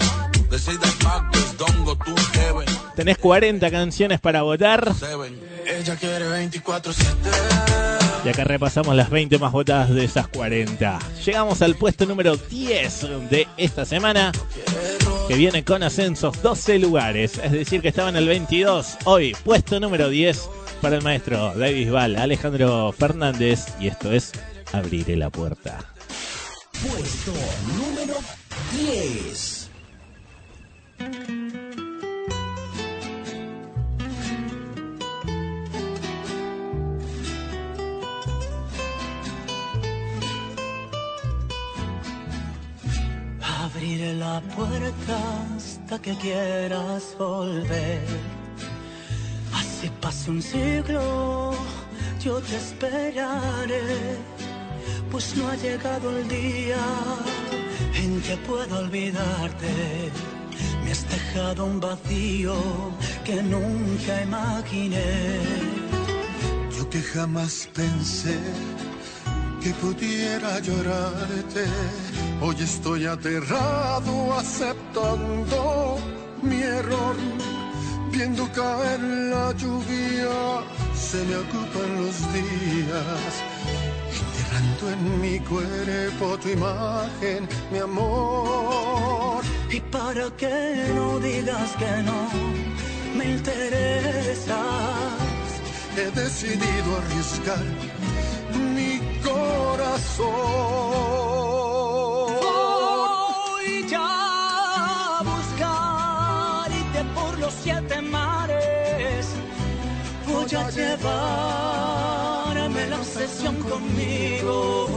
Tenés 2.96 3.18
40 3.18 3.72
canciones 3.72 4.20
para 4.20 4.42
votar. 4.42 4.92
Ella 5.66 5.96
quiere 5.96 6.26
24-7. 6.28 6.96
Y 8.24 8.30
acá 8.30 8.44
repasamos 8.44 8.96
las 8.96 9.10
20 9.10 9.40
más 9.40 9.52
votadas 9.52 9.90
de 9.90 10.04
esas 10.04 10.28
40. 10.28 11.00
Llegamos 11.26 11.62
al 11.62 11.76
puesto 11.76 12.06
número 12.06 12.38
10 12.38 13.30
de 13.30 13.48
esta 13.58 13.84
semana, 13.84 14.32
que 15.28 15.36
viene 15.36 15.64
con 15.64 15.82
ascensos 15.82 16.42
12 16.42 16.78
lugares. 16.80 17.40
Es 17.44 17.52
decir, 17.52 17.82
que 17.82 17.88
estaba 17.88 18.10
en 18.10 18.18
el 18.18 18.28
22. 18.28 18.98
Hoy, 19.06 19.36
puesto 19.44 19.80
número 19.80 20.10
10 20.10 20.50
para 20.82 20.98
el 20.98 21.02
maestro 21.02 21.54
David 21.56 21.92
Val, 21.92 22.16
Alejandro 22.16 22.92
Fernández. 22.92 23.66
Y 23.80 23.88
esto 23.88 24.12
es 24.12 24.32
Abriré 24.74 25.18
la 25.18 25.30
puerta. 25.30 25.80
Puesto 26.82 27.34
número 27.78 28.16
10. 28.72 29.61
Abriré 43.82 44.14
la 44.14 44.40
puerta 44.56 45.18
hasta 45.58 46.00
que 46.00 46.16
quieras 46.18 47.16
volver. 47.18 48.06
Así 49.56 49.90
pase 50.00 50.30
un 50.30 50.40
siglo, 50.40 51.56
yo 52.24 52.40
te 52.42 52.58
esperaré. 52.58 54.20
Pues 55.10 55.36
no 55.36 55.48
ha 55.48 55.56
llegado 55.56 56.16
el 56.16 56.28
día 56.28 56.78
en 57.96 58.22
que 58.22 58.38
puedo 58.46 58.78
olvidarte. 58.78 60.12
Me 60.84 60.92
has 60.92 61.10
dejado 61.10 61.66
un 61.66 61.80
vacío 61.80 62.54
que 63.26 63.42
nunca 63.42 64.22
imaginé. 64.22 65.40
Yo 66.78 66.88
que 66.88 67.02
jamás 67.02 67.68
pensé 67.74 68.38
que 69.62 69.72
pudiera 69.76 70.60
llorarte. 70.60 71.66
Hoy 72.42 72.56
estoy 72.60 73.06
aterrado 73.06 74.34
aceptando 74.34 75.98
mi 76.42 76.62
error. 76.62 77.16
Viendo 78.12 78.52
caer 78.52 79.00
la 79.00 79.54
lluvia, 79.54 80.64
se 80.94 81.24
me 81.26 81.36
ocupan 81.38 81.92
los 82.04 82.18
días. 82.34 83.34
Enterrando 84.20 84.84
en 84.96 85.22
mi 85.22 85.40
cuerpo 85.40 86.38
tu 86.42 86.50
imagen, 86.50 87.48
mi 87.72 87.80
amor. 87.80 89.44
Y 89.70 89.80
para 89.80 90.30
que 90.36 90.92
no 90.96 91.20
digas 91.20 91.70
que 91.78 92.04
no 92.04 92.30
me 93.16 93.26
interesas, 93.38 94.52
He 95.98 96.10
decidido 96.12 96.98
arriesgar 97.00 97.66
mi 98.74 98.91
corazón. 99.22 100.82
voy 102.42 103.88
ya 103.88 105.20
a 105.20 105.24
buscarte 105.24 107.00
por 107.16 107.40
los 107.40 107.54
siete 107.54 108.02
mares. 108.02 109.28
Voy 110.28 110.52
a 110.56 110.70
llevarme 110.70 111.12
la 112.88 112.98
obsesión 112.98 113.56
conmigo 113.58 114.88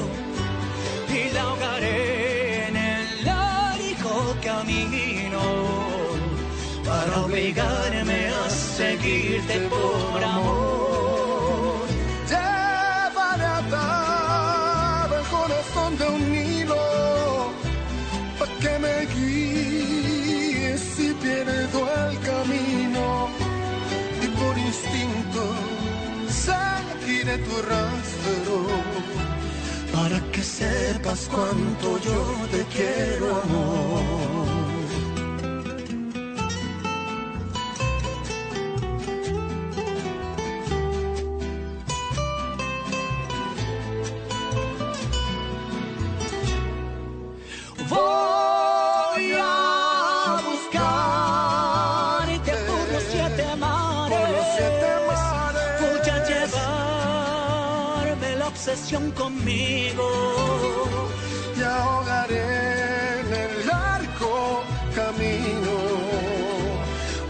y 1.09 1.31
la 1.33 1.43
ahogaré 1.43 2.69
en 2.69 2.77
el 2.77 3.25
largo 3.25 4.37
camino 4.43 5.43
para 6.85 7.25
obligarme 7.25 8.29
a 8.29 8.51
seguirte 8.51 9.61
por 9.69 10.23
amor. 10.23 10.54
Sepas 30.55 31.29
cuánto 31.33 31.99
yo 31.99 32.47
te 32.51 32.65
quiero, 32.67 33.43
amor. 33.43 34.24
Obsesión 58.75 59.11
conmigo. 59.13 60.11
y 61.57 61.63
ahogaré 61.63 63.21
en 63.21 63.33
el 63.33 63.67
largo 63.69 64.65
camino 64.95 65.75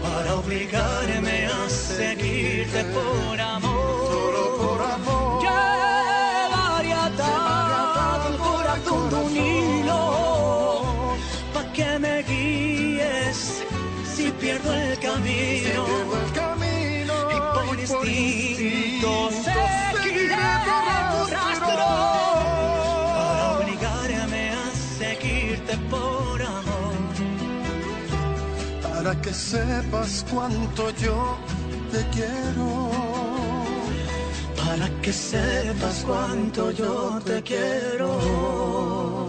para 0.01 0.35
obligarme 0.37 1.45
a 1.45 1.69
seguirte 1.69 2.83
por 2.85 3.39
amor. 3.39 4.11
Solo 4.11 4.57
por 4.57 4.81
amor. 4.81 5.43
Llevaré 5.43 6.93
atado 6.93 8.37
corazón 8.39 9.09
de 9.11 9.15
un 9.15 9.37
hilo 9.37 11.15
para 11.53 11.73
que 11.73 11.99
me 11.99 12.23
guíes 12.23 13.63
si 14.15 14.31
pierdo 14.31 14.73
el 14.73 14.97
camino. 14.97 15.85
el 16.25 16.31
camino 16.33 17.13
y 17.35 17.37
por 17.55 17.79
instinto 17.79 18.54
para 29.05 29.21
que 29.21 29.31
sepas 29.31 30.25
cuánto 30.31 30.89
yo 30.97 31.37
te 31.91 32.03
quiero. 32.09 32.89
Para 34.57 34.89
que 35.03 35.13
sepas 35.13 36.03
cuánto 36.07 36.71
yo 36.71 37.19
te 37.23 37.43
quiero. 37.43 39.24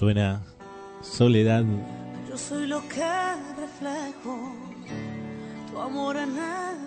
Suena 0.00 0.40
Soledad. 1.02 1.62
Yo 2.26 2.38
soy 2.38 2.66
lo 2.66 2.80
que 2.88 3.04
reflejo. 3.60 4.56
Tu 5.70 5.78
amor 5.78 6.16
en 6.16 6.38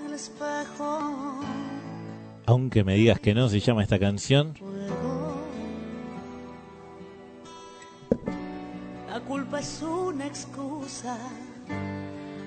el 0.08 0.14
espejo. 0.16 1.40
Aunque 2.48 2.84
me 2.84 2.96
digas 2.96 3.20
que 3.20 3.36
no, 3.36 3.50
se 3.50 3.60
llama 3.60 3.84
esta 3.84 4.00
canción. 4.00 4.56
La 9.08 9.20
culpa 9.20 9.60
es 9.60 9.84
una 9.84 10.26
excusa 10.26 11.16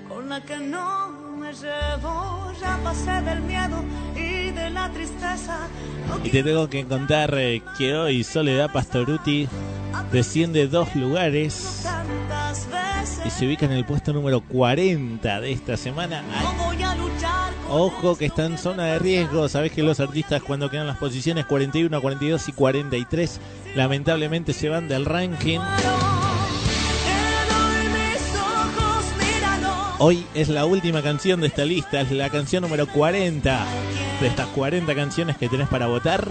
con 0.08 0.28
la 0.28 0.42
que 0.42 0.56
no 0.56 1.10
me 1.38 1.52
llevo. 1.52 2.52
Ya 2.60 2.76
pasé 2.82 3.22
del 3.22 3.40
miedo 3.42 3.84
y 4.16 4.50
de 4.50 4.70
la 4.70 4.90
tristeza. 4.90 5.68
No 6.08 6.26
Y 6.26 6.30
te 6.30 6.42
tengo 6.42 6.68
que 6.68 6.84
contar 6.86 7.32
eh, 7.38 7.62
que 7.78 7.94
hoy 7.94 8.24
Soledad 8.24 8.72
Pastoruti 8.72 9.48
desciende 10.12 10.68
dos 10.68 10.94
lugares 10.94 11.84
y 13.24 13.30
se 13.30 13.46
ubica 13.46 13.66
en 13.66 13.72
el 13.72 13.84
puesto 13.84 14.12
número 14.12 14.40
40 14.40 15.40
de 15.40 15.52
esta 15.52 15.76
semana. 15.76 16.22
Ojo 17.68 18.16
que 18.16 18.26
está 18.26 18.46
en 18.46 18.58
zona 18.58 18.84
de 18.84 18.98
riesgo. 18.98 19.48
Sabés 19.48 19.72
que 19.72 19.82
los 19.82 19.98
artistas 20.00 20.42
cuando 20.42 20.70
quedan 20.70 20.86
las 20.86 20.98
posiciones 20.98 21.46
41, 21.46 22.00
42 22.00 22.48
y 22.48 22.52
43 22.52 23.40
lamentablemente 23.74 24.52
se 24.52 24.68
van 24.68 24.88
del 24.88 25.04
ranking. 25.04 25.60
Hoy 29.98 30.26
es 30.34 30.48
la 30.48 30.66
última 30.66 31.02
canción 31.02 31.40
de 31.40 31.46
esta 31.46 31.64
lista, 31.64 32.02
es 32.02 32.10
la 32.12 32.28
canción 32.28 32.62
número 32.62 32.86
40 32.86 33.66
de 34.20 34.26
estas 34.26 34.46
40 34.48 34.94
canciones 34.94 35.36
que 35.38 35.48
tenés 35.48 35.68
para 35.68 35.86
votar. 35.86 36.28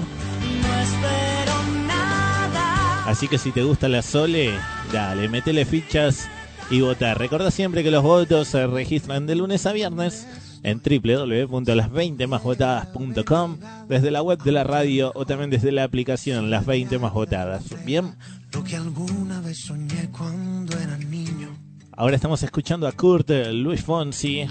Así 3.05 3.27
que 3.27 3.37
si 3.37 3.51
te 3.51 3.61
gusta 3.63 3.87
la 3.87 4.01
Sole, 4.01 4.51
dale, 4.91 5.29
metele 5.29 5.63
fichas 5.65 6.27
y 6.71 6.81
vota. 6.81 7.13
Recordá 7.13 7.51
siempre 7.51 7.83
que 7.83 7.91
los 7.91 8.01
votos 8.01 8.47
se 8.47 8.65
registran 8.65 9.27
de 9.27 9.35
lunes 9.35 9.67
a 9.67 9.73
viernes 9.73 10.27
en 10.63 10.79
www.las20másvotadas.com, 10.79 13.57
desde 13.87 14.09
la 14.09 14.23
web 14.23 14.41
de 14.41 14.51
la 14.51 14.63
radio 14.63 15.11
o 15.13 15.23
también 15.25 15.51
desde 15.51 15.71
la 15.71 15.83
aplicación 15.83 16.49
Las 16.49 16.65
20 16.65 16.97
Más 16.97 17.13
Votadas. 17.13 17.65
Bien, 17.85 18.15
ahora 21.91 22.15
estamos 22.15 22.41
escuchando 22.41 22.87
a 22.87 22.91
Kurt 22.91 23.29
eh, 23.29 23.53
Luis 23.53 23.83
Fonsi, 23.83 24.47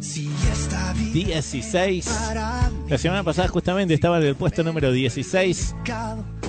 16. 0.00 2.06
para 2.06 2.70
mí 2.70 2.76
La 2.88 2.98
semana 2.98 3.22
pasada 3.22 3.48
justamente 3.48 3.94
estaba 3.94 4.18
en 4.18 4.24
el 4.24 4.36
puesto 4.36 4.62
número 4.62 4.92
16. 4.92 5.74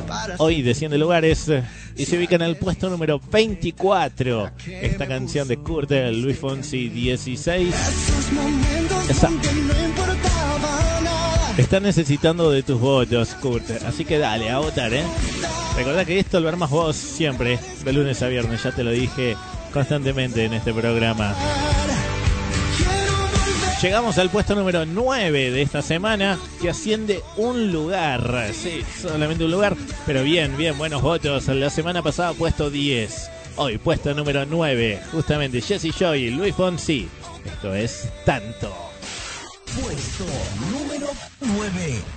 para 0.08 0.36
Hoy 0.38 0.62
desciende 0.62 0.98
lugares 0.98 1.50
y 1.96 2.06
se 2.06 2.18
ubica 2.18 2.36
en 2.36 2.42
el 2.44 2.58
puesto 2.58 2.90
número 2.90 3.20
24. 3.32 4.52
Esta 4.68 5.08
canción 5.08 5.48
de 5.48 5.58
Kurt 5.58 5.92
eh, 5.92 6.12
Luis 6.12 6.38
Fonsi 6.38 6.90
16. 6.90 7.74
esos 7.74 8.32
momentos 8.34 9.10
Esa. 9.10 9.28
donde 9.30 9.52
no 9.54 9.86
importaba 9.86 11.00
nada. 11.04 11.54
Está 11.58 11.80
necesitando 11.80 12.52
de 12.52 12.62
tus 12.64 12.80
votos, 12.80 13.30
Kurt. 13.42 13.70
Así 13.86 14.06
que 14.06 14.18
dale, 14.20 14.50
a 14.50 14.60
votar, 14.60 14.94
¿eh? 14.94 15.04
Recordá 15.76 16.06
que 16.06 16.20
esto 16.20 16.40
lo 16.40 16.50
armas 16.50 16.70
vos 16.70 16.96
siempre, 16.96 17.60
de 17.84 17.94
lunes 17.94 18.22
a 18.22 18.28
viernes. 18.28 18.64
Ya 18.64 18.72
te 18.72 18.84
lo 18.84 18.92
dije 18.92 19.36
constantemente 19.74 20.46
en 20.46 20.54
este 20.54 20.74
programa. 20.74 21.36
Llegamos 23.82 24.18
al 24.18 24.32
puesto 24.32 24.56
número 24.56 24.88
9 24.88 25.52
de 25.52 25.62
esta 25.62 25.84
semana, 25.84 26.40
que 26.60 26.68
asciende 26.68 27.22
un 27.36 27.72
lugar. 27.72 28.50
Sí, 28.52 28.84
solamente 29.00 29.46
un 29.46 29.52
lugar, 29.52 29.78
pero 30.04 30.24
bien, 30.24 30.58
bien, 30.58 30.76
buenos 30.80 31.04
votos. 31.04 31.48
La 31.48 31.70
semana 31.70 32.02
pasada 32.02 32.34
puesto 32.34 32.72
10. 32.72 33.30
Hoy 33.58 33.78
puesto 33.78 34.16
número 34.16 34.48
9, 34.48 35.00
justamente 35.12 35.62
Jesse 35.62 35.96
Joy, 35.96 36.32
Luis 36.32 36.56
Fonsi. 36.56 37.08
Esto 37.46 37.76
es 37.76 38.10
tanto. 38.26 38.76
Puesto 39.80 40.26
número 40.72 41.10
9. 41.42 42.17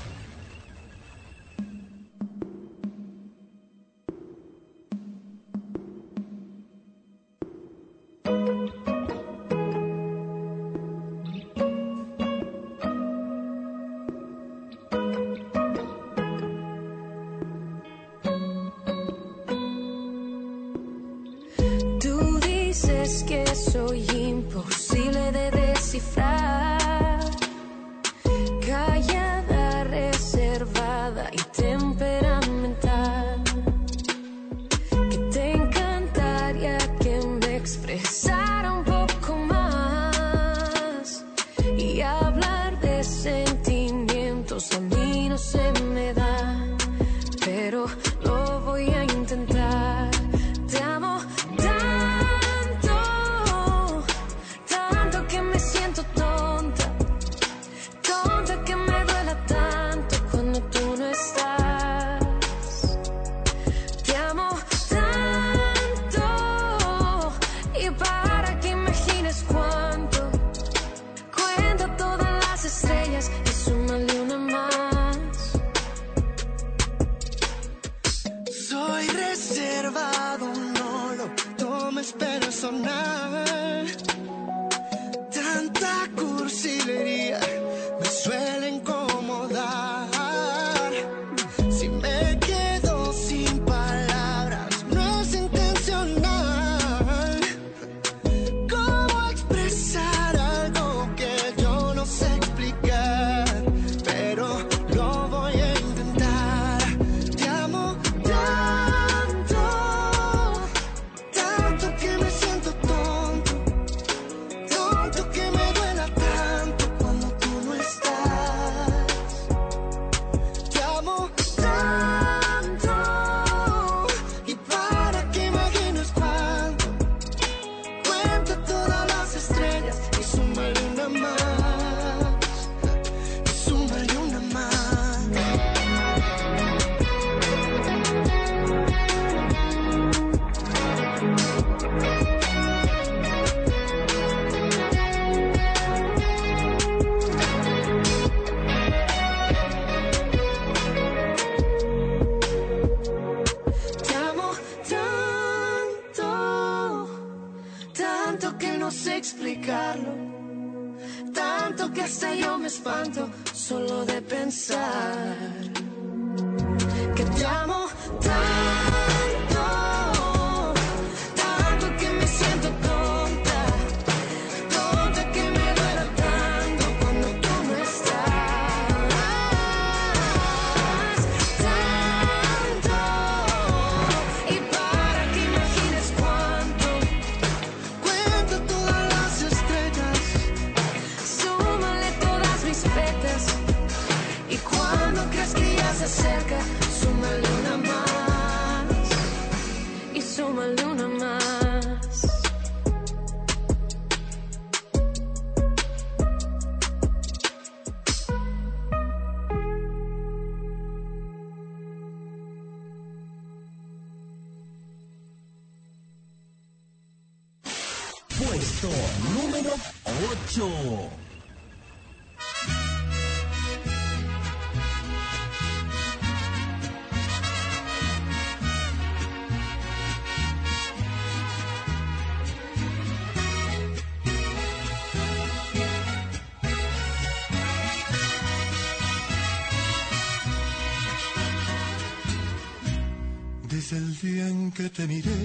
Que 244.81 244.89
te 244.89 245.07
miré, 245.07 245.43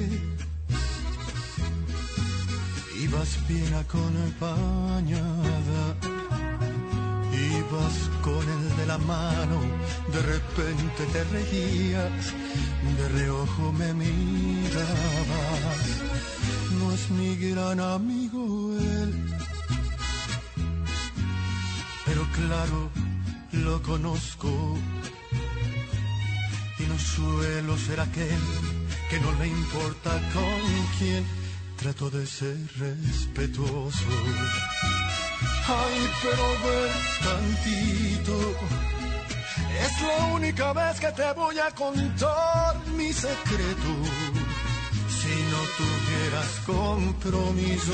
ibas 3.03 3.29
bien 3.49 3.73
acompañada. 3.73 5.15
Ibas 7.57 7.95
con 8.21 8.43
el 8.55 8.77
de 8.77 8.85
la 8.85 8.97
mano, 8.97 9.59
de 10.13 10.21
repente 10.21 11.01
te 11.11 11.23
reías, 11.35 12.33
de 12.97 13.09
reojo 13.09 13.73
me 13.73 13.93
mirabas. 13.93 15.83
No 16.79 16.93
es 16.93 17.09
mi 17.09 17.35
gran 17.35 17.81
amigo 17.81 18.73
él, 18.79 19.11
pero 22.05 22.25
claro, 22.37 22.89
lo 23.51 23.81
conozco 23.81 24.77
y 26.79 26.83
no 26.83 26.97
suelo 26.97 27.77
ser 27.77 27.99
aquel 27.99 28.74
que 29.09 29.19
no 29.19 29.31
le 29.33 29.47
importa 29.47 30.11
con 30.33 30.59
quién 30.97 31.25
trato 31.77 32.09
de 32.09 32.25
ser 32.25 32.57
respetuoso. 32.77 34.05
Ay, 35.67 36.09
pero 36.21 36.45
ven 36.63 36.91
tantito. 37.23 38.35
Es 39.83 40.01
la 40.01 40.25
única 40.27 40.73
vez 40.73 40.99
que 40.99 41.11
te 41.11 41.33
voy 41.33 41.59
a 41.59 41.71
contar 41.71 42.77
mi 42.97 43.11
secreto. 43.11 43.91
Si 45.09 45.35
no 45.51 45.61
tuvieras 45.77 46.51
compromiso, 46.65 47.93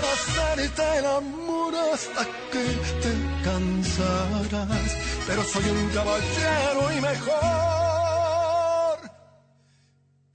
Para 0.00 0.12
hacerte 0.12 0.98
el 0.98 1.06
amor 1.06 1.74
hasta 1.92 2.24
que 2.52 2.64
te 3.02 3.12
cansarás. 3.44 4.96
Pero 5.26 5.44
soy 5.44 5.64
un 5.70 5.88
caballero 5.90 6.92
y 6.96 7.00
mejor, 7.00 7.40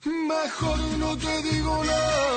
mejor 0.06 0.78
no 0.98 1.18
te 1.18 1.42
digo 1.44 1.84
nada. 1.84 2.36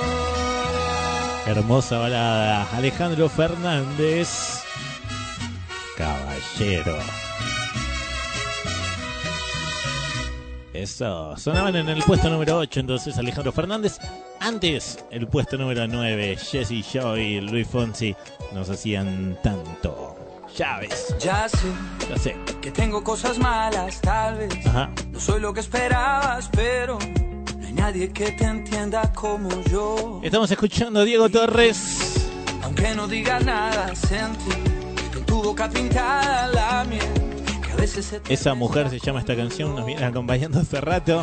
Hermosa 1.46 1.98
balada. 1.98 2.68
Alejandro 2.76 3.28
Fernández. 3.28 4.62
Caballero. 5.96 6.98
Eso. 10.82 11.36
Sonaban 11.36 11.74
en 11.76 11.88
el 11.88 12.02
puesto 12.04 12.30
número 12.30 12.58
8 12.58 12.80
entonces 12.80 13.18
Alejandro 13.18 13.50
Fernández. 13.52 13.98
Antes, 14.40 15.04
el 15.10 15.26
puesto 15.26 15.58
número 15.58 15.88
9, 15.88 16.36
Jesse 16.36 16.84
Joy 16.92 17.20
y 17.20 17.40
Luis 17.40 17.66
Fonsi 17.66 18.14
nos 18.52 18.70
hacían 18.70 19.36
tanto. 19.42 20.14
Llaves. 20.56 21.14
Ya 21.20 21.48
sé, 21.48 21.58
Ya 22.08 22.16
sé. 22.16 22.36
que 22.62 22.70
tengo 22.70 23.02
cosas 23.02 23.38
malas, 23.38 24.00
tal 24.00 24.38
vez. 24.38 24.66
Ajá. 24.66 24.90
No 25.10 25.18
soy 25.20 25.40
lo 25.40 25.52
que 25.52 25.60
esperabas, 25.60 26.48
pero 26.52 26.98
no 27.58 27.66
hay 27.66 27.72
nadie 27.72 28.12
que 28.12 28.30
te 28.32 28.44
entienda 28.44 29.12
como 29.12 29.48
yo. 29.64 30.20
Estamos 30.22 30.48
escuchando 30.50 31.00
a 31.00 31.04
Diego 31.04 31.28
Torres. 31.28 32.28
Aunque 32.62 32.94
no 32.94 33.08
digas 33.08 33.44
nada, 33.44 33.94
sentí 33.96 34.50
con 35.12 35.24
tu 35.26 35.42
boca 35.42 35.68
pintada 35.68 36.46
la 36.48 36.84
miel. 36.84 37.27
Esa 38.28 38.54
mujer 38.54 38.90
se 38.90 38.98
llama 38.98 39.20
esta 39.20 39.36
canción, 39.36 39.74
nos 39.74 39.86
viene 39.86 40.04
acompañando 40.04 40.60
hace 40.60 40.80
rato. 40.80 41.20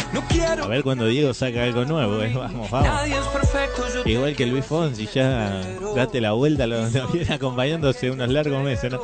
A 0.61 0.67
ver 0.67 0.83
cuando 0.83 1.05
Diego 1.07 1.33
saca 1.33 1.63
algo 1.63 1.85
nuevo, 1.85 2.21
eh. 2.21 2.33
vamos, 2.33 2.69
vamos. 2.71 2.89
Igual 4.05 4.35
que 4.35 4.45
Luis 4.45 4.65
Fonsi, 4.65 5.07
ya 5.13 5.61
date 5.95 6.21
la 6.21 6.31
vuelta, 6.31 6.65
lo, 6.65 6.89
nos 6.89 7.11
viene 7.11 7.33
acompañando 7.33 7.89
hace 7.89 8.11
unos 8.11 8.29
largos 8.29 8.63
meses, 8.63 8.91
¿no? 8.91 8.99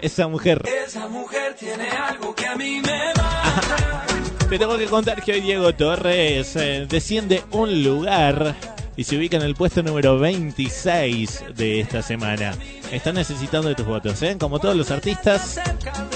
Esa 0.00 0.28
mujer. 0.28 0.62
Esa 0.86 1.08
mujer 1.08 1.54
tiene 1.58 1.88
algo 1.90 2.34
que 2.34 2.46
a 2.46 2.56
mí 2.56 2.80
me 2.80 3.12
mata. 3.16 4.04
Te 4.48 4.58
tengo 4.58 4.76
que 4.76 4.86
contar 4.86 5.22
que 5.22 5.32
hoy 5.32 5.40
Diego 5.42 5.72
Torres 5.74 6.56
eh, 6.56 6.86
desciende 6.88 7.44
un 7.52 7.84
lugar 7.84 8.56
y 9.00 9.04
se 9.04 9.16
ubica 9.16 9.38
en 9.38 9.44
el 9.44 9.54
puesto 9.54 9.82
número 9.82 10.18
26 10.18 11.44
de 11.56 11.80
esta 11.80 12.02
semana. 12.02 12.52
están 12.92 13.14
necesitando 13.14 13.70
de 13.70 13.74
tus 13.74 13.86
votos. 13.86 14.20
¿eh? 14.20 14.36
Como 14.38 14.58
todos 14.58 14.76
los 14.76 14.90
artistas, 14.90 15.58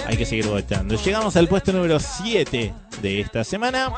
hay 0.06 0.19
que 0.19 0.27
seguir 0.27 0.48
votando. 0.48 0.94
Llegamos 0.94 1.35
al 1.36 1.48
puesto 1.48 1.73
número 1.73 1.98
7 1.98 2.74
de 3.01 3.20
esta 3.20 3.43
semana. 3.43 3.90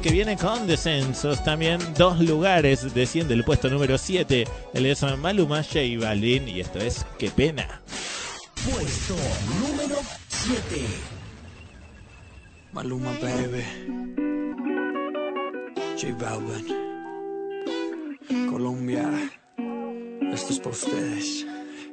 Que 0.00 0.10
viene 0.10 0.36
con 0.36 0.68
descensos 0.68 1.42
también. 1.42 1.80
Dos 1.96 2.20
lugares 2.20 2.94
desciende 2.94 3.34
el 3.34 3.42
puesto 3.42 3.68
número 3.68 3.98
7. 3.98 4.44
Él 4.74 4.86
es 4.86 5.02
Maluma 5.02 5.64
J 5.64 5.80
Balvin. 5.98 6.48
Y 6.48 6.60
esto 6.60 6.78
es 6.78 7.04
Qué 7.18 7.30
pena. 7.30 7.80
Puesto 8.64 9.16
número 9.58 9.96
7. 10.28 10.86
Maluma, 12.72 13.10
baby. 13.20 13.64
J. 16.00 16.87
Colombia. 18.28 19.30
Esto 20.32 20.52
es 20.52 20.60
por 20.60 20.72
ustedes. 20.72 21.46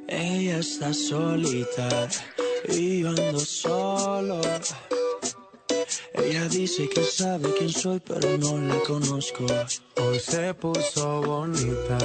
Ella 0.06 0.58
está 0.58 0.92
solita 0.92 2.08
y 2.68 3.00
yo 3.00 3.08
ando 3.08 3.40
solo. 3.40 4.40
Ella 6.14 6.48
dice 6.48 6.88
que 6.88 7.02
sabe 7.02 7.52
quién 7.58 7.70
soy, 7.70 8.00
pero 8.00 8.36
no 8.38 8.58
la 8.58 8.78
conozco. 8.80 9.46
Hoy 10.02 10.18
se 10.20 10.52
puso 10.54 11.22
bonita 11.22 11.98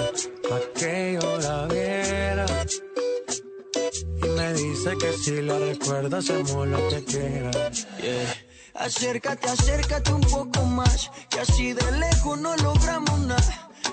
pa' 0.48 0.62
que 0.76 1.20
yo 1.22 1.38
la 1.38 1.68
viera. 1.68 2.46
Y 4.24 4.28
me 4.28 4.54
dice 4.54 4.98
que 4.98 5.14
si 5.14 5.42
la 5.42 5.60
recuerda 5.60 6.20
hacemos 6.20 6.68
lo 6.68 6.88
que 6.90 7.04
quiera. 7.04 7.52
Acércate, 8.76 9.48
acércate 9.48 10.14
un 10.14 10.22
poco 10.22 10.64
más, 10.64 11.12
que 11.30 11.42
así 11.42 11.74
de 11.74 11.92
lejos 12.00 12.40
no 12.40 12.56
logramos 12.58 13.20
nada. 13.20 13.71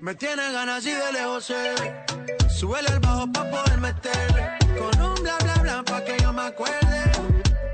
Me 0.00 0.14
tiene 0.14 0.52
ganas 0.52 0.84
y 0.86 0.90
de 0.90 1.12
lejos 1.12 1.44
sé. 1.44 1.74
Súbele 2.48 2.88
al 2.88 3.00
bajo 3.00 3.30
pa' 3.32 3.50
poder 3.50 3.78
meterle. 3.78 4.48
Con 4.78 5.02
un 5.02 5.14
bla 5.22 5.36
bla 5.38 5.54
bla 5.62 5.82
pa' 5.82 6.04
que 6.04 6.16
yo 6.22 6.32
me 6.32 6.42
acuerde. 6.42 7.00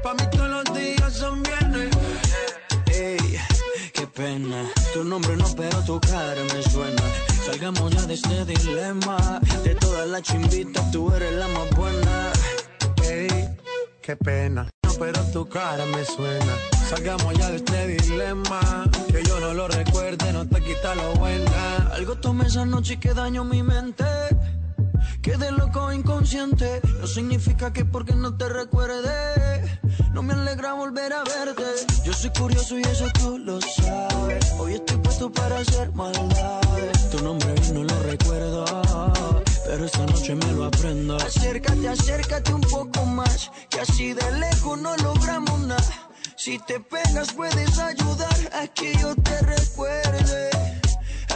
Pa' 0.02 0.14
mí 0.14 0.22
todos 0.30 0.48
los 0.48 0.64
días 0.74 1.12
son 1.12 1.42
viernes. 1.42 1.90
Ey, 2.86 3.38
qué 3.92 4.06
pena. 4.06 4.64
Tu 4.92 5.04
nombre 5.04 5.36
no, 5.36 5.46
pero 5.56 5.80
tu 5.84 6.00
cara 6.00 6.42
me 6.54 6.62
suena. 6.62 7.02
Salgamos 7.44 7.92
ya 7.92 8.02
de 8.02 8.14
este 8.14 8.44
dilema. 8.44 9.40
De 9.62 9.74
todas 9.74 10.08
las 10.08 10.22
chimbitas, 10.22 10.90
tú 10.90 11.12
eres 11.14 11.32
la 11.34 11.48
más 11.48 11.70
buena. 11.70 12.32
Ey, 13.04 13.48
qué 14.02 14.16
pena. 14.16 14.68
No, 14.82 14.94
pero 14.98 15.20
tu 15.32 15.48
cara 15.48 15.84
me 15.86 16.04
suena. 16.04 16.73
Salgamos 16.88 17.34
ya 17.34 17.50
de 17.50 17.56
este 17.56 17.86
dilema. 17.86 18.90
Que 19.08 19.22
yo 19.24 19.40
no 19.40 19.54
lo 19.54 19.68
recuerde, 19.68 20.32
no 20.32 20.46
te 20.46 20.60
quita 20.62 20.94
lo 20.94 21.14
buena. 21.14 21.90
Algo 21.92 22.16
tomé 22.16 22.46
esa 22.46 22.64
noche 22.64 22.98
que 22.98 23.14
dañó 23.14 23.44
mi 23.44 23.62
mente. 23.62 24.04
Quedé 25.22 25.50
loco 25.52 25.90
inconsciente. 25.92 26.80
No 27.00 27.06
significa 27.06 27.72
que 27.72 27.84
porque 27.84 28.14
no 28.14 28.36
te 28.36 28.48
recuerde. 28.48 29.80
No 30.12 30.22
me 30.22 30.34
alegra 30.34 30.74
volver 30.74 31.12
a 31.12 31.24
verte. 31.24 31.64
Yo 32.04 32.12
soy 32.12 32.30
curioso 32.30 32.78
y 32.78 32.82
eso 32.82 33.06
tú 33.18 33.38
lo 33.38 33.58
sabes. 33.60 34.52
Hoy 34.58 34.74
estoy 34.74 34.98
puesto 34.98 35.32
para 35.32 35.58
hacer 35.58 35.90
maldades. 35.92 37.10
Tu 37.10 37.22
nombre 37.22 37.54
no 37.72 37.82
lo 37.84 38.02
recuerdo. 38.02 38.64
Pero 39.66 39.86
esta 39.86 40.06
noche 40.06 40.34
me 40.34 40.52
lo 40.52 40.64
aprendo. 40.66 41.16
Acércate, 41.16 41.88
acércate 41.88 42.52
un 42.52 42.60
poco 42.60 43.04
más, 43.06 43.50
que 43.70 43.80
así 43.80 44.12
de 44.12 44.30
lejos 44.38 44.78
no 44.80 44.96
logramos 44.98 45.58
nada. 45.60 46.08
Si 46.36 46.58
te 46.58 46.80
pegas 46.80 47.32
puedes 47.32 47.78
ayudar 47.78 48.36
a 48.52 48.66
que 48.68 48.92
yo 48.98 49.14
te 49.16 49.38
recuerde. 49.40 50.50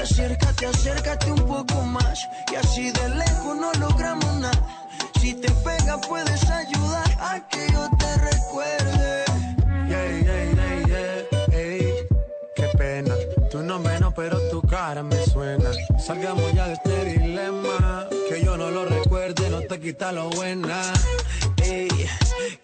Acércate, 0.00 0.66
acércate 0.66 1.32
un 1.32 1.46
poco 1.46 1.82
más, 1.82 2.18
y 2.52 2.56
así 2.56 2.90
de 2.90 3.08
lejos 3.10 3.56
no 3.56 3.72
logramos 3.74 4.34
nada. 4.34 4.88
Si 5.20 5.34
te 5.34 5.50
pegas 5.50 6.06
puedes 6.06 6.50
ayudar 6.50 7.10
a 7.20 7.48
que 7.48 7.66
yo 7.72 7.88
te 7.98 8.14
recuerde. 8.16 9.24
Yeah, 9.88 10.20
yeah, 10.20 10.86
yeah. 10.86 11.58
Ey, 11.58 11.94
qué 12.56 12.68
pena. 12.76 13.14
Nombre 13.54 14.00
no, 14.00 14.12
pero 14.14 14.38
tu 14.50 14.62
cara 14.62 15.02
me 15.02 15.24
suena. 15.26 15.70
Salgamos 15.98 16.52
ya 16.54 16.68
de 16.68 16.74
este 16.74 17.04
dilema. 17.04 18.08
Que 18.28 18.42
yo 18.42 18.56
no 18.56 18.70
lo 18.70 18.84
recuerde, 18.86 19.50
no 19.50 19.60
te 19.60 19.78
quita 19.78 20.10
lo 20.12 20.30
buena. 20.30 20.92
Ey, 21.68 21.88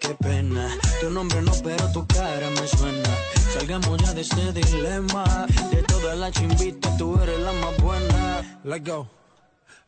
qué 0.01 0.15
pena. 0.15 0.67
Tu 1.01 1.11
nombre 1.11 1.43
no, 1.43 1.53
pero 1.63 1.93
tu 1.93 2.07
cara 2.07 2.49
me 2.49 2.67
suena. 2.67 3.11
Salgamos 3.53 4.01
ya 4.03 4.15
de 4.15 4.23
este 4.23 4.53
dilema. 4.53 5.47
De 5.71 5.83
todas 5.83 6.17
las 6.19 6.33
chimbitas, 6.33 6.97
tú 6.97 7.21
eres 7.23 7.39
la 7.41 7.53
más 7.53 7.77
buena. 7.83 8.61
Let's 8.65 8.89
go. 8.89 9.07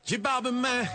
J 0.06 0.20
Balvin, 0.20 0.60
man. 0.60 0.86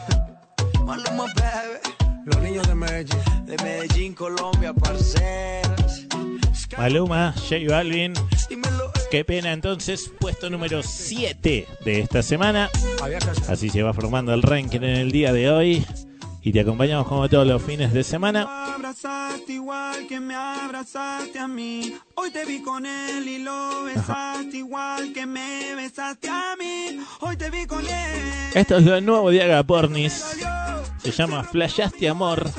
Maluma, 0.86 1.26
baby. 1.34 1.80
Los 2.26 2.38
niños 2.44 2.68
de 2.68 2.76
Medellín. 2.76 3.46
De 3.48 3.58
Medellín, 3.64 4.14
Colombia, 4.14 4.72
parceros. 4.72 6.06
Maluma, 6.78 7.34
J 7.50 7.56
Balvin. 7.68 8.14
Qué 9.10 9.26
pena 9.26 9.52
entonces, 9.52 10.12
puesto 10.20 10.50
número 10.52 10.84
7 10.84 11.68
de 11.84 12.00
esta 12.00 12.22
semana. 12.22 12.70
Así 13.48 13.70
se 13.70 13.82
va 13.82 13.94
formando 13.94 14.32
el 14.32 14.44
ranking 14.44 14.82
en 14.82 14.96
el 14.98 15.12
día 15.12 15.34
de 15.34 15.50
hoy. 15.50 15.86
Y 16.44 16.52
te 16.52 16.62
acompañamos 16.62 17.08
como 17.08 17.30
todos 17.30 17.46
los 17.46 17.62
fines 17.62 17.94
de 17.94 18.04
semana. 18.04 18.74
abrazaste 18.74 19.54
igual 19.54 20.08
que 20.08 20.20
me 20.20 20.34
abrazaste 20.34 21.38
a 21.38 21.48
mí. 21.48 21.96
Hoy 22.16 22.32
te 22.32 22.46
vi 22.46 22.64
con 22.64 22.84
él 22.86 23.28
y 23.28 23.44
lo 23.44 23.84
besaste 23.84 24.58
igual 24.58 25.14
que 25.14 25.28
me 25.28 25.76
besaste 25.76 26.30
a 26.30 26.56
mí. 26.58 27.00
Hoy 27.20 27.38
te 27.38 27.52
vi 27.52 27.68
con 27.68 27.86
él. 27.86 28.50
Esto 28.56 28.78
es 28.78 28.84
lo 28.84 29.00
nuevo 29.02 29.30
de 29.30 29.44
Agapornis. 29.44 30.36
Se 31.04 31.12
llama 31.12 31.44
Flashaste 31.44 32.10
Amor. 32.10 32.50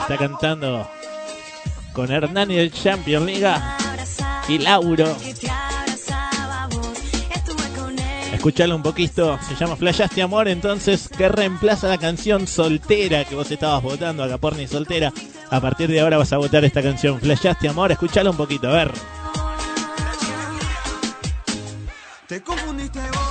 Está 0.00 0.16
cantando 0.16 0.88
con 1.92 2.12
Hernani 2.12 2.56
del 2.56 2.72
Champion 2.72 3.26
Liga 3.26 3.76
y 4.48 4.58
Lauro. 4.58 5.16
Escuchalo 8.44 8.76
un 8.76 8.82
poquito, 8.82 9.38
se 9.40 9.54
llama 9.54 9.74
Flashaste 9.74 10.20
Amor, 10.20 10.48
entonces 10.48 11.08
que 11.08 11.30
reemplaza 11.30 11.88
la 11.88 11.96
canción 11.96 12.46
Soltera 12.46 13.24
que 13.24 13.34
vos 13.34 13.50
estabas 13.50 13.82
votando, 13.82 14.22
Agaporni 14.22 14.66
Soltera. 14.66 15.14
A 15.48 15.62
partir 15.62 15.90
de 15.90 16.00
ahora 16.00 16.18
vas 16.18 16.30
a 16.34 16.36
votar 16.36 16.62
esta 16.62 16.82
canción, 16.82 17.18
Flashaste 17.18 17.68
Amor, 17.70 17.90
escuchalo 17.92 18.32
un 18.32 18.36
poquito, 18.36 18.68
a 18.68 18.72
ver. 18.72 18.92
Te 22.28 22.42
confundiste 22.42 22.98
vos, 22.98 23.23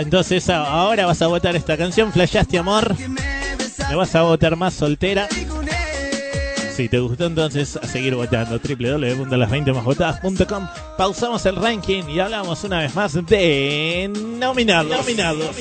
entonces 0.00 0.48
ahora 0.50 1.06
vas 1.06 1.22
a 1.22 1.26
votar 1.26 1.56
esta 1.56 1.76
canción, 1.76 2.12
Flashaste 2.12 2.58
Amor. 2.58 2.94
Me 3.88 3.96
vas 3.96 4.14
a 4.14 4.22
votar 4.22 4.56
más 4.56 4.74
soltera. 4.74 5.28
Si 6.78 6.88
te 6.88 7.00
gustó 7.00 7.26
entonces 7.26 7.76
a 7.76 7.84
seguir 7.88 8.14
votando 8.14 8.60
www.las20másvotadas.com 8.60 10.68
Pausamos 10.96 11.44
el 11.46 11.56
ranking 11.56 12.04
y 12.04 12.20
hablamos 12.20 12.62
una 12.62 12.78
vez 12.78 12.94
más 12.94 13.14
de 13.14 14.08
nominados. 14.38 14.96
Nominados. 14.96 15.56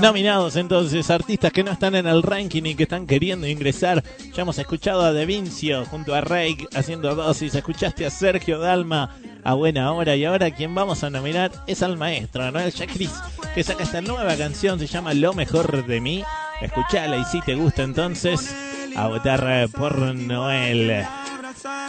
Nominados 0.00 0.54
entonces, 0.54 1.10
artistas 1.10 1.52
que 1.52 1.64
no 1.64 1.72
están 1.72 1.96
en 1.96 2.06
el 2.06 2.22
ranking 2.22 2.62
y 2.66 2.76
que 2.76 2.84
están 2.84 3.04
queriendo 3.04 3.48
ingresar. 3.48 4.04
Ya 4.32 4.42
hemos 4.42 4.58
escuchado 4.58 5.02
a 5.02 5.12
De 5.12 5.26
Vincio 5.26 5.84
junto 5.86 6.14
a 6.14 6.20
Rake 6.20 6.68
haciendo 6.76 7.16
dosis. 7.16 7.56
Escuchaste 7.56 8.06
a 8.06 8.10
Sergio 8.10 8.60
Dalma 8.60 9.16
a 9.44 9.54
buena 9.54 9.92
hora. 9.92 10.16
Y 10.16 10.24
ahora 10.24 10.50
quien 10.50 10.74
vamos 10.74 11.04
a 11.04 11.10
nominar 11.10 11.52
es 11.66 11.82
al 11.82 11.96
maestro, 11.96 12.50
Noel 12.50 12.72
Chacris, 12.72 13.12
que 13.54 13.62
saca 13.62 13.84
esta 13.84 14.00
nueva 14.00 14.36
canción, 14.36 14.78
se 14.78 14.86
llama 14.86 15.14
Lo 15.14 15.34
Mejor 15.34 15.86
de 15.86 16.00
Mí. 16.00 16.24
Escuchala 16.60 17.16
y 17.16 17.24
si 17.24 17.40
te 17.40 17.54
gusta 17.54 17.82
entonces, 17.82 18.54
a 18.96 19.06
votar 19.06 19.68
por 19.70 19.96
Noel. 20.14 21.04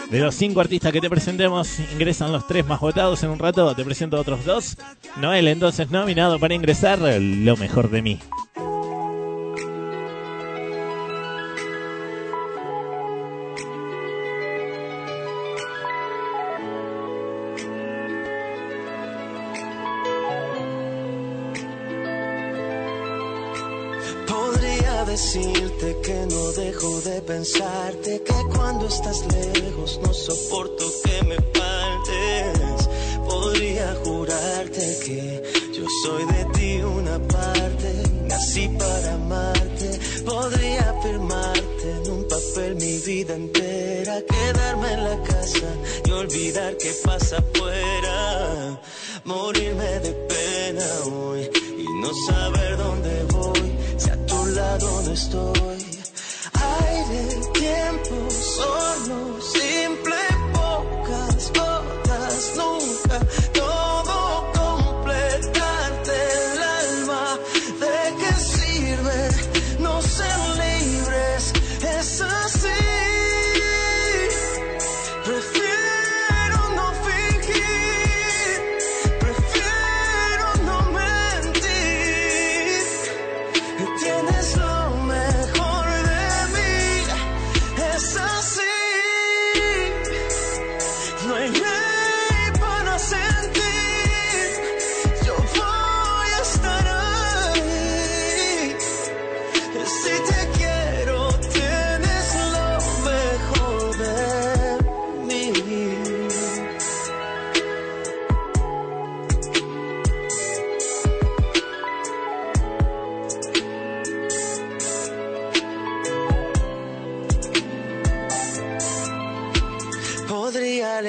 De 0.10 0.20
los 0.20 0.34
cinco 0.36 0.60
artistas 0.60 0.92
que 0.92 1.02
te 1.02 1.10
presentemos, 1.10 1.80
ingresan 1.94 2.32
los 2.32 2.48
tres 2.48 2.66
más 2.66 2.80
votados. 2.80 3.22
En 3.24 3.30
un 3.30 3.40
rato 3.40 3.76
te 3.76 3.86
presento 3.86 4.20
otros 4.20 4.44
dos. 4.46 4.78
Noel, 5.18 5.48
entonces, 5.48 5.92
nominado 5.92 6.40
para 6.40 6.56
ingresar 6.56 7.00
Lo 7.00 7.58
Mejor 7.58 7.90
de 7.90 8.02
Mí. 8.02 8.20
Pensarte, 27.52 28.22
que 28.24 28.56
cuando 28.56 28.88
estás 28.88 29.26
lejos 29.28 30.00
no 30.04 30.14
soporto 30.14 30.86
que 31.04 31.24
me 31.26 31.36
faltes. 31.36 32.90
Podría 33.26 33.96
jurarte 34.04 34.98
que 35.06 35.44
yo 35.74 35.86
soy 36.04 36.26
de 36.26 36.46
ti 36.54 36.82
una 36.82 37.20
parte, 37.28 38.04
nací 38.24 38.68
para 38.70 39.14
amarte. 39.14 40.00
Podría 40.26 40.96
firmarte 41.02 41.92
en 42.04 42.12
un 42.12 42.28
papel 42.28 42.76
mi 42.76 42.98
vida 43.00 43.36
entera, 43.36 44.22
quedarme 44.22 44.94
en 44.94 45.04
la 45.04 45.24
casa 45.24 45.68
y 46.06 46.12
olvidar 46.12 46.78
que 46.78 46.92
pasa 47.04 47.38
afuera. 47.38 48.80
Morirme 49.26 50.00
de 50.00 50.12
pena 50.12 50.86
hoy 51.06 51.50
y 51.78 52.02
no 52.02 52.10
saber 52.28 52.78
dónde 52.78 53.24
voy, 53.32 53.78
si 53.98 54.10
a 54.10 54.26
tu 54.26 54.46
lado 54.48 55.02
no 55.04 55.12
estoy. 55.12 55.89
Aire, 57.10 57.40
tiempo, 57.54 58.30
solo, 58.30 59.42
simple, 59.42 60.19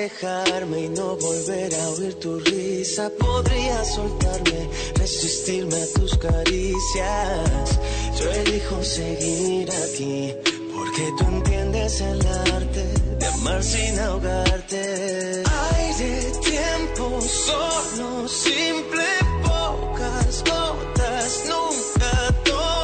alejarme 0.01 0.81
y 0.81 0.89
no 0.89 1.17
volver 1.17 1.75
a 1.75 1.89
oír 1.91 2.15
tu 2.15 2.41
risa. 2.41 3.11
Podría 3.19 3.85
soltarme, 3.85 4.69
resistirme 4.95 5.77
a 5.77 5.87
tus 5.93 6.17
caricias. 6.17 7.79
Yo 8.19 8.31
elijo 8.31 8.83
seguir 8.83 9.71
aquí 9.71 10.35
porque 10.75 11.13
tú 11.19 11.25
entiendes 11.25 12.01
el 12.01 12.27
arte 12.27 12.85
de 13.19 13.27
amar 13.27 13.63
sin 13.63 13.99
ahogarte. 13.99 15.43
Aire, 15.77 16.33
tiempo, 16.45 17.21
solo, 17.21 18.27
simple, 18.27 19.05
pocas 19.43 20.43
gotas, 20.45 21.43
nunca 21.47 22.35
todo 22.45 22.80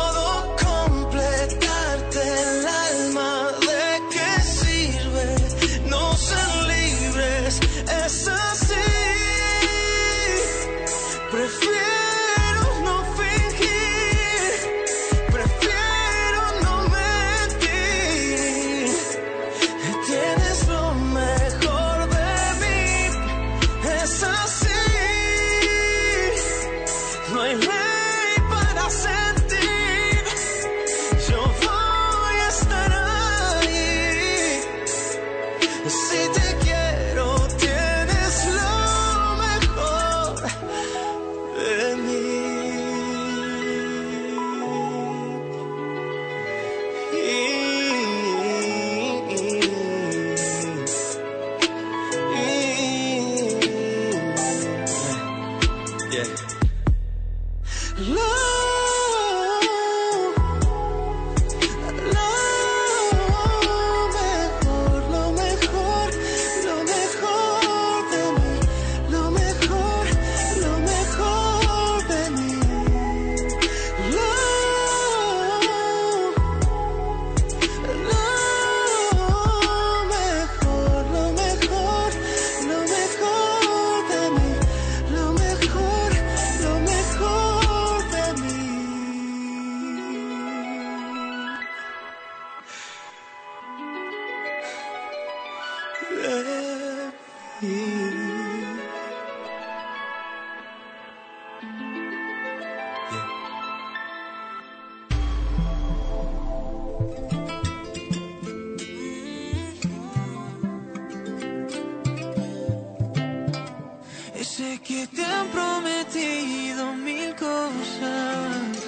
que 115.11 115.17
te 115.17 115.25
han 115.25 115.47
prometido 115.49 116.95
mil 116.95 117.35
cosas, 117.35 118.79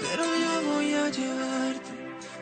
pero 0.00 0.24
yo 0.24 0.72
voy 0.72 0.94
a 0.94 1.10
llevarte 1.10 1.90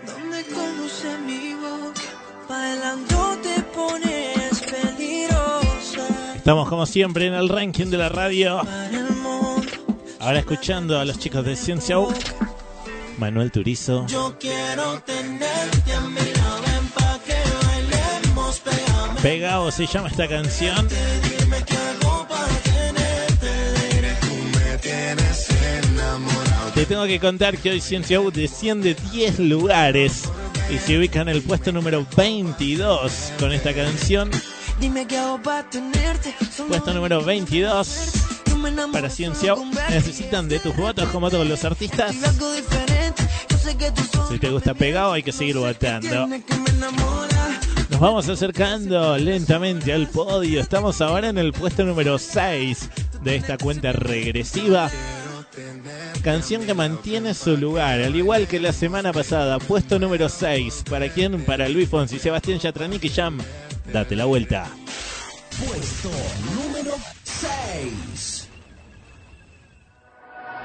donde 0.07 0.45
conduce 0.45 1.19
mi 1.19 1.55
boca. 1.55 2.01
Bailando 2.49 3.39
te 3.43 3.63
pones 3.63 4.61
peligrosa. 4.61 6.35
Estamos 6.37 6.69
como 6.69 6.87
siempre 6.87 7.27
en 7.27 7.35
el 7.35 7.49
ranking 7.49 7.87
de 7.87 7.99
la 7.99 8.09
radio. 8.09 8.61
Ahora 10.21 10.39
escuchando 10.39 10.99
a 10.99 11.05
los 11.05 11.19
chicos 11.19 11.45
de 11.45 11.57
Ciencia 11.57 11.99
U. 11.99 12.13
Manuel 13.19 13.53
Turizo. 13.53 14.07
yo 14.07 14.37
quiero 14.39 15.01
tenerte 15.03 15.93
a 15.93 16.01
mi 16.01 16.17
lado, 16.17 16.63
ven 16.67 16.89
pa' 16.89 17.21
que 17.25 17.37
bailemos, 17.67 18.61
pégame. 18.61 19.21
Pegado 19.21 19.71
se 19.71 19.87
llama 19.87 20.09
esta 20.09 20.27
canción. 20.29 20.89
Te 26.75 26.87
tengo 26.87 27.05
que 27.05 27.21
contar 27.21 27.57
que 27.57 27.71
hoy 27.71 27.81
Ciencia 27.81 28.21
U 28.21 28.33
desciende 28.33 28.97
10 29.13 29.39
lugares 29.39 30.25
y 30.69 30.79
se 30.79 30.99
ubica 30.99 31.21
en 31.21 31.29
el 31.29 31.41
puesto 31.41 31.71
número 31.71 32.05
22 32.17 33.33
con 33.39 33.53
esta 33.53 33.73
canción. 33.73 34.29
Dime 34.81 35.07
qué 35.07 35.19
hago 35.19 35.41
para 35.41 35.71
tenerte. 35.71 36.35
Puesto 36.67 36.93
número 36.93 37.23
22 37.23 38.13
tú 38.45 38.57
me 38.57 38.71
enamoras, 38.71 38.93
para 38.93 39.09
Ciencia 39.09 39.55
U. 39.55 39.65
Necesitan 39.89 40.49
de 40.49 40.59
tus 40.59 40.77
votos 40.77 41.09
como 41.11 41.31
todos 41.31 41.47
los 41.47 41.65
artistas. 41.65 42.17
Si 44.29 44.39
te 44.41 44.51
gusta 44.51 44.75
pegado 44.75 45.13
hay 45.13 45.23
que 45.23 45.31
seguir 45.31 45.57
votando. 45.57 46.27
Nos 47.89 48.01
vamos 48.01 48.29
acercando 48.29 49.17
lentamente 49.17 49.93
al 49.93 50.09
podio. 50.09 50.61
Estamos 50.61 51.01
ahora 51.01 51.29
en 51.29 51.39
el 51.39 51.53
puesto 51.53 51.85
número 51.85 52.19
6 52.19 52.91
de 53.23 53.37
esta 53.37 53.59
cuenta 53.59 53.93
regresiva. 53.93 54.91
Canción 56.23 56.65
que 56.65 56.75
mantiene 56.75 57.35
su 57.35 57.57
lugar, 57.57 58.01
al 58.01 58.17
igual 58.17 58.47
que 58.47 58.61
la 58.61 58.73
semana 58.73 59.13
pasada. 59.13 59.59
Puesto 59.59 59.99
número 59.99 60.29
6. 60.29 60.85
¿Para 60.89 61.09
quién? 61.09 61.45
Para 61.45 61.69
Luis 61.69 61.89
Fonsi, 61.89 62.19
Sebastián 62.19 62.59
Yatranik 62.59 63.05
y 63.05 63.09
Jam. 63.11 63.39
Date 63.93 64.17
la 64.17 64.25
vuelta. 64.25 64.67
Puesto 65.59 66.11
número 66.55 66.95
6. 67.25 68.49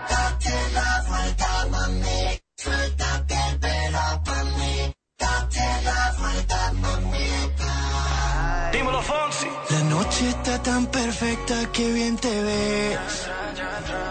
Date 0.09 0.49
la 0.73 1.05
vuelta, 1.07 1.67
mami. 1.69 2.39
Suéltate 2.57 3.35
el 3.51 3.59
pelo 3.59 4.23
pa' 4.23 4.43
mí. 4.43 4.93
Date 5.17 5.59
la 5.83 6.15
vuelta, 6.17 6.73
mamita. 6.73 8.71
Dímelo, 8.71 9.01
Fonsi. 9.01 9.47
La 9.69 9.81
noche 9.83 10.29
está 10.29 10.63
tan 10.63 10.87
perfecta 10.87 11.71
que 11.71 11.91
bien 11.91 12.17
te 12.17 12.41
ves. 12.41 13.27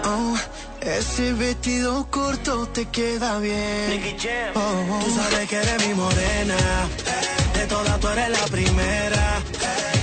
Oh, 0.04 0.36
ese 0.96 1.32
vestido 1.32 2.08
corto 2.10 2.66
te 2.68 2.86
queda 2.86 3.38
bien. 3.38 4.16
Oh, 4.54 5.00
tú 5.04 5.14
sabes 5.14 5.48
que 5.48 5.56
eres 5.56 5.86
mi 5.86 5.94
morena. 5.94 6.56
De 7.54 7.66
todas 7.66 8.00
tú 8.00 8.08
eres 8.08 8.30
la 8.30 8.46
primera. 8.46 9.40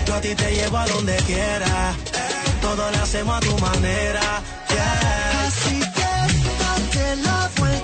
Yo 0.05 0.13
a 0.15 0.21
ti 0.21 0.35
te 0.35 0.51
llevo 0.55 0.77
a 0.77 0.87
donde 0.87 1.15
quiera. 1.25 1.93
Todo 2.61 2.91
lo 2.91 2.97
hacemos 2.97 3.37
a 3.37 3.39
tu 3.39 3.57
manera. 3.59 4.21
Yeah. 4.69 5.45
Así 5.47 5.79
que 5.79 6.11
date 6.61 7.15
la 7.17 7.49
vuelta, 7.57 7.74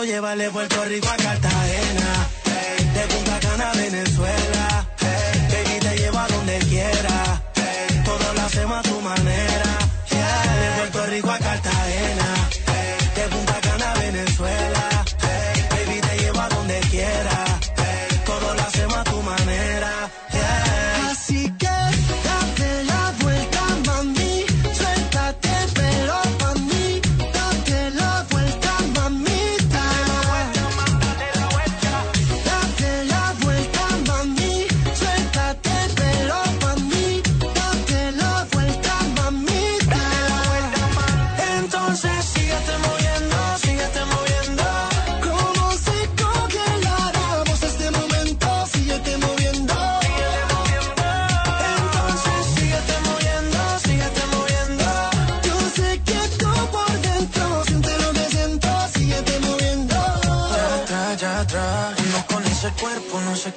puedo 0.00 0.12
llevar 0.14 0.38
de 0.38 0.50
Puerto 0.50 0.82
Rico 0.86 1.08
a 1.08 1.16
Cartagena. 1.16 2.28
Hey, 2.46 2.90
de 2.94 3.14
Punta 3.14 3.38
Cana 3.40 3.70
a 3.70 3.74
Venezuela. 3.74 4.88
Hey, 4.98 5.48
baby, 5.50 5.80
te 5.80 5.98
llevo 5.98 6.18
a 6.18 6.28
donde 6.28 6.58
quiera. 6.60 7.42
Hey, 7.54 8.02
todo 8.02 8.32
lo 8.34 8.40
hacemos 8.40 8.78
a 8.78 8.82
tu 8.82 9.00
manera. 9.02 9.49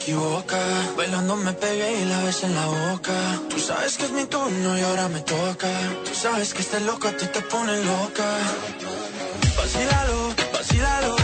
Equivoca. 0.03 0.59
Bailando 0.97 1.35
me 1.38 1.53
pegué 1.53 2.01
y 2.01 2.05
la 2.05 2.19
ves 2.23 2.43
en 2.43 2.53
la 2.55 2.65
boca. 2.65 3.13
Tú 3.49 3.57
sabes 3.59 3.97
que 3.97 4.05
es 4.05 4.11
mi 4.11 4.25
turno 4.25 4.77
y 4.77 4.81
ahora 4.81 5.07
me 5.07 5.21
toca. 5.21 5.69
Tú 6.05 6.13
sabes 6.13 6.53
que 6.53 6.61
este 6.61 6.80
loco 6.81 7.07
a 7.07 7.11
ti 7.11 7.25
te 7.27 7.41
pone 7.41 7.73
loca. 7.84 8.27
Vacílalo, 9.57 10.19
vacílalo. 10.53 11.15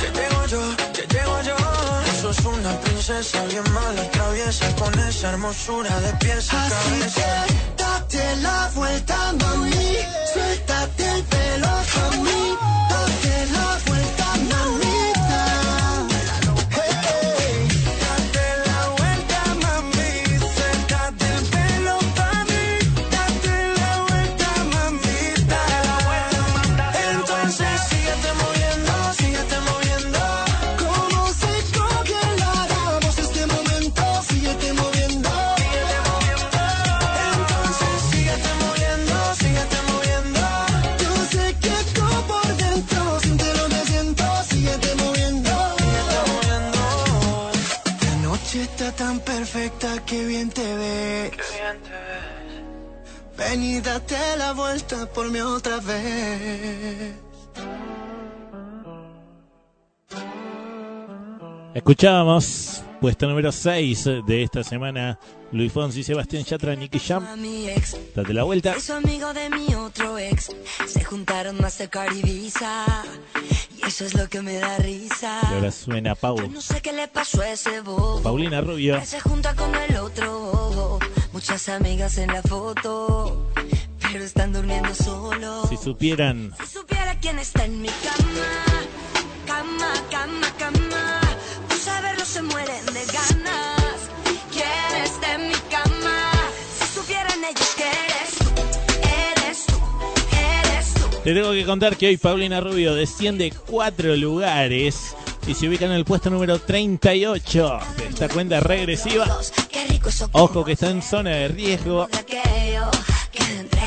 Que 0.00 0.08
llego 0.18 0.40
yo, 0.52 0.62
que 0.92 1.02
llego 1.14 1.36
yo. 1.48 1.56
Tú 2.06 2.12
sos 2.22 2.44
una 2.44 2.72
princesa 2.80 3.44
bien 3.46 3.64
mala, 3.72 4.02
traviesa. 4.10 4.66
Con 4.76 4.92
esa 5.08 5.30
hermosura 5.30 5.98
de 6.00 6.12
pies 6.14 6.52
a 6.52 6.66
Así 6.66 6.74
cabeza. 6.74 7.44
que 7.46 7.82
date 7.82 8.36
la 8.42 8.70
vuelta, 8.74 9.16
mami. 9.40 9.96
Suéltate 10.32 11.04
el 11.16 11.22
pelo 11.24 11.68
pa' 11.92 12.16
otra 55.36 55.78
vez. 55.80 57.14
Escuchábamos 61.74 62.82
Puesto 63.00 63.28
número 63.28 63.52
6 63.52 64.04
de 64.26 64.42
esta 64.42 64.64
semana, 64.64 65.20
Luis 65.52 65.72
Fonsi, 65.72 66.02
Sebastián 66.02 66.42
Yatra, 66.42 66.74
Nicky 66.74 66.98
Jam. 66.98 67.24
Date 68.14 68.34
la 68.34 68.42
vuelta. 68.42 68.72
es 68.72 68.90
amigo 68.90 69.32
de 69.32 69.50
mi 69.50 69.72
otro 69.74 70.18
ex. 70.18 70.50
Se 70.86 71.04
juntaron 71.04 71.60
Mastercard 71.60 72.16
y 72.16 72.22
Visa. 72.22 73.04
Y 73.76 73.86
eso 73.86 74.04
es 74.04 74.14
lo 74.14 74.28
que 74.28 74.42
me 74.42 74.54
da 74.54 74.78
risa. 74.78 75.40
Y 75.48 75.54
ahora 75.54 75.70
suena 75.70 76.16
Pau. 76.16 76.50
No 76.50 76.60
sé 76.60 76.80
qué 76.80 76.92
le 76.92 77.06
pasó 77.06 77.40
a 77.42 77.50
ese 77.50 77.80
bobo. 77.82 78.20
Paulina 78.20 78.60
Rubio. 78.60 78.98
Que 78.98 79.06
se 79.06 79.20
junta 79.20 79.54
con 79.54 79.72
el 79.76 79.96
otro 79.98 80.40
bobo. 80.40 80.98
Muchas 81.32 81.68
amigas 81.68 82.18
en 82.18 82.32
la 82.32 82.42
foto. 82.42 83.46
Pero 84.12 84.24
están 84.24 84.52
durmiendo 84.52 84.94
solos. 84.94 85.68
Si 85.68 85.76
supieran 85.76 86.52
Si 86.60 86.78
supiera 86.78 87.14
quién 87.20 87.38
está 87.38 87.64
en 87.64 87.82
mi 87.82 87.88
cama, 87.88 88.86
cama, 89.46 89.92
cama, 90.10 90.46
cama, 90.58 91.20
por 91.68 91.78
saberlo 91.78 92.24
se 92.24 92.42
mueren 92.42 92.86
de 92.86 93.04
ganas. 93.06 94.08
¿Quién 94.50 95.02
está 95.04 95.34
en 95.34 95.48
mi 95.48 95.54
cama? 95.70 96.32
Si 96.78 96.98
supieran 97.00 97.44
ellos 97.44 97.74
que 97.76 97.84
eres 97.84 98.38
tú, 98.38 98.62
eres 99.42 99.66
tú, 99.66 99.78
eres 100.36 100.94
tú. 100.94 101.20
Te 101.22 101.34
tengo 101.34 101.52
que 101.52 101.64
contar 101.66 101.96
que 101.96 102.06
hoy 102.08 102.16
Paulina 102.16 102.60
Rubio 102.60 102.94
desciende 102.94 103.52
cuatro 103.66 104.16
lugares 104.16 105.14
y 105.46 105.54
se 105.54 105.68
ubica 105.68 105.84
en 105.84 105.92
el 105.92 106.04
puesto 106.06 106.30
número 106.30 106.58
38 106.58 107.80
de 107.98 108.06
esta 108.06 108.28
cuenta 108.28 108.60
regresiva. 108.60 109.26
Ojo 110.32 110.64
que 110.64 110.72
está 110.72 110.88
en 110.90 111.02
zona 111.02 111.30
de 111.30 111.48
riesgo. 111.48 112.08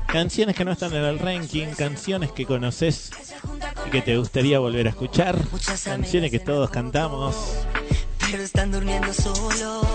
canciones 0.08 0.56
que 0.56 0.66
no 0.66 0.72
están 0.72 0.96
en 0.96 1.04
el 1.04 1.20
ranking, 1.20 1.68
canciones 1.78 2.32
que 2.32 2.48
conoces 2.48 3.12
y 3.86 3.92
que 3.92 4.02
te 4.02 4.18
gustaría 4.18 4.58
volver 4.58 4.88
a 4.88 4.90
escuchar, 4.90 5.38
canciones 5.86 6.32
que 6.32 6.40
todos 6.40 6.72
cantamos. 6.72 7.36
Pero 8.32 8.42
están 8.42 8.72
durmiendo 8.72 9.14
solos. 9.14 9.86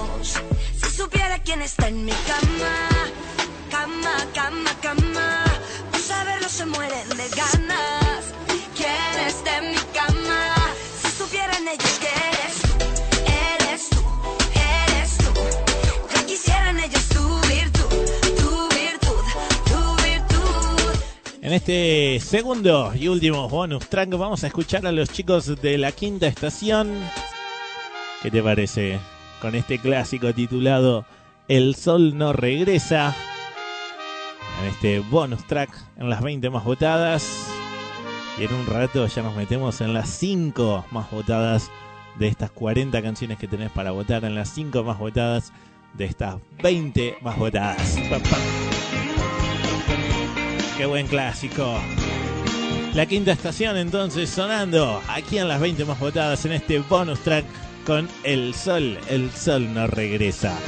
Si 0.80 0.90
supiera 0.96 1.40
quién 1.40 1.60
está 1.60 1.88
en 1.88 2.04
mi 2.04 2.12
cama, 2.12 3.10
cama, 3.68 4.16
cama, 4.32 4.70
cama, 4.80 5.51
saberlo 6.02 6.48
se 6.48 6.66
mueren 6.66 7.08
de 7.10 7.28
ganas. 7.36 8.34
¿Quién 8.76 9.26
está 9.26 9.58
en 9.58 9.70
mi 9.70 9.76
cama? 9.94 10.54
Si 11.00 11.08
supieran 11.10 11.68
ellos 11.68 11.98
que 12.00 12.08
eres 12.32 12.62
tú, 12.62 12.84
eres 13.60 13.88
tú, 13.90 14.02
eres 14.54 15.18
tú. 15.18 15.32
Ya 16.14 16.26
quisieran 16.26 16.78
ellos 16.80 17.08
tu 17.08 17.24
virtud, 17.48 17.88
tu 18.36 18.68
virtud, 18.74 19.24
tu 19.70 20.02
virtud. 20.02 21.00
En 21.40 21.52
este 21.52 22.20
segundo 22.20 22.92
y 22.94 23.08
último 23.08 23.48
bonus 23.48 23.88
track 23.88 24.10
vamos 24.10 24.42
a 24.42 24.48
escuchar 24.48 24.86
a 24.86 24.92
los 24.92 25.10
chicos 25.10 25.60
de 25.62 25.78
la 25.78 25.92
quinta 25.92 26.26
estación. 26.26 26.92
¿Qué 28.22 28.30
te 28.30 28.42
parece? 28.42 28.98
Con 29.40 29.54
este 29.54 29.78
clásico 29.78 30.32
titulado 30.32 31.04
El 31.48 31.76
Sol 31.76 32.16
no 32.16 32.32
regresa. 32.32 33.14
En 34.60 34.68
este 34.68 35.00
bonus 35.00 35.46
track 35.46 35.70
en 35.96 36.10
las 36.10 36.22
20 36.22 36.50
más 36.50 36.64
votadas. 36.64 37.48
Y 38.38 38.44
en 38.44 38.54
un 38.54 38.66
rato 38.66 39.06
ya 39.06 39.22
nos 39.22 39.36
metemos 39.36 39.80
en 39.80 39.92
las 39.94 40.08
5 40.08 40.86
más 40.90 41.10
votadas 41.10 41.70
de 42.18 42.28
estas 42.28 42.50
40 42.50 43.02
canciones 43.02 43.38
que 43.38 43.48
tenés 43.48 43.70
para 43.70 43.90
votar. 43.90 44.24
En 44.24 44.34
las 44.34 44.48
5 44.50 44.82
más 44.84 44.98
votadas 44.98 45.52
de 45.94 46.04
estas 46.06 46.36
20 46.62 47.18
más 47.20 47.36
votadas. 47.36 47.96
Qué 50.76 50.86
buen 50.86 51.06
clásico. 51.06 51.78
La 52.94 53.06
quinta 53.06 53.32
estación 53.32 53.76
entonces 53.78 54.28
sonando 54.28 55.00
aquí 55.08 55.38
en 55.38 55.48
las 55.48 55.60
20 55.60 55.84
más 55.86 55.98
votadas 55.98 56.44
en 56.44 56.52
este 56.52 56.78
bonus 56.80 57.20
track 57.20 57.44
con 57.86 58.08
El 58.22 58.54
Sol. 58.54 58.98
El 59.08 59.30
Sol 59.30 59.72
no 59.72 59.86
regresa. 59.86 60.58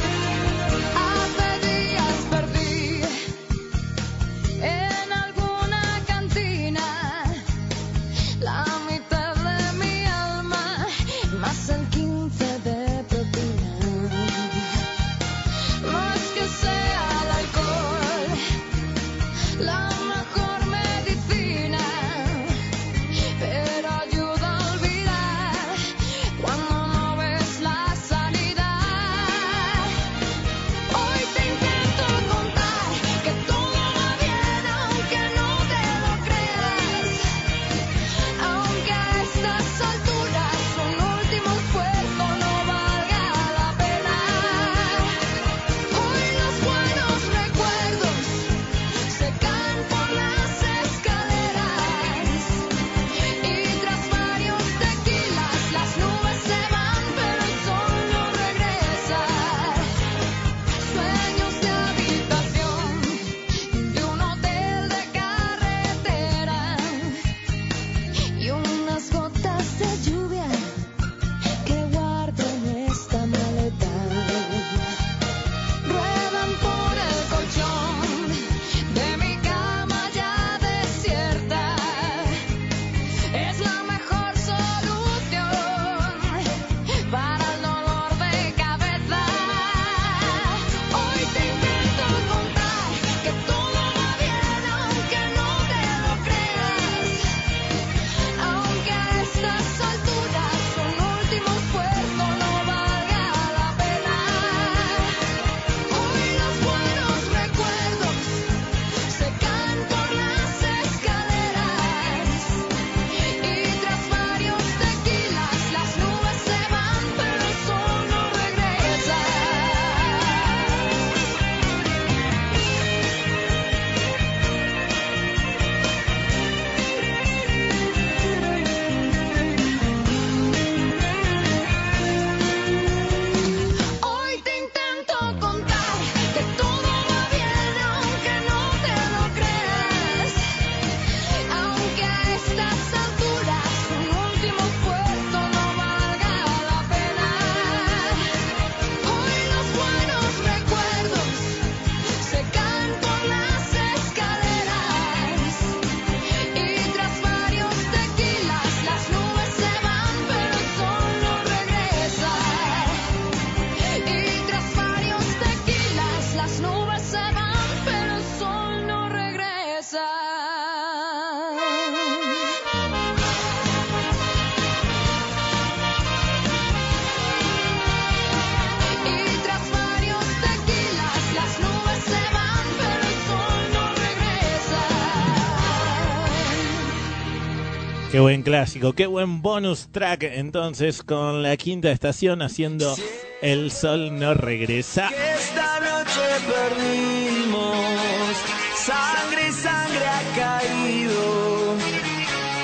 Qué 188.15 188.20
buen 188.20 188.45
clásico, 188.45 188.93
qué 188.93 189.09
buen 189.09 189.43
bonus 189.43 189.89
track 189.91 190.23
entonces 190.23 191.03
con 191.03 191.43
la 191.43 191.57
quinta 191.57 191.91
estación 191.91 192.43
haciendo 192.43 192.95
El 193.43 193.73
Sol 193.73 194.16
no 194.16 194.35
regresa. 194.35 195.09
Esta 195.09 195.81
noche 195.81 196.20
perdimos, 196.47 198.36
sangre 198.77 199.49
y 199.49 199.53
sangre 199.53 200.07
ha 200.07 200.61
caído, 200.61 201.74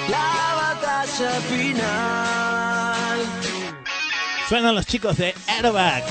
la 0.09 0.55
batalla 0.55 1.31
final. 1.41 3.19
Suenan 4.49 4.77
los 4.77 4.87
chicos 4.87 5.17
de 5.17 5.35
Airbag. 5.49 6.05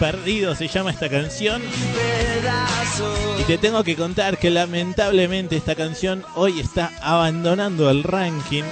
Perdido 0.00 0.54
se 0.54 0.66
llama 0.66 0.92
esta 0.92 1.10
canción. 1.10 1.60
Y 3.38 3.42
te 3.42 3.58
tengo 3.58 3.84
que 3.84 3.96
contar 3.96 4.38
que 4.38 4.48
lamentablemente 4.48 5.58
esta 5.58 5.74
canción 5.74 6.24
hoy 6.34 6.58
está 6.58 6.90
abandonando 7.02 7.90
el 7.90 8.02
ranking. 8.02 8.62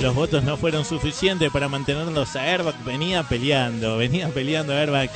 Los 0.00 0.14
votos 0.14 0.44
no 0.44 0.56
fueron 0.56 0.84
suficientes 0.84 1.50
para 1.50 1.68
mantenerlos 1.68 2.36
a 2.36 2.44
Airbag. 2.44 2.84
Venía 2.84 3.24
peleando, 3.24 3.96
venía 3.96 4.28
peleando 4.28 4.72
Airbag. 4.72 5.10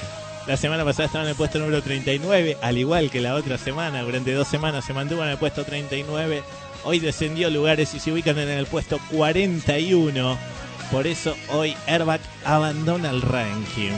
La 0.49 0.57
semana 0.57 0.85
pasada 0.85 1.07
estaba 1.07 1.23
en 1.23 1.31
el 1.31 1.37
puesto 1.37 1.61
número 1.61 1.81
39, 1.81 2.59
al 2.61 2.77
igual 2.77 3.09
que 3.09 3.21
la 3.21 3.37
otra 3.37 3.57
semana. 3.57 4.03
Durante 4.03 4.35
dos 4.35 4.49
semanas 4.49 4.85
se 4.85 4.95
mantuvo 4.95 5.23
en 5.23 5.29
el 5.29 5.39
puesto 5.39 5.63
39. 5.65 6.43
Hoy 6.85 6.99
descendió 6.99 7.51
lugares 7.51 7.95
y 7.95 8.01
se 8.01 8.13
ubican 8.13 8.39
en 8.39 8.49
el 8.49 8.67
puesto 8.67 8.99
41. 9.11 10.39
Por 10.91 11.07
eso 11.07 11.37
hoy 11.51 11.77
Airbag 11.87 12.21
abandona 12.45 13.11
el 13.11 13.23
ranking. 13.23 13.93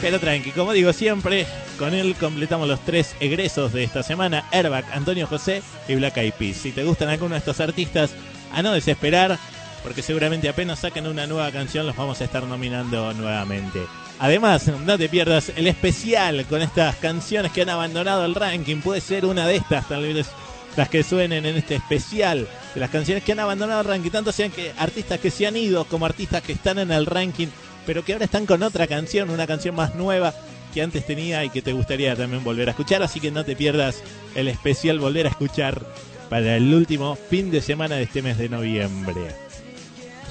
Pero 0.00 0.20
tranqui, 0.20 0.50
como 0.50 0.72
digo 0.72 0.92
siempre, 0.92 1.46
con 1.78 1.94
él 1.94 2.14
completamos 2.20 2.68
los 2.68 2.80
tres 2.84 3.16
egresos 3.18 3.72
de 3.72 3.84
esta 3.84 4.02
semana: 4.02 4.44
Airbag, 4.52 4.84
Antonio 4.92 5.26
José 5.26 5.62
y 5.88 5.94
Black 5.94 6.18
Eyed 6.18 6.34
Peas. 6.34 6.58
Si 6.58 6.72
te 6.72 6.84
gustan 6.84 7.08
alguno 7.08 7.34
de 7.34 7.38
estos 7.38 7.60
artistas, 7.60 8.10
a 8.52 8.62
no 8.62 8.72
desesperar, 8.72 9.38
porque 9.82 10.02
seguramente 10.02 10.48
apenas 10.48 10.80
saquen 10.80 11.06
una 11.06 11.26
nueva 11.26 11.50
canción, 11.50 11.86
los 11.86 11.96
vamos 11.96 12.20
a 12.20 12.24
estar 12.24 12.42
nominando 12.42 13.12
nuevamente. 13.14 13.80
Además, 14.18 14.68
no 14.68 14.96
te 14.96 15.08
pierdas 15.08 15.52
el 15.56 15.66
especial 15.66 16.46
con 16.46 16.62
estas 16.62 16.96
canciones 16.96 17.52
que 17.52 17.62
han 17.62 17.68
abandonado 17.68 18.24
el 18.24 18.34
ranking. 18.34 18.80
Puede 18.80 19.00
ser 19.00 19.26
una 19.26 19.46
de 19.46 19.56
estas, 19.56 19.88
tal 19.88 20.02
vez 20.02 20.26
las 20.76 20.88
que 20.88 21.02
suenen 21.02 21.46
en 21.46 21.56
este 21.56 21.76
especial 21.76 22.46
de 22.74 22.80
las 22.80 22.90
canciones 22.90 23.24
que 23.24 23.32
han 23.32 23.40
abandonado 23.40 23.80
el 23.80 23.86
ranking, 23.86 24.10
tanto 24.10 24.32
sean 24.32 24.50
que 24.50 24.72
artistas 24.78 25.18
que 25.20 25.30
se 25.30 25.46
han 25.46 25.56
ido 25.56 25.84
como 25.86 26.06
artistas 26.06 26.42
que 26.42 26.52
están 26.52 26.78
en 26.78 26.90
el 26.92 27.06
ranking, 27.06 27.48
pero 27.86 28.04
que 28.04 28.12
ahora 28.12 28.26
están 28.26 28.46
con 28.46 28.62
otra 28.62 28.86
canción, 28.86 29.30
una 29.30 29.46
canción 29.46 29.74
más 29.74 29.94
nueva 29.94 30.34
que 30.74 30.82
antes 30.82 31.06
tenía 31.06 31.44
y 31.44 31.50
que 31.50 31.62
te 31.62 31.72
gustaría 31.72 32.14
también 32.14 32.44
volver 32.44 32.68
a 32.68 32.72
escuchar, 32.72 33.02
así 33.02 33.20
que 33.20 33.30
no 33.30 33.44
te 33.44 33.56
pierdas 33.56 34.02
el 34.34 34.48
especial 34.48 34.98
volver 34.98 35.26
a 35.26 35.30
escuchar 35.30 35.86
para 36.28 36.56
el 36.56 36.74
último 36.74 37.16
fin 37.30 37.50
de 37.50 37.62
semana 37.62 37.96
de 37.96 38.02
este 38.02 38.20
mes 38.20 38.36
de 38.36 38.48
noviembre. 38.48 39.34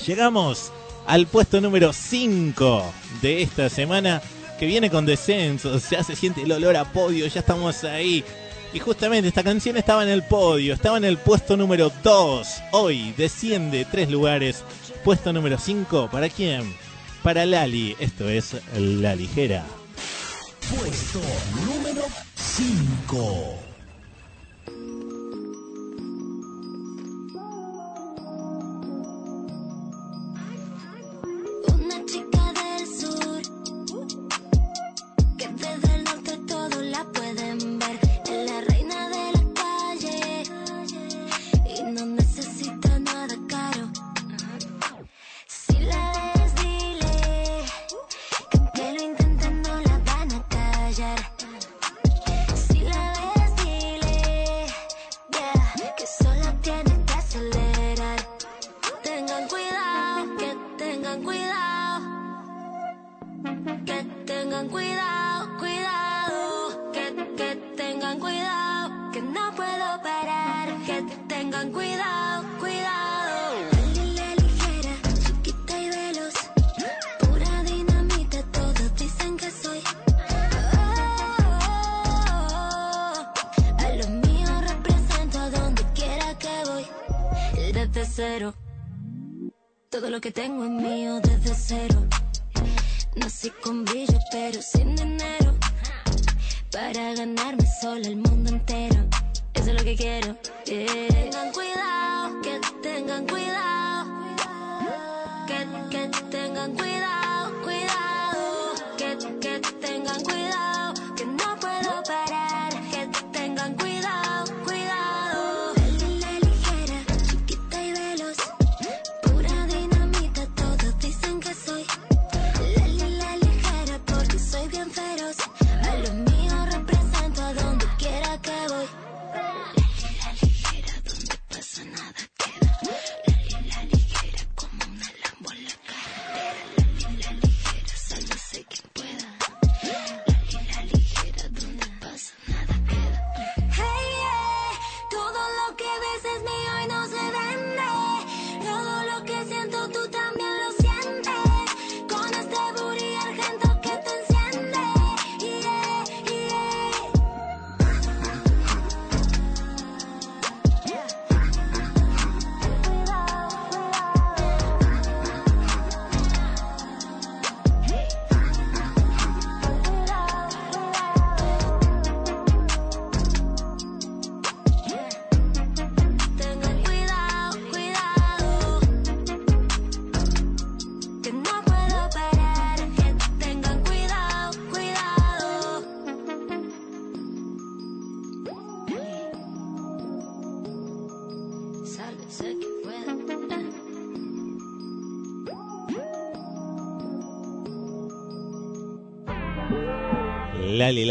Llegamos 0.05 0.71
al 1.07 1.25
puesto 1.25 1.61
número 1.61 1.93
5 1.93 2.93
de 3.21 3.41
esta 3.41 3.69
semana 3.69 4.21
que 4.59 4.65
viene 4.65 4.89
con 4.89 5.05
descenso, 5.05 5.79
ya 5.89 6.03
se 6.03 6.15
siente 6.15 6.43
el 6.43 6.51
olor 6.51 6.75
a 6.75 6.85
podio, 6.91 7.27
ya 7.27 7.39
estamos 7.39 7.83
ahí. 7.83 8.23
Y 8.75 8.79
justamente 8.79 9.29
esta 9.29 9.41
canción 9.41 9.77
estaba 9.77 10.03
en 10.03 10.09
el 10.09 10.21
podio, 10.23 10.73
estaba 10.73 10.97
en 10.97 11.05
el 11.05 11.17
puesto 11.17 11.55
número 11.55 11.93
2. 12.03 12.47
Hoy 12.73 13.13
desciende 13.15 13.87
tres 13.89 14.11
lugares. 14.11 14.65
Puesto 15.01 15.31
número 15.31 15.57
5, 15.57 16.09
¿para 16.11 16.27
quién? 16.27 16.75
Para 17.23 17.45
Lali, 17.45 17.95
esto 18.01 18.27
es 18.27 18.57
La 18.77 19.15
Ligera. 19.15 19.63
Puesto 20.77 21.21
número 21.65 22.01
5. 22.35 23.74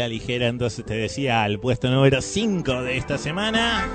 La 0.05 0.09
ligera, 0.09 0.47
entonces 0.47 0.85
te 0.85 0.93
decía 0.93 1.41
al 1.41 1.59
puesto 1.59 1.89
número 1.89 2.21
5 2.21 2.83
de 2.83 2.97
esta 2.97 3.17
semana. 3.17 3.87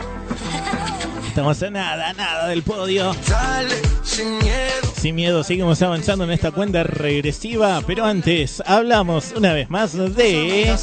Estamos 1.28 1.62
a 1.62 1.70
nada, 1.70 2.12
nada 2.14 2.48
del 2.48 2.64
podio. 2.64 3.14
Dale, 3.28 3.76
sin 4.02 4.38
miedo. 4.38 4.92
Sin 4.96 5.14
miedo, 5.14 5.44
seguimos 5.44 5.80
avanzando 5.82 6.24
en 6.24 6.32
esta 6.32 6.50
cuenta 6.50 6.82
regresiva, 6.82 7.80
pero 7.86 8.04
antes 8.04 8.60
hablamos 8.66 9.32
una 9.36 9.52
vez 9.52 9.70
más 9.70 9.92
de 9.92 10.76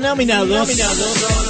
nominados. 0.00 0.48
Nominados 0.48 1.49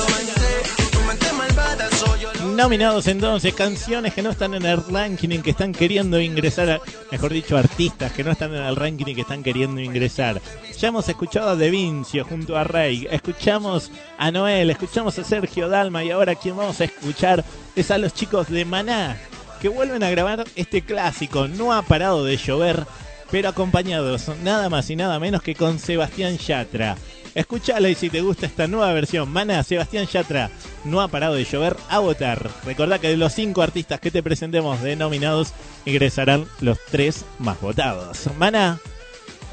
entonces, 3.06 3.55
canciones 3.55 4.14
que 4.14 4.22
no 4.22 4.31
están 4.31 4.55
en 4.55 4.64
el 4.64 4.82
ranking 4.85 5.28
y 5.31 5.39
que 5.39 5.51
están 5.51 5.72
queriendo 5.72 6.20
ingresar, 6.20 6.81
mejor 7.10 7.32
dicho, 7.32 7.56
artistas 7.56 8.12
que 8.12 8.24
no 8.24 8.31
están 8.31 8.55
en 8.55 8.62
el 8.62 8.77
ranking 8.77 9.06
y 9.06 9.14
que 9.14 9.20
están 9.22 9.43
queriendo 9.43 9.81
ingresar. 9.81 10.40
Ya 10.78 10.89
hemos 10.89 11.09
escuchado 11.09 11.51
a 11.51 11.56
De 11.56 11.70
Vincio 11.70 12.24
junto 12.24 12.56
a 12.56 12.64
Rey, 12.64 13.06
escuchamos 13.10 13.90
a 14.18 14.31
Noel, 14.31 14.70
escuchamos 14.70 15.18
a 15.18 15.24
Sergio 15.24 15.68
Dalma 15.68 16.02
y 16.05 16.10
ahora 16.10 16.35
quien 16.35 16.56
vamos 16.56 16.81
a 16.81 16.85
escuchar 16.85 17.44
es 17.77 17.90
a 17.90 17.98
los 17.98 18.14
chicos 18.14 18.48
de 18.48 18.64
Maná, 18.64 19.16
que 19.60 19.68
vuelven 19.68 20.02
a 20.02 20.10
grabar 20.10 20.44
este 20.56 20.82
clásico, 20.82 21.48
no 21.48 21.72
ha 21.72 21.82
parado 21.82 22.24
de 22.24 22.36
llover, 22.36 22.86
pero 23.31 23.48
acompañados 23.48 24.31
nada 24.43 24.69
más 24.69 24.90
y 24.90 24.97
nada 24.97 25.19
menos 25.19 25.43
que 25.43 25.55
con 25.55 25.78
Sebastián 25.78 26.36
Yatra. 26.39 26.97
Escúchala 27.35 27.89
y 27.89 27.94
si 27.94 28.11
te 28.11 28.23
gusta 28.23 28.47
esta 28.47 28.66
nueva 28.66 28.93
versión, 28.93 29.31
Mana, 29.31 29.62
Sebastián 29.62 30.07
Yatra, 30.07 30.51
no 30.85 31.01
ha 31.01 31.09
parado 31.09 31.35
de 31.35 31.44
llover, 31.44 31.77
a 31.89 32.01
votar. 32.01 32.51
Recordá 32.65 32.98
que 32.98 33.09
de 33.09 33.16
los 33.16 33.32
cinco 33.32 33.62
artistas 33.62 34.01
que 34.01 34.11
te 34.11 34.23
presentemos 34.23 34.82
de 34.82 34.97
nominados, 34.97 35.52
ingresarán 35.85 36.47
los 36.61 36.78
tres 36.90 37.24
más 37.39 37.61
votados. 37.61 38.28
Mana, 38.36 38.81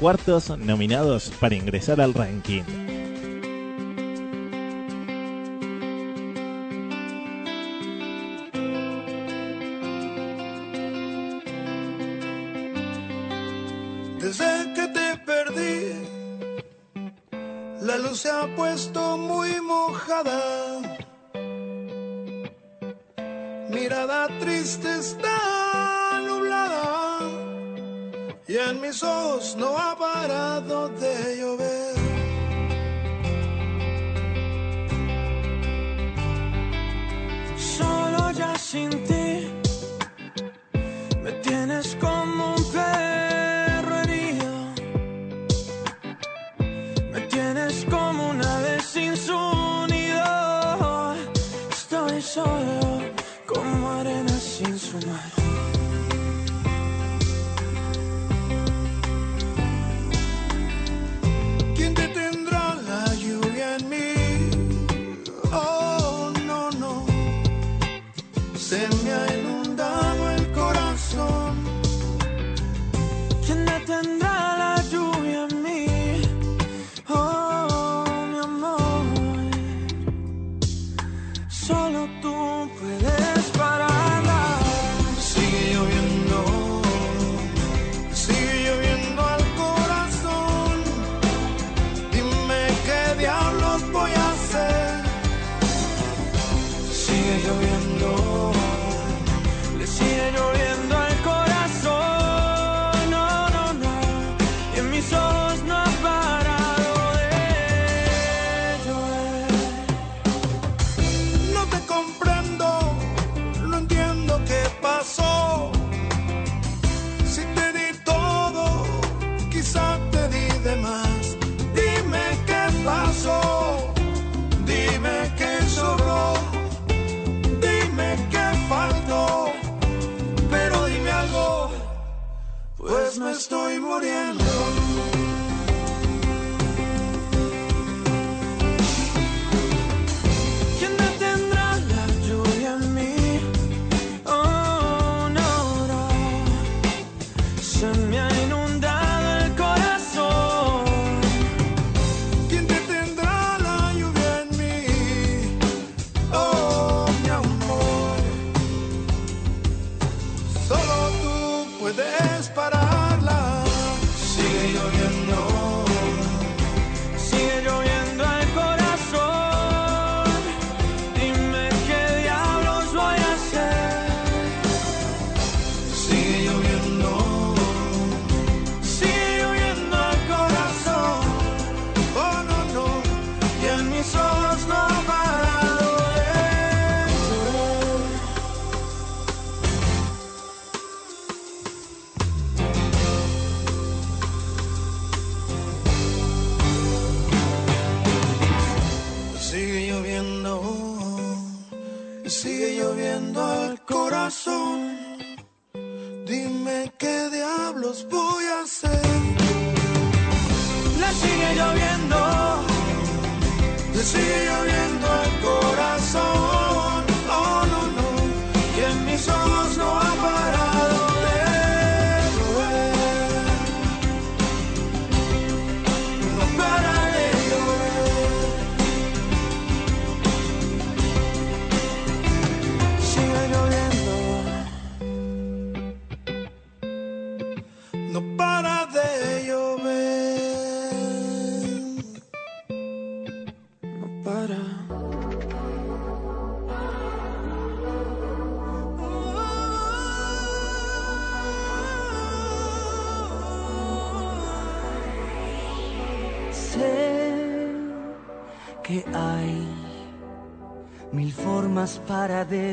cuartos 0.00 0.50
nominados 0.58 1.30
para 1.38 1.54
ingresar 1.54 2.00
al 2.00 2.14
ranking. 2.14 2.97
Puesto 18.46 19.16
muy 19.16 19.60
mojada. 19.60 20.80
Mirada 23.68 24.28
triste 24.38 24.98
está 24.98 26.20
nublada 26.24 27.20
y 28.46 28.56
en 28.56 28.80
mis 28.80 29.02
ojos 29.02 29.56
no 29.56 29.76
ha 29.76 29.96
parado 29.98 30.88
de 30.88 31.38
llover. 31.38 31.97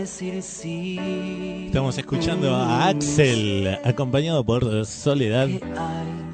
Decir 0.06 0.44
sí. 0.44 1.66
Estamos 1.66 1.98
escuchando 1.98 2.56
a 2.56 2.90
Axel, 2.90 3.80
acompañado 3.84 4.46
por 4.46 4.86
Soledad, 4.86 5.50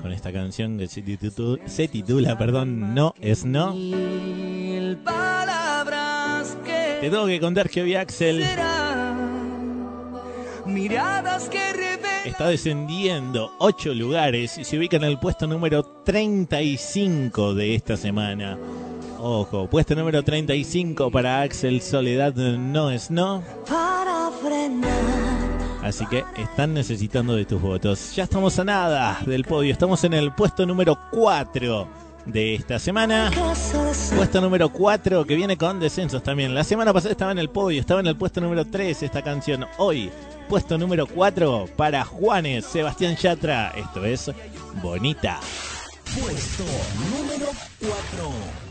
con 0.02 0.12
esta 0.12 0.34
canción 0.34 0.78
que 0.78 0.88
se 0.88 1.02
titula, 1.02 1.58
se 1.68 1.88
titula 1.88 2.38
perdón, 2.38 2.94
No 2.94 3.14
es 3.22 3.46
No. 3.46 3.74
Te 7.00 7.10
tengo 7.10 7.26
que 7.28 7.40
contar 7.40 7.70
que 7.70 7.82
hoy 7.82 7.96
Axel 7.96 8.44
está 12.26 12.48
descendiendo 12.50 13.54
8 13.60 13.94
lugares 13.94 14.58
y 14.58 14.66
se 14.66 14.78
ubica 14.78 14.98
en 14.98 15.06
el 15.06 15.18
puesto 15.18 15.48
número 15.48 15.84
35 16.04 17.54
de 17.54 17.76
esta 17.76 17.96
semana. 17.96 18.58
Ojo, 19.24 19.68
puesto 19.68 19.94
número 19.94 20.24
35 20.24 21.12
para 21.12 21.42
Axel 21.42 21.80
Soledad 21.84 22.34
No 22.34 22.90
es 22.90 23.12
No. 23.12 23.44
Así 25.84 26.08
que 26.08 26.24
están 26.38 26.74
necesitando 26.74 27.36
de 27.36 27.46
tus 27.46 27.62
votos. 27.62 28.16
Ya 28.16 28.24
estamos 28.24 28.58
a 28.58 28.64
nada 28.64 29.20
del 29.28 29.44
podio. 29.44 29.72
Estamos 29.72 30.04
en 30.06 30.16
el 30.16 30.34
puesto 30.34 30.66
número 30.66 30.98
4 31.12 31.88
de 32.26 32.56
esta 32.56 32.80
semana. 32.80 33.30
Puesto 34.16 34.42
número 34.42 34.70
4 34.70 35.24
que 35.26 35.36
viene 35.36 35.56
con 35.56 35.80
descensos 35.80 36.24
también. 36.24 36.56
La 36.56 36.64
semana 36.64 36.92
pasada 36.92 37.12
estaba 37.12 37.32
en 37.32 37.38
el 37.38 37.52
podio, 37.52 37.80
estaba 37.80 38.00
en 38.00 38.08
el 38.08 38.18
puesto 38.18 38.42
número 38.42 38.66
3 38.66 39.04
esta 39.04 39.22
canción. 39.22 39.68
Hoy, 39.78 40.10
puesto 40.50 40.80
número 40.80 41.06
4 41.06 41.68
para 41.76 42.04
Juanes, 42.06 42.66
Sebastián 42.66 43.16
Yatra. 43.18 43.72
Esto 43.76 44.04
es 44.04 44.32
Bonita. 44.82 45.40
Puesto 46.16 46.64
número 47.08 47.52
4. 47.82 48.71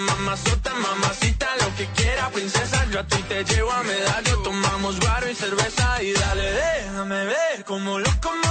cabeza, 0.00 0.16
mamá, 0.16 0.16
mazota, 0.30 0.74
mamacita, 0.74 1.46
lo 1.60 1.74
que 1.76 1.86
quiera, 1.94 2.30
princesa. 2.30 2.86
Yo 2.90 3.00
a 3.00 3.04
ti 3.04 3.22
te 3.28 3.44
llevo 3.44 3.70
a 3.70 3.82
medallo, 3.82 4.38
tomamos 4.42 4.98
guaro 5.00 5.28
y 5.28 5.34
cerveza 5.34 6.02
y 6.02 6.12
dale, 6.12 6.52
déjame 6.52 7.24
ver 7.24 7.64
cómo 7.64 7.98
lo, 7.98 8.10
cómo 8.20 8.49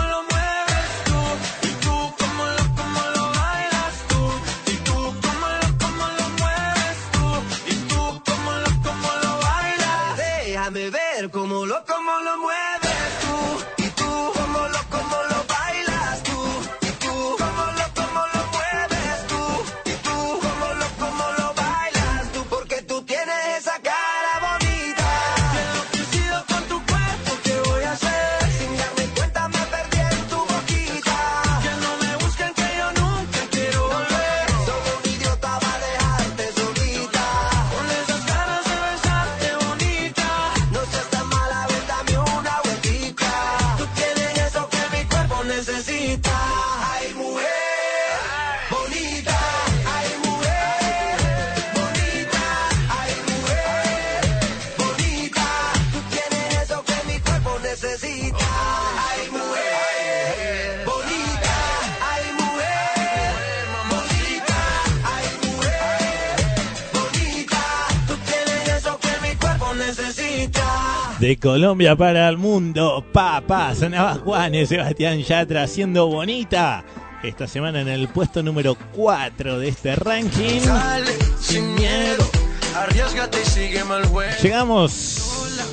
De 71.30 71.38
Colombia 71.38 71.96
para 71.96 72.28
el 72.28 72.38
mundo, 72.38 73.06
papá, 73.14 73.76
sonaba 73.76 74.16
Juanes, 74.16 74.68
Sebastián 74.68 75.22
Yatra 75.22 75.62
haciendo 75.62 76.08
bonita. 76.08 76.84
Esta 77.22 77.48
semana 77.48 77.82
en 77.82 77.88
el 77.88 78.08
puesto 78.08 78.42
número 78.42 78.76
4 78.96 79.60
de 79.60 79.68
este 79.68 79.96
ranking. 79.96 80.62
Dale, 80.66 81.12
sin 81.40 81.76
miedo, 81.76 82.28
arriesgate 82.76 83.44
y 83.44 83.46
sigue 83.46 83.84
mal. 83.84 84.02
Llegamos 84.42 85.68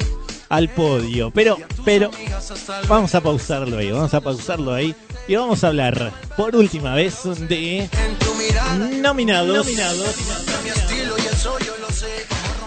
al 0.50 0.68
podio, 0.68 1.30
pero, 1.30 1.56
pero, 1.86 2.10
vamos 2.86 3.14
a 3.14 3.22
pausarlo 3.22 3.78
ahí, 3.78 3.90
vamos 3.90 4.12
a 4.12 4.20
pausarlo 4.20 4.74
ahí 4.74 4.94
y 5.26 5.36
vamos 5.36 5.64
a 5.64 5.68
hablar 5.68 6.12
por 6.36 6.54
última 6.54 6.94
vez 6.94 7.22
de 7.48 7.88
nominados. 9.00 9.66
Mi 9.68 9.72
estilo 10.68 11.16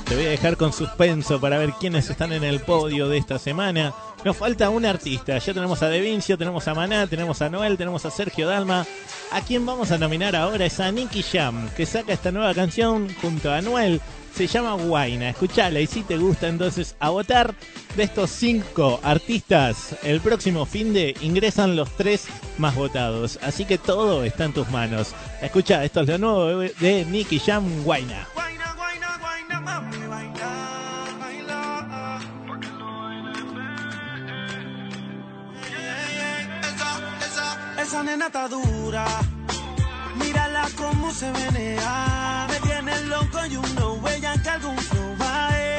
Te 0.09 0.15
voy 0.15 0.25
a 0.25 0.29
dejar 0.29 0.57
con 0.57 0.73
suspenso 0.73 1.39
para 1.39 1.59
ver 1.59 1.73
quiénes 1.79 2.09
están 2.09 2.33
en 2.33 2.43
el 2.43 2.61
podio 2.61 3.07
de 3.07 3.19
esta 3.19 3.37
semana. 3.37 3.93
Nos 4.25 4.35
falta 4.35 4.71
un 4.71 4.83
artista. 4.83 5.37
Ya 5.37 5.53
tenemos 5.53 5.83
a 5.83 5.87
De 5.87 6.01
Vincio, 6.01 6.35
tenemos 6.35 6.67
a 6.67 6.73
Maná, 6.73 7.05
tenemos 7.05 7.43
a 7.43 7.49
Noel, 7.51 7.77
tenemos 7.77 8.03
a 8.07 8.09
Sergio 8.09 8.47
Dalma. 8.47 8.87
A 9.31 9.41
quien 9.41 9.67
vamos 9.67 9.91
a 9.91 9.99
nominar 9.99 10.35
ahora 10.35 10.65
es 10.65 10.79
a 10.79 10.91
Nicky 10.91 11.21
Jam, 11.21 11.69
que 11.77 11.85
saca 11.85 12.11
esta 12.11 12.31
nueva 12.31 12.55
canción 12.55 13.07
junto 13.21 13.51
a 13.51 13.61
Noel. 13.61 14.01
Se 14.33 14.47
llama 14.47 14.73
Guaina. 14.73 15.29
Escuchala 15.29 15.79
y 15.79 15.85
si 15.85 16.01
te 16.01 16.17
gusta, 16.17 16.47
entonces 16.47 16.95
a 16.99 17.11
votar 17.11 17.53
de 17.95 18.01
estos 18.01 18.31
cinco 18.31 18.99
artistas. 19.03 19.95
El 20.01 20.21
próximo 20.21 20.65
fin 20.65 20.91
de 20.91 21.15
ingresan 21.21 21.75
los 21.75 21.95
tres 21.95 22.25
más 22.57 22.73
votados. 22.73 23.37
Así 23.43 23.63
que 23.63 23.77
todo 23.77 24.23
está 24.23 24.45
en 24.45 24.53
tus 24.53 24.69
manos. 24.71 25.13
Escucha, 25.39 25.85
esto 25.85 26.01
es 26.01 26.07
lo 26.07 26.17
nuevo 26.17 26.61
de 26.79 27.05
Nicky 27.05 27.37
Jam, 27.37 27.83
Guaina. 27.83 28.27
Esa 37.89 38.03
nena 38.03 38.27
está 38.27 38.47
dura. 38.47 39.03
Mírala 40.13 40.69
cómo 40.77 41.11
se 41.11 41.31
menea. 41.31 42.45
Me 42.47 42.59
tiene 42.59 43.01
loco 43.05 43.43
y 43.49 43.55
uno 43.57 43.93
huella 43.93 44.39
que 44.43 44.49
algún 44.49 44.77
flow 44.77 45.17
va 45.19 45.49
Y 45.57 45.78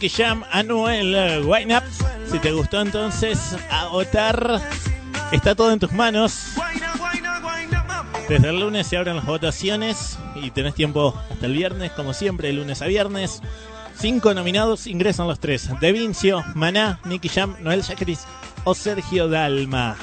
Nicky 0.00 0.16
Jam, 0.16 0.44
Anuel, 0.50 1.14
eh, 1.14 1.42
Wine 1.42 1.76
Up. 1.76 1.82
Si 2.32 2.38
te 2.38 2.52
gustó 2.52 2.80
entonces, 2.80 3.54
a 3.70 3.88
votar. 3.88 4.58
Está 5.30 5.54
todo 5.54 5.72
en 5.72 5.78
tus 5.78 5.92
manos. 5.92 6.54
Desde 8.26 8.48
el 8.48 8.60
lunes 8.60 8.86
se 8.86 8.96
abren 8.96 9.16
las 9.16 9.26
votaciones 9.26 10.18
y 10.36 10.52
tenés 10.52 10.74
tiempo 10.74 11.14
hasta 11.30 11.44
el 11.44 11.52
viernes, 11.52 11.90
como 11.90 12.14
siempre, 12.14 12.48
de 12.48 12.54
lunes 12.54 12.80
a 12.80 12.86
viernes. 12.86 13.42
Cinco 13.94 14.32
nominados 14.32 14.86
ingresan 14.86 15.28
los 15.28 15.38
tres: 15.38 15.68
De 15.80 15.92
Vincio, 15.92 16.44
Maná, 16.54 16.98
Nicky 17.04 17.28
Jam, 17.28 17.56
Noel 17.60 17.82
Jacris 17.82 18.20
o 18.64 18.74
Sergio 18.74 19.28
Dalma. 19.28 19.98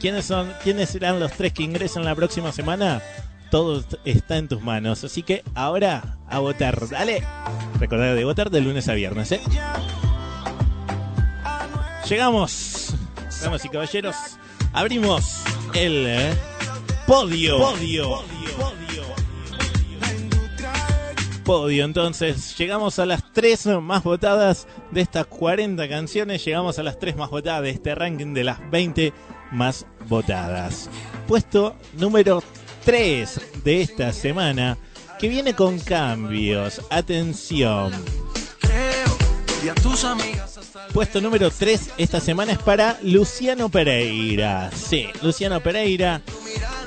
¿Quiénes 0.00 0.24
son? 0.24 0.52
¿Quiénes 0.64 0.90
serán 0.90 1.20
los 1.20 1.30
tres 1.30 1.52
que 1.52 1.62
ingresan 1.62 2.04
la 2.04 2.16
próxima 2.16 2.50
semana? 2.50 3.00
Todo 3.52 3.84
está 4.04 4.38
en 4.38 4.48
tus 4.48 4.60
manos. 4.60 5.04
Así 5.04 5.22
que 5.22 5.44
ahora 5.54 6.15
a 6.28 6.38
votar. 6.38 6.88
Dale. 6.88 7.22
Recordad 7.78 8.14
de 8.14 8.24
votar 8.24 8.50
de 8.50 8.60
lunes 8.60 8.88
a 8.88 8.94
viernes, 8.94 9.32
¿eh? 9.32 9.40
Llegamos, 12.08 12.94
damas 13.42 13.64
y 13.64 13.68
caballeros. 13.68 14.16
Abrimos 14.72 15.42
el 15.74 16.06
eh, 16.06 16.34
podio. 17.06 17.58
Podio. 17.58 18.22
Podio. 21.44 21.84
Entonces, 21.84 22.56
llegamos 22.58 22.98
a 22.98 23.06
las 23.06 23.32
tres 23.32 23.66
más 23.66 24.02
votadas 24.02 24.66
de 24.90 25.00
estas 25.00 25.26
40 25.26 25.88
canciones. 25.88 26.44
Llegamos 26.44 26.78
a 26.78 26.82
las 26.82 26.98
tres 26.98 27.16
más 27.16 27.30
votadas 27.30 27.62
de 27.62 27.70
este 27.70 27.94
ranking 27.94 28.34
de 28.34 28.44
las 28.44 28.70
20 28.70 29.12
más 29.52 29.86
votadas. 30.08 30.88
Puesto 31.26 31.76
número 31.94 32.42
3 32.84 33.62
de 33.64 33.82
esta 33.82 34.12
semana, 34.12 34.78
que 35.18 35.28
viene 35.28 35.54
con 35.54 35.78
cambios. 35.78 36.80
Atención. 36.90 37.92
Puesto 40.92 41.20
número 41.20 41.50
3 41.50 41.90
esta 41.98 42.20
semana 42.20 42.52
es 42.52 42.58
para 42.58 42.98
Luciano 43.02 43.68
Pereira. 43.68 44.70
Sí, 44.72 45.08
Luciano 45.22 45.60
Pereira 45.60 46.22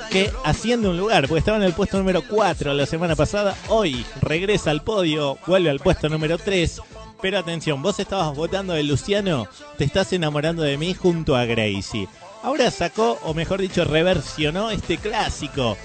que 0.09 0.31
asciende 0.43 0.87
un 0.87 0.97
lugar, 0.97 1.27
porque 1.27 1.39
estaba 1.39 1.57
en 1.57 1.63
el 1.63 1.73
puesto 1.73 1.97
número 1.97 2.23
4 2.27 2.73
la 2.73 2.85
semana 2.85 3.15
pasada. 3.15 3.55
Hoy 3.67 4.05
regresa 4.21 4.71
al 4.71 4.81
podio, 4.81 5.37
vuelve 5.45 5.69
al 5.69 5.79
puesto 5.79 6.09
número 6.09 6.37
3. 6.37 6.81
Pero 7.21 7.37
atención, 7.37 7.81
vos 7.81 7.99
estabas 7.99 8.35
votando 8.35 8.73
de 8.73 8.83
Luciano, 8.83 9.47
te 9.77 9.83
estás 9.83 10.11
enamorando 10.13 10.63
de 10.63 10.77
mí 10.77 10.93
junto 10.93 11.35
a 11.35 11.45
Gracie. 11.45 12.07
Ahora 12.41 12.71
sacó, 12.71 13.19
o 13.23 13.33
mejor 13.33 13.61
dicho, 13.61 13.83
reversionó 13.83 14.71
este 14.71 14.97
clásico 14.97 15.77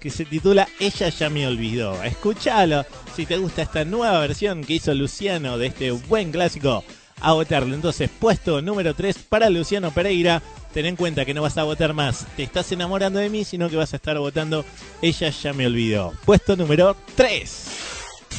que 0.00 0.10
se 0.10 0.24
titula 0.24 0.66
Ella 0.80 1.08
ya 1.10 1.30
me 1.30 1.46
olvidó. 1.46 2.02
Escúchalo 2.02 2.84
si 3.14 3.26
te 3.26 3.36
gusta 3.36 3.62
esta 3.62 3.84
nueva 3.84 4.20
versión 4.20 4.64
que 4.64 4.74
hizo 4.74 4.94
Luciano 4.94 5.58
de 5.58 5.66
este 5.66 5.90
buen 5.90 6.32
clásico. 6.32 6.82
A 7.20 7.34
votarlo. 7.34 7.74
Entonces, 7.74 8.08
puesto 8.18 8.62
número 8.62 8.94
3 8.94 9.18
para 9.28 9.50
Luciano 9.50 9.92
Pereira. 9.92 10.42
Ten 10.72 10.86
en 10.86 10.96
cuenta 10.96 11.24
que 11.24 11.34
no 11.34 11.42
vas 11.42 11.58
a 11.58 11.64
votar 11.64 11.92
más. 11.92 12.26
Te 12.34 12.42
estás 12.42 12.72
enamorando 12.72 13.18
de 13.18 13.28
mí, 13.28 13.44
sino 13.44 13.68
que 13.68 13.76
vas 13.76 13.92
a 13.92 13.96
estar 13.96 14.18
votando 14.18 14.64
Ella 15.02 15.28
ya 15.28 15.52
me 15.52 15.66
olvidó. 15.66 16.14
Puesto 16.24 16.56
número 16.56 16.96
3. 17.16 17.66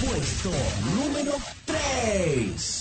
Puesto 0.03 0.51
número 0.95 1.35
3. 1.65 2.80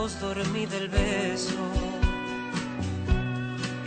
voz 0.00 0.18
dormida 0.18 0.76
el 0.78 0.88
beso 0.88 1.60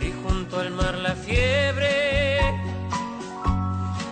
y 0.00 0.12
junto 0.22 0.60
al 0.60 0.70
mar 0.70 0.94
la 0.98 1.16
fiebre 1.16 2.38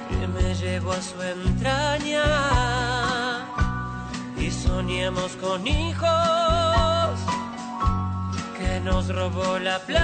que 0.08 0.26
me 0.26 0.54
llevó 0.56 0.92
a 0.92 1.00
su 1.00 1.22
entraña 1.22 2.24
y 4.36 4.50
soñamos 4.50 5.36
con 5.36 5.64
hijos 5.64 7.20
que 8.58 8.80
nos 8.80 9.06
robó 9.14 9.60
la 9.60 9.78
playa. 9.78 10.02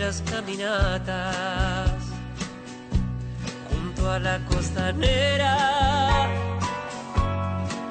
Aquellas 0.00 0.22
caminatas 0.22 1.90
junto 3.68 4.10
a 4.10 4.18
la 4.18 4.38
costanera 4.46 6.26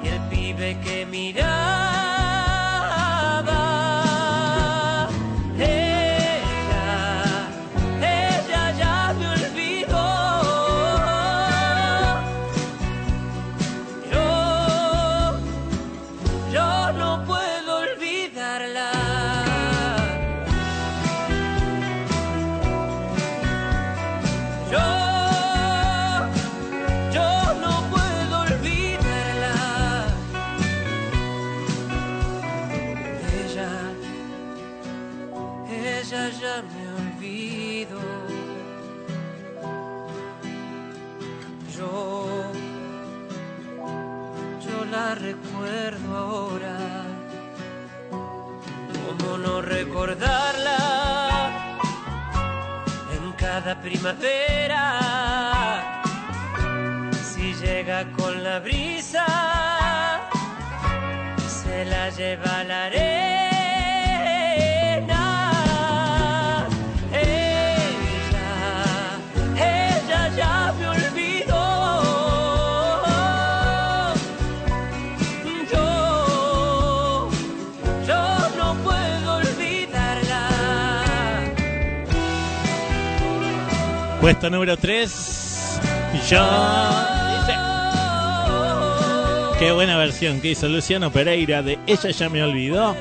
y 0.02 0.08
el 0.08 0.20
pibe 0.28 0.80
que 0.80 1.06
miraba. 1.06 1.99
Primavera. 53.82 54.84
Si 57.22 57.54
llega 57.54 58.04
con 58.16 58.42
la 58.42 58.58
brisa, 58.60 59.26
se 61.48 61.84
la 61.84 62.10
lleva 62.10 62.64
la 62.64 62.84
arena. 62.86 63.29
Puesto 84.20 84.50
número 84.50 84.76
3. 84.76 85.80
Yo. 86.28 86.46
Dice. 87.38 87.54
Qué 89.58 89.72
buena 89.72 89.96
versión 89.96 90.42
que 90.42 90.50
hizo 90.50 90.68
Luciano 90.68 91.10
Pereira 91.10 91.62
de 91.62 91.78
Ella 91.86 92.10
ya 92.10 92.28
me 92.28 92.42
olvidó. 92.42 92.94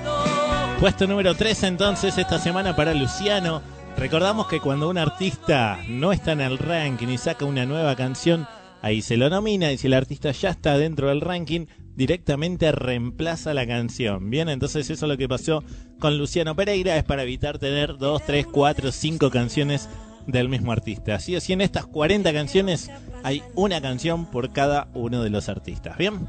Puesto 0.80 1.08
número 1.08 1.36
3 1.36 1.64
entonces 1.64 2.18
esta 2.18 2.40
semana 2.40 2.74
para 2.74 2.94
Luciano. 2.94 3.62
Recordamos 3.98 4.48
que 4.48 4.62
cuando 4.62 4.88
un 4.88 4.98
artista 4.98 5.80
no 5.90 6.14
está 6.14 6.32
en 6.32 6.40
el 6.40 6.58
ranking 6.58 7.10
y 7.10 7.18
saca 7.18 7.44
una 7.44 7.66
nueva 7.66 7.98
canción, 7.98 8.48
ahí 8.82 9.02
se 9.02 9.18
lo 9.18 9.30
nomina 9.30 9.74
y 9.74 9.78
si 9.78 9.88
el 9.88 9.96
artista 9.96 10.32
ya 10.32 10.52
está 10.52 10.78
dentro 10.78 11.10
del 11.10 11.20
ranking, 11.20 11.66
directamente 11.98 12.72
reemplaza 12.72 13.54
la 13.54 13.68
canción. 13.68 14.30
Bien, 14.30 14.48
entonces 14.48 14.90
eso 14.90 15.06
es 15.06 15.10
lo 15.10 15.18
que 15.18 15.28
pasó 15.28 15.66
con 16.00 16.18
Luciano 16.18 16.56
Pereira, 16.56 16.96
es 16.96 17.04
para 17.04 17.24
evitar 17.24 17.60
tener 17.60 17.98
2, 17.98 18.22
3, 18.26 18.48
4, 18.48 18.94
5 18.94 19.30
canciones 19.30 19.90
del 20.32 20.50
mismo 20.50 20.72
artista. 20.72 21.16
Así 21.16 21.36
así 21.36 21.54
en 21.54 21.62
estas 21.62 21.86
40 21.86 22.32
canciones 22.34 22.90
hay 23.24 23.44
una 23.56 23.82
canción 23.82 24.26
por 24.26 24.52
cada 24.52 24.88
uno 24.94 25.24
de 25.24 25.30
los 25.30 25.50
artistas. 25.50 25.98
Bien, 25.98 26.28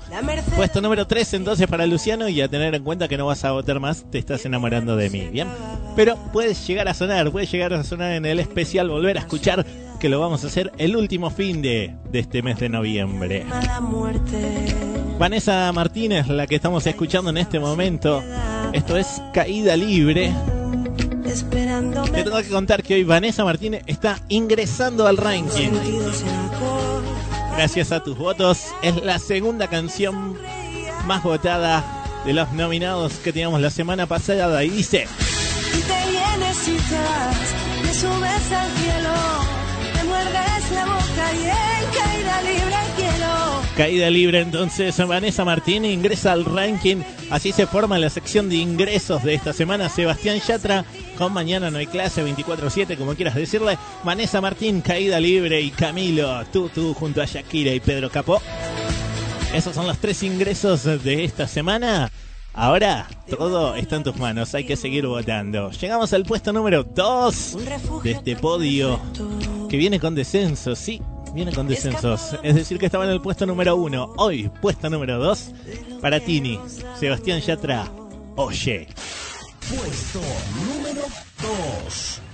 puesto 0.56 0.80
número 0.80 1.06
3 1.06 1.34
entonces 1.34 1.66
para 1.66 1.86
Luciano 1.86 2.28
y 2.28 2.40
a 2.40 2.48
tener 2.48 2.74
en 2.74 2.82
cuenta 2.82 3.08
que 3.08 3.16
no 3.16 3.26
vas 3.26 3.44
a 3.44 3.52
votar 3.52 3.80
más, 3.80 4.04
te 4.10 4.18
estás 4.18 4.44
enamorando 4.44 4.96
de 4.96 5.10
mí. 5.10 5.28
Bien, 5.28 5.48
pero 5.96 6.16
puedes 6.32 6.66
llegar 6.66 6.88
a 6.88 6.94
sonar, 6.94 7.30
puedes 7.30 7.50
llegar 7.50 7.72
a 7.74 7.84
sonar 7.84 8.12
en 8.12 8.26
el 8.26 8.40
especial, 8.40 8.88
volver 8.88 9.18
a 9.18 9.20
escuchar 9.20 9.64
que 9.98 10.08
lo 10.08 10.18
vamos 10.18 10.44
a 10.44 10.46
hacer 10.46 10.72
el 10.78 10.96
último 10.96 11.30
fin 11.30 11.60
de, 11.62 11.94
de 12.10 12.18
este 12.20 12.42
mes 12.42 12.58
de 12.58 12.68
noviembre. 12.70 13.44
Vanessa 15.18 15.70
Martínez, 15.72 16.28
la 16.28 16.46
que 16.46 16.54
estamos 16.54 16.86
escuchando 16.86 17.28
en 17.28 17.36
este 17.36 17.60
momento. 17.60 18.22
Esto 18.72 18.96
es 18.96 19.22
Caída 19.34 19.76
Libre. 19.76 20.32
Esperándome. 21.30 22.10
Te 22.10 22.24
tengo 22.24 22.38
que 22.38 22.48
contar 22.48 22.82
que 22.82 22.94
hoy 22.94 23.04
Vanessa 23.04 23.44
Martínez 23.44 23.82
está 23.86 24.18
ingresando 24.28 25.06
al 25.06 25.16
ranking. 25.16 25.70
Gracias 27.56 27.92
a 27.92 28.02
tus 28.02 28.16
votos, 28.18 28.64
es 28.82 28.96
la 29.04 29.18
segunda 29.18 29.68
canción 29.68 30.36
más 31.06 31.22
votada 31.22 31.84
de 32.24 32.32
los 32.32 32.50
nominados 32.52 33.12
que 33.24 33.32
teníamos 33.32 33.60
la 33.60 33.70
semana 33.70 34.06
pasada 34.06 34.64
y 34.64 34.70
dice, 34.70 35.06
Y 35.76 35.80
te 35.82 36.10
vienes 36.10 36.68
y 36.68 36.76
te 36.76 36.94
vas, 36.96 37.96
subes 37.96 38.52
al 38.52 38.70
cielo, 38.72 39.14
me 39.94 40.04
muerdes 40.04 40.70
la 40.74 40.84
boca 40.84 41.32
y 41.34 41.44
en 41.44 41.90
caída 41.98 42.42
libre 42.42 42.76
quiero. 42.96 43.62
caída 43.76 44.10
libre 44.10 44.40
entonces 44.40 45.06
Vanessa 45.06 45.44
Martínez 45.44 45.92
ingresa 45.92 46.32
al 46.32 46.44
ranking, 46.44 47.02
así 47.30 47.52
se 47.52 47.66
forma 47.66 47.98
la 47.98 48.10
sección 48.10 48.48
de 48.48 48.56
ingresos 48.56 49.22
de 49.22 49.34
esta 49.34 49.52
semana 49.52 49.88
Sebastián 49.88 50.40
Yatra 50.46 50.84
con 51.20 51.34
Mañana 51.34 51.70
no 51.70 51.76
hay 51.76 51.86
clase 51.86 52.24
24-7 52.24 52.96
como 52.96 53.14
quieras 53.14 53.34
decirle, 53.34 53.76
Vanessa 54.02 54.40
Martín, 54.40 54.80
caída 54.80 55.20
libre 55.20 55.60
y 55.60 55.70
Camilo, 55.70 56.46
tú, 56.46 56.70
tú 56.70 56.94
junto 56.94 57.20
a 57.20 57.26
Shakira 57.26 57.74
y 57.74 57.80
Pedro 57.80 58.08
Capó. 58.08 58.40
Esos 59.52 59.74
son 59.74 59.86
los 59.86 59.98
tres 59.98 60.22
ingresos 60.22 60.84
de 60.84 61.24
esta 61.24 61.46
semana. 61.46 62.10
Ahora 62.54 63.06
todo 63.28 63.74
está 63.74 63.96
en 63.96 64.02
tus 64.02 64.16
manos, 64.16 64.54
hay 64.54 64.64
que 64.64 64.76
seguir 64.76 65.06
votando. 65.06 65.70
Llegamos 65.72 66.10
al 66.14 66.24
puesto 66.24 66.54
número 66.54 66.84
2 66.84 67.58
de 68.02 68.12
este 68.12 68.36
podio 68.36 68.98
que 69.68 69.76
viene 69.76 70.00
con 70.00 70.14
descensos, 70.14 70.78
sí, 70.78 71.02
viene 71.34 71.52
con 71.52 71.68
descensos. 71.68 72.38
Es 72.42 72.54
decir, 72.54 72.78
que 72.78 72.86
estaba 72.86 73.04
en 73.04 73.10
el 73.10 73.20
puesto 73.20 73.44
número 73.44 73.76
1. 73.76 74.14
Hoy, 74.16 74.50
puesto 74.62 74.88
número 74.88 75.18
2 75.18 75.50
para 76.00 76.18
Tini, 76.18 76.58
Sebastián 76.98 77.42
Yatra. 77.42 77.92
Oye, 78.36 78.88
Puesto 79.70 80.20
número 80.66 80.89
2. 81.42 82.29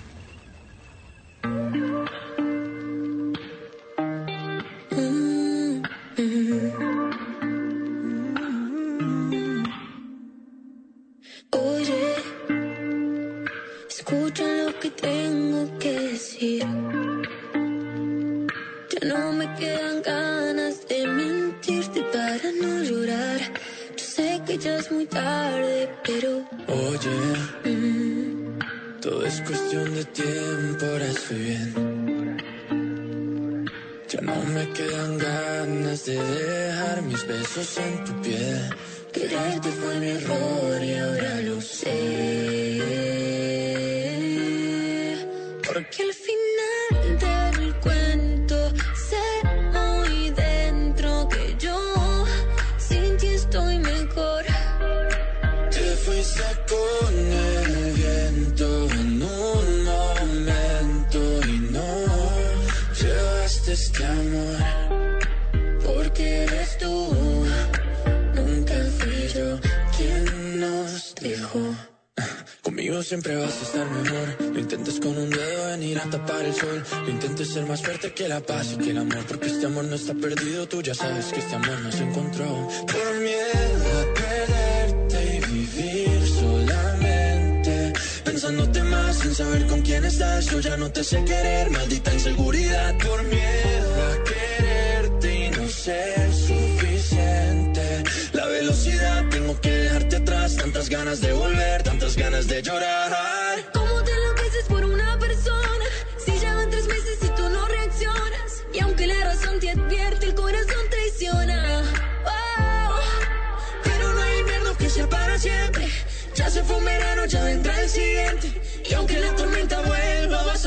she 91.06 91.22
quiere 91.22 91.55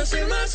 See 0.09 0.25
my 0.25 0.48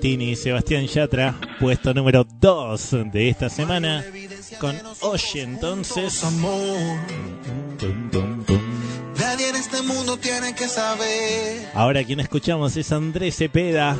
Tini 0.00 0.30
y 0.30 0.36
Sebastián 0.36 0.86
Yatra, 0.86 1.34
puesto 1.58 1.92
número 1.92 2.24
2 2.24 2.96
de 3.12 3.28
esta 3.28 3.48
semana, 3.48 4.04
con 4.60 4.76
Oye 5.00 5.42
entonces. 5.42 6.24
Este 9.54 9.82
Ahora 11.74 12.04
quien 12.04 12.20
escuchamos 12.20 12.76
es 12.76 12.92
Andrés 12.92 13.36
Cepeda, 13.36 13.96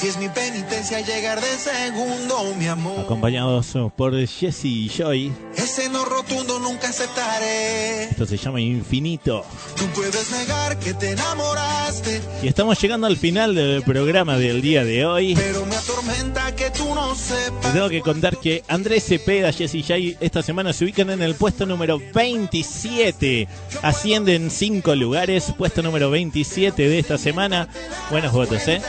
si 0.00 0.08
es 0.08 0.16
mi 0.16 0.28
penitencia 0.28 1.00
llegar 1.00 1.40
de 1.40 1.46
segundo, 1.58 2.54
mi 2.58 2.66
amor. 2.66 3.00
acompañados 3.00 3.74
por 3.96 4.14
Jesse 4.26 4.64
y 4.64 4.88
Joy. 4.88 5.32
Ese 5.56 5.88
no 5.90 6.04
rotundo 6.04 6.58
nunca 6.58 6.88
aceptaré. 6.88 8.04
Esto 8.04 8.26
se 8.26 8.36
llama 8.36 8.60
Infinito. 8.60 9.44
Tú 9.76 9.84
puedes 9.94 10.30
negar 10.32 10.78
que 10.78 10.94
te 10.94 11.10
enamoraste, 11.12 12.20
Y 12.42 12.48
estamos 12.48 12.80
llegando 12.80 13.06
al 13.06 13.16
final 13.16 13.54
del 13.54 13.82
programa 13.82 14.38
del 14.38 14.62
día 14.62 14.84
de 14.84 15.04
hoy. 15.04 15.34
pero 15.34 15.64
me 15.66 15.76
atormenta 15.76 16.54
que 16.56 16.70
tú 16.70 16.94
no 16.94 17.12
Te 17.12 17.18
sepas. 17.18 17.72
tengo 17.72 17.88
que 17.88 18.00
contar 18.00 18.38
que 18.38 18.64
Andrés 18.68 19.04
Cepeda, 19.04 19.52
Jesse 19.52 19.74
y 19.76 19.82
Jay 19.82 20.16
esta 20.20 20.42
semana 20.42 20.72
se 20.72 20.84
ubican 20.84 21.10
en 21.10 21.22
el 21.22 21.34
puesto 21.34 21.66
número 21.66 22.00
27. 22.14 23.46
Ascienden 23.82 24.50
5 24.50 24.94
lugares, 24.94 25.52
puesto 25.56 25.82
número 25.82 26.10
27 26.10 26.88
de 26.88 26.98
esta 26.98 27.18
semana. 27.18 27.68
Buenos 28.10 28.32
votos, 28.32 28.66
¿eh? 28.68 28.80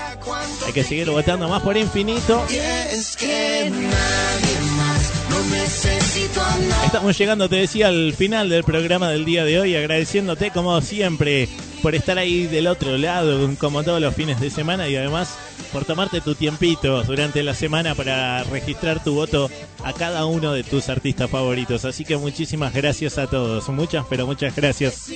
Hay 0.65 0.73
que 0.73 0.84
seguir 0.93 1.09
votando 1.09 1.49
más 1.49 1.63
por 1.63 1.75
infinito. 1.75 2.45
Estamos 6.85 7.18
llegando, 7.18 7.49
te 7.49 7.55
decía, 7.57 7.88
al 7.88 8.14
final 8.14 8.49
del 8.49 8.64
programa 8.64 9.10
del 9.10 9.26
día 9.26 9.43
de 9.45 9.60
hoy, 9.60 9.76
agradeciéndote 9.76 10.51
como 10.51 10.80
siempre 10.81 11.47
por 11.81 11.95
estar 11.95 12.18
ahí 12.18 12.45
del 12.47 12.68
otro 12.68 12.97
lado, 12.97 13.49
como 13.57 13.84
todos 13.84 13.99
los 14.01 14.14
fines 14.15 14.39
de 14.39 14.49
semana, 14.49 14.88
y 14.88 14.95
además 14.95 15.35
por 15.72 15.85
tomarte 15.85 16.22
tu 16.22 16.35
tiempito 16.35 17.03
durante 17.03 17.41
la 17.43 17.53
semana 17.56 17.95
para 17.95 18.43
registrar 18.45 19.03
tu 19.03 19.16
voto 19.16 19.49
a 19.83 19.91
cada 19.93 20.25
uno 20.25 20.53
de 20.53 20.64
tus 20.64 20.88
artistas 20.90 21.30
favoritos. 21.30 21.83
Así 21.83 22.06
que 22.06 22.16
muchísimas 22.16 22.74
gracias 22.74 23.17
a 23.17 23.27
todos, 23.27 23.67
muchas, 23.69 24.06
pero 24.09 24.25
muchas 24.27 24.56
gracias. 24.56 25.09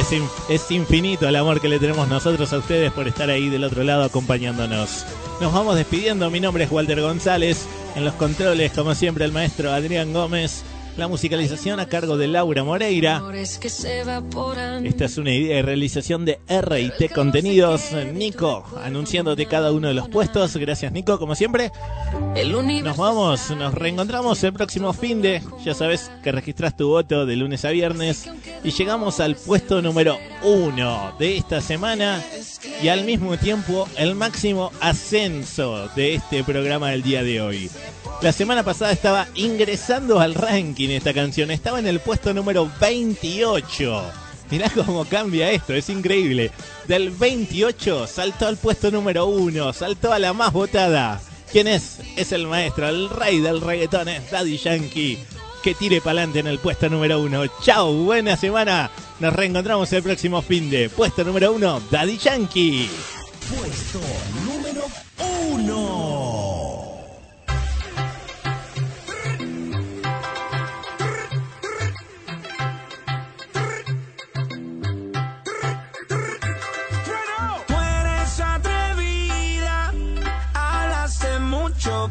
Es, 0.00 0.12
in- 0.12 0.28
es 0.48 0.70
infinito 0.70 1.28
el 1.28 1.36
amor 1.36 1.60
que 1.60 1.68
le 1.68 1.78
tenemos 1.78 2.08
nosotros 2.08 2.52
a 2.52 2.58
ustedes 2.58 2.92
por 2.92 3.06
estar 3.08 3.28
ahí 3.28 3.48
del 3.50 3.64
otro 3.64 3.82
lado 3.84 4.04
acompañándonos. 4.04 5.04
Nos 5.40 5.52
vamos 5.52 5.76
despidiendo, 5.76 6.30
mi 6.30 6.40
nombre 6.40 6.64
es 6.64 6.70
Walter 6.70 7.00
González, 7.00 7.66
en 7.94 8.04
los 8.04 8.14
controles 8.14 8.72
como 8.72 8.94
siempre 8.94 9.24
el 9.24 9.32
maestro 9.32 9.72
Adrián 9.72 10.12
Gómez, 10.12 10.64
la 10.96 11.08
musicalización 11.08 11.80
a 11.80 11.86
cargo 11.86 12.16
de 12.16 12.28
Laura 12.28 12.62
Moreira. 12.62 13.22
Esta 13.32 15.04
es 15.04 15.18
una 15.18 15.32
idea 15.32 15.56
de 15.56 15.62
realización 15.62 16.24
de 16.24 16.38
RT 16.48 17.12
Contenidos. 17.14 17.92
Nico, 18.12 18.64
anunciándote 18.82 19.46
cada 19.46 19.72
uno 19.72 19.88
de 19.88 19.94
los 19.94 20.08
puestos. 20.08 20.56
Gracias, 20.56 20.92
Nico, 20.92 21.18
como 21.18 21.34
siempre. 21.34 21.72
Nos 22.82 22.96
vamos, 22.96 23.50
nos 23.50 23.74
reencontramos 23.74 24.42
el 24.44 24.52
próximo 24.52 24.92
fin 24.92 25.20
de. 25.20 25.42
Ya 25.64 25.74
sabes 25.74 26.10
que 26.22 26.32
registras 26.32 26.76
tu 26.76 26.88
voto 26.88 27.26
de 27.26 27.36
lunes 27.36 27.64
a 27.64 27.70
viernes. 27.70 28.30
Y 28.62 28.70
llegamos 28.70 29.20
al 29.20 29.34
puesto 29.36 29.82
número 29.82 30.18
uno 30.42 31.14
de 31.18 31.36
esta 31.36 31.60
semana. 31.60 32.22
Y 32.82 32.88
al 32.88 33.04
mismo 33.04 33.36
tiempo, 33.36 33.88
el 33.96 34.14
máximo 34.14 34.70
ascenso 34.80 35.88
de 35.96 36.14
este 36.14 36.44
programa 36.44 36.90
del 36.90 37.02
día 37.02 37.22
de 37.22 37.40
hoy. 37.40 37.70
La 38.22 38.32
semana 38.32 38.62
pasada 38.62 38.92
estaba 38.92 39.28
ingresando 39.34 40.18
al 40.20 40.34
ranking 40.34 40.88
esta 40.90 41.12
canción, 41.12 41.50
estaba 41.50 41.78
en 41.78 41.86
el 41.86 42.00
puesto 42.00 42.32
número 42.32 42.70
28. 42.80 44.02
Mirá 44.50 44.70
cómo 44.70 45.04
cambia 45.04 45.50
esto, 45.50 45.74
es 45.74 45.88
increíble. 45.88 46.50
Del 46.86 47.10
28 47.10 48.06
saltó 48.06 48.46
al 48.46 48.56
puesto 48.56 48.90
número 48.90 49.26
1, 49.26 49.72
saltó 49.72 50.12
a 50.12 50.18
la 50.18 50.32
más 50.32 50.52
votada. 50.52 51.20
¿Quién 51.50 51.68
es? 51.68 51.98
Es 52.16 52.32
el 52.32 52.46
maestro, 52.46 52.88
el 52.88 53.08
rey 53.10 53.40
del 53.40 53.60
reggaetón, 53.60 54.08
es 54.08 54.30
Daddy 54.30 54.58
Yankee. 54.58 55.18
Que 55.62 55.74
tire 55.74 56.00
para 56.00 56.12
adelante 56.12 56.40
en 56.40 56.46
el 56.46 56.58
puesto 56.58 56.90
número 56.90 57.20
1. 57.20 57.46
Chao, 57.62 57.92
buena 57.92 58.36
semana. 58.36 58.90
Nos 59.20 59.32
reencontramos 59.32 59.92
el 59.92 60.02
próximo 60.02 60.42
fin 60.42 60.68
de 60.68 60.90
puesto 60.90 61.24
número 61.24 61.52
1, 61.52 61.82
Daddy 61.90 62.18
Yankee. 62.18 62.90
Puesto 63.48 64.00
número 64.44 64.84
1. 65.52 66.63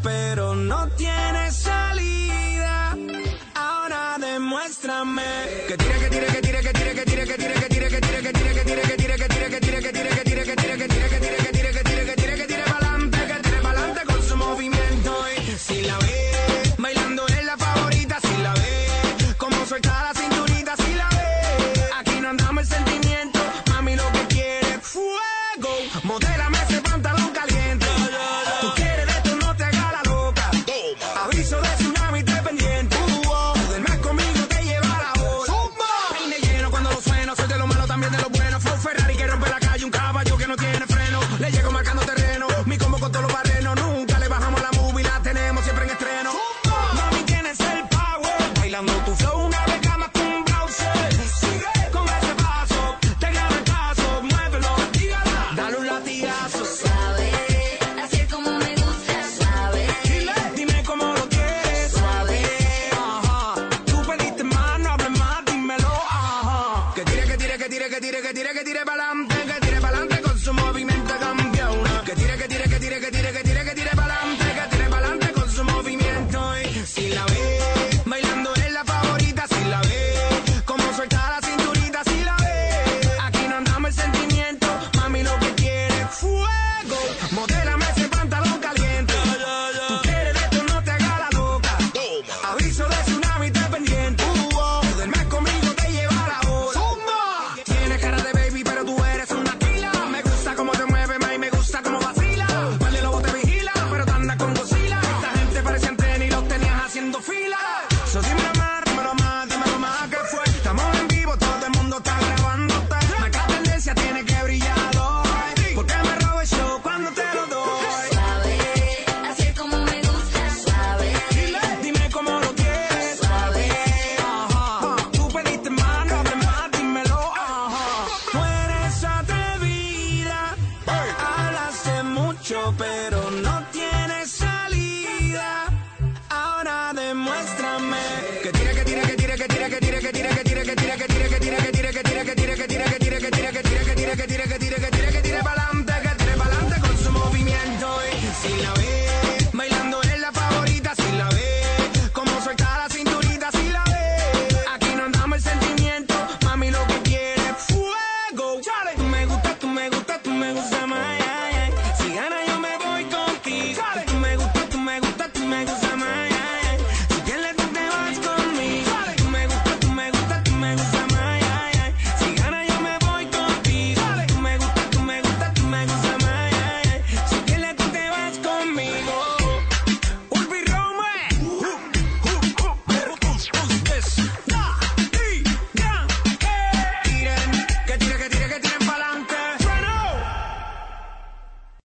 Pero 0.01 0.55
no 0.55 0.87
tienes 0.97 1.42